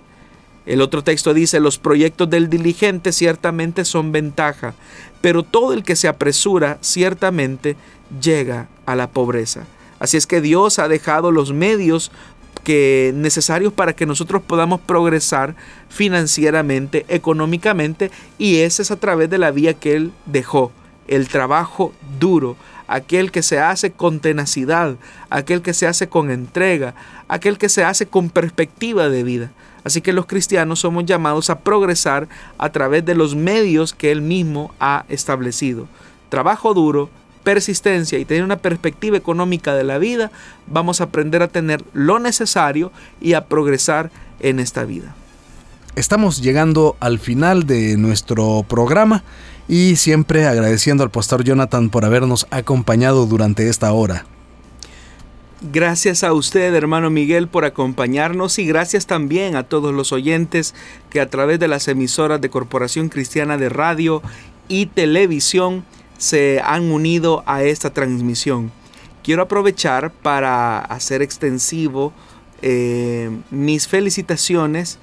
El 0.65 0.81
otro 0.81 1.03
texto 1.03 1.33
dice, 1.33 1.59
los 1.59 1.77
proyectos 1.77 2.29
del 2.29 2.49
diligente 2.49 3.11
ciertamente 3.11 3.85
son 3.85 4.11
ventaja, 4.11 4.75
pero 5.21 5.43
todo 5.43 5.73
el 5.73 5.83
que 5.83 5.95
se 5.95 6.07
apresura 6.07 6.77
ciertamente 6.81 7.75
llega 8.21 8.67
a 8.85 8.95
la 8.95 9.09
pobreza. 9.09 9.65
Así 9.99 10.17
es 10.17 10.27
que 10.27 10.41
Dios 10.41 10.79
ha 10.79 10.87
dejado 10.87 11.31
los 11.31 11.53
medios 11.53 12.11
que 12.63 13.11
necesarios 13.15 13.73
para 13.73 13.93
que 13.93 14.05
nosotros 14.05 14.43
podamos 14.43 14.79
progresar 14.81 15.55
financieramente, 15.89 17.05
económicamente, 17.07 18.11
y 18.37 18.57
ese 18.57 18.83
es 18.83 18.91
a 18.91 18.99
través 18.99 19.29
de 19.29 19.37
la 19.37 19.51
vía 19.51 19.73
que 19.73 19.95
Él 19.95 20.11
dejó, 20.25 20.71
el 21.07 21.27
trabajo 21.27 21.93
duro, 22.19 22.55
aquel 22.89 23.31
que 23.31 23.43
se 23.43 23.59
hace 23.59 23.91
con 23.91 24.19
tenacidad, 24.19 24.95
aquel 25.29 25.61
que 25.61 25.75
se 25.75 25.85
hace 25.85 26.09
con 26.09 26.31
entrega, 26.31 26.95
aquel 27.27 27.59
que 27.59 27.69
se 27.69 27.83
hace 27.83 28.07
con 28.07 28.31
perspectiva 28.31 29.09
de 29.09 29.23
vida. 29.23 29.51
Así 29.83 30.01
que 30.01 30.11
los 30.11 30.25
cristianos 30.25 30.79
somos 30.79 31.05
llamados 31.05 31.51
a 31.51 31.59
progresar 31.59 32.27
a 32.57 32.71
través 32.71 33.05
de 33.05 33.13
los 33.13 33.35
medios 33.35 33.93
que 33.93 34.11
Él 34.11 34.21
mismo 34.21 34.73
ha 34.79 35.05
establecido. 35.07 35.87
Trabajo 36.29 36.73
duro, 36.73 37.11
persistencia 37.43 38.17
y 38.17 38.25
tener 38.25 38.43
una 38.43 38.57
perspectiva 38.57 39.17
económica 39.17 39.75
de 39.75 39.83
la 39.83 39.99
vida, 39.99 40.31
vamos 40.65 40.99
a 40.99 41.05
aprender 41.05 41.43
a 41.43 41.47
tener 41.47 41.83
lo 41.93 42.17
necesario 42.17 42.91
y 43.21 43.33
a 43.33 43.45
progresar 43.45 44.09
en 44.39 44.59
esta 44.59 44.83
vida. 44.83 45.15
Estamos 45.95 46.41
llegando 46.41 46.95
al 46.99 47.19
final 47.19 47.65
de 47.65 47.97
nuestro 47.97 48.63
programa 48.67 49.23
y 49.67 49.95
siempre 49.97 50.47
agradeciendo 50.47 51.03
al 51.03 51.11
pastor 51.11 51.43
Jonathan 51.43 51.89
por 51.89 52.05
habernos 52.05 52.47
acompañado 52.51 53.25
durante 53.25 53.69
esta 53.69 53.91
hora. 53.91 54.25
Gracias 55.61 56.23
a 56.23 56.31
usted, 56.31 56.73
hermano 56.73 57.09
Miguel, 57.09 57.49
por 57.49 57.65
acompañarnos 57.65 58.59
y 58.59 58.65
gracias 58.65 59.07
también 59.07 59.57
a 59.57 59.63
todos 59.63 59.93
los 59.93 60.13
oyentes 60.13 60.73
que 61.09 61.19
a 61.19 61.29
través 61.29 61.59
de 61.59 61.67
las 61.67 61.89
emisoras 61.89 62.39
de 62.39 62.49
Corporación 62.49 63.09
Cristiana 63.09 63.57
de 63.57 63.67
Radio 63.67 64.21
y 64.69 64.85
Televisión 64.85 65.83
se 66.17 66.61
han 66.63 66.91
unido 66.91 67.43
a 67.45 67.63
esta 67.63 67.89
transmisión. 67.89 68.71
Quiero 69.21 69.41
aprovechar 69.41 70.11
para 70.11 70.79
hacer 70.79 71.21
extensivo 71.21 72.13
eh, 72.61 73.29
mis 73.51 73.87
felicitaciones 73.89 74.97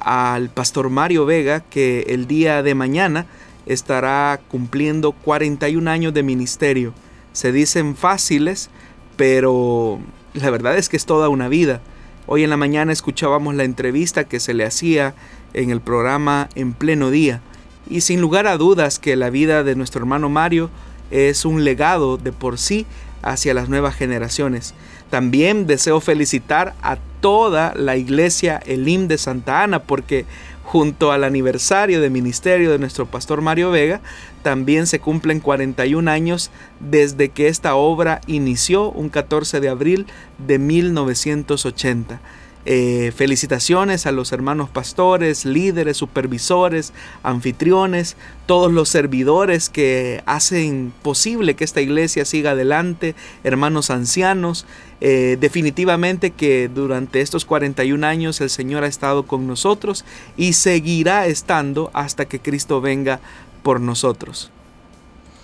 al 0.00 0.50
pastor 0.50 0.90
Mario 0.90 1.26
Vega 1.26 1.60
que 1.60 2.06
el 2.08 2.26
día 2.26 2.62
de 2.62 2.74
mañana 2.74 3.26
estará 3.66 4.40
cumpliendo 4.48 5.12
41 5.12 5.90
años 5.90 6.14
de 6.14 6.22
ministerio. 6.22 6.92
Se 7.32 7.52
dicen 7.52 7.94
fáciles, 7.94 8.70
pero 9.16 10.00
la 10.34 10.50
verdad 10.50 10.76
es 10.76 10.88
que 10.88 10.96
es 10.96 11.06
toda 11.06 11.28
una 11.28 11.48
vida. 11.48 11.80
Hoy 12.26 12.44
en 12.44 12.50
la 12.50 12.56
mañana 12.56 12.92
escuchábamos 12.92 13.54
la 13.54 13.64
entrevista 13.64 14.24
que 14.24 14.40
se 14.40 14.54
le 14.54 14.64
hacía 14.64 15.14
en 15.52 15.70
el 15.70 15.80
programa 15.80 16.48
En 16.54 16.72
pleno 16.72 17.10
día. 17.10 17.40
Y 17.88 18.02
sin 18.02 18.20
lugar 18.20 18.46
a 18.46 18.56
dudas 18.56 18.98
que 18.98 19.16
la 19.16 19.30
vida 19.30 19.64
de 19.64 19.74
nuestro 19.74 20.00
hermano 20.00 20.28
Mario 20.28 20.70
es 21.10 21.44
un 21.44 21.64
legado 21.64 22.16
de 22.16 22.32
por 22.32 22.58
sí 22.58 22.86
hacia 23.22 23.54
las 23.54 23.68
nuevas 23.68 23.94
generaciones. 23.94 24.74
También 25.10 25.66
deseo 25.66 26.00
felicitar 26.00 26.74
a 26.82 26.98
toda 27.20 27.74
la 27.74 27.96
iglesia 27.96 28.60
Elim 28.64 29.08
de 29.08 29.18
Santa 29.18 29.62
Ana 29.62 29.82
porque 29.82 30.26
junto 30.70 31.10
al 31.10 31.24
aniversario 31.24 32.00
de 32.00 32.10
ministerio 32.10 32.70
de 32.70 32.78
nuestro 32.78 33.04
pastor 33.04 33.40
Mario 33.40 33.72
Vega, 33.72 34.00
también 34.44 34.86
se 34.86 35.00
cumplen 35.00 35.40
41 35.40 36.08
años 36.08 36.52
desde 36.78 37.30
que 37.30 37.48
esta 37.48 37.74
obra 37.74 38.20
inició 38.28 38.90
un 38.90 39.08
14 39.08 39.58
de 39.58 39.68
abril 39.68 40.06
de 40.38 40.60
1980. 40.60 42.20
Eh, 42.66 43.10
felicitaciones 43.16 44.04
a 44.04 44.12
los 44.12 44.32
hermanos 44.32 44.68
pastores, 44.68 45.46
líderes, 45.46 45.96
supervisores, 45.96 46.92
anfitriones, 47.22 48.16
todos 48.44 48.70
los 48.70 48.90
servidores 48.90 49.70
que 49.70 50.22
hacen 50.26 50.92
posible 51.02 51.54
que 51.54 51.64
esta 51.64 51.80
iglesia 51.80 52.26
siga 52.26 52.50
adelante, 52.50 53.14
hermanos 53.44 53.88
ancianos. 53.90 54.66
Eh, 55.00 55.38
definitivamente 55.40 56.32
que 56.32 56.68
durante 56.68 57.22
estos 57.22 57.46
41 57.46 58.06
años 58.06 58.42
el 58.42 58.50
Señor 58.50 58.84
ha 58.84 58.88
estado 58.88 59.22
con 59.22 59.46
nosotros 59.46 60.04
y 60.36 60.52
seguirá 60.52 61.26
estando 61.26 61.90
hasta 61.94 62.26
que 62.26 62.40
Cristo 62.40 62.82
venga 62.82 63.20
por 63.62 63.80
nosotros. 63.80 64.50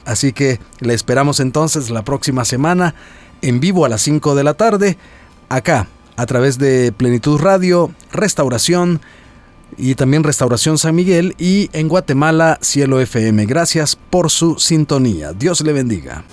Así 0.05 0.35
que 0.35 0.61
le 0.81 0.93
esperamos 0.93 1.41
entonces 1.41 1.89
la 1.89 2.05
próxima 2.05 2.45
semana 2.45 2.95
en 3.41 3.59
vivo 3.59 3.87
a 3.87 3.89
las 3.89 4.03
5 4.03 4.35
de 4.35 4.45
la 4.45 4.53
tarde 4.53 4.99
acá 5.49 5.89
a 6.17 6.27
través 6.27 6.59
de 6.59 6.93
Plenitud 6.93 7.39
Radio, 7.39 7.93
Restauración 8.12 9.01
y 9.77 9.95
también 9.95 10.25
Restauración 10.25 10.79
San 10.79 10.95
Miguel 10.95 11.35
y 11.39 11.69
en 11.73 11.89
Guatemala 11.89 12.59
Cielo 12.62 13.01
FM. 13.01 13.47
Gracias 13.47 13.97
por 13.97 14.31
su 14.31 14.59
sintonía. 14.59 15.33
Dios 15.33 15.61
le 15.61 15.73
bendiga. 15.73 16.25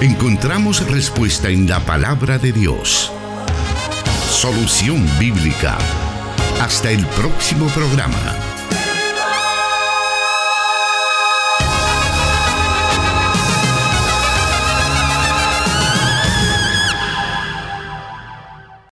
Encontramos 0.00 0.86
respuesta 0.90 1.48
en 1.48 1.66
la 1.66 1.80
palabra 1.80 2.36
de 2.38 2.52
Dios. 2.52 3.10
Solución 4.28 5.06
bíblica. 5.18 5.78
Hasta 6.60 6.90
el 6.90 7.06
próximo 7.06 7.68
programa. 7.68 8.53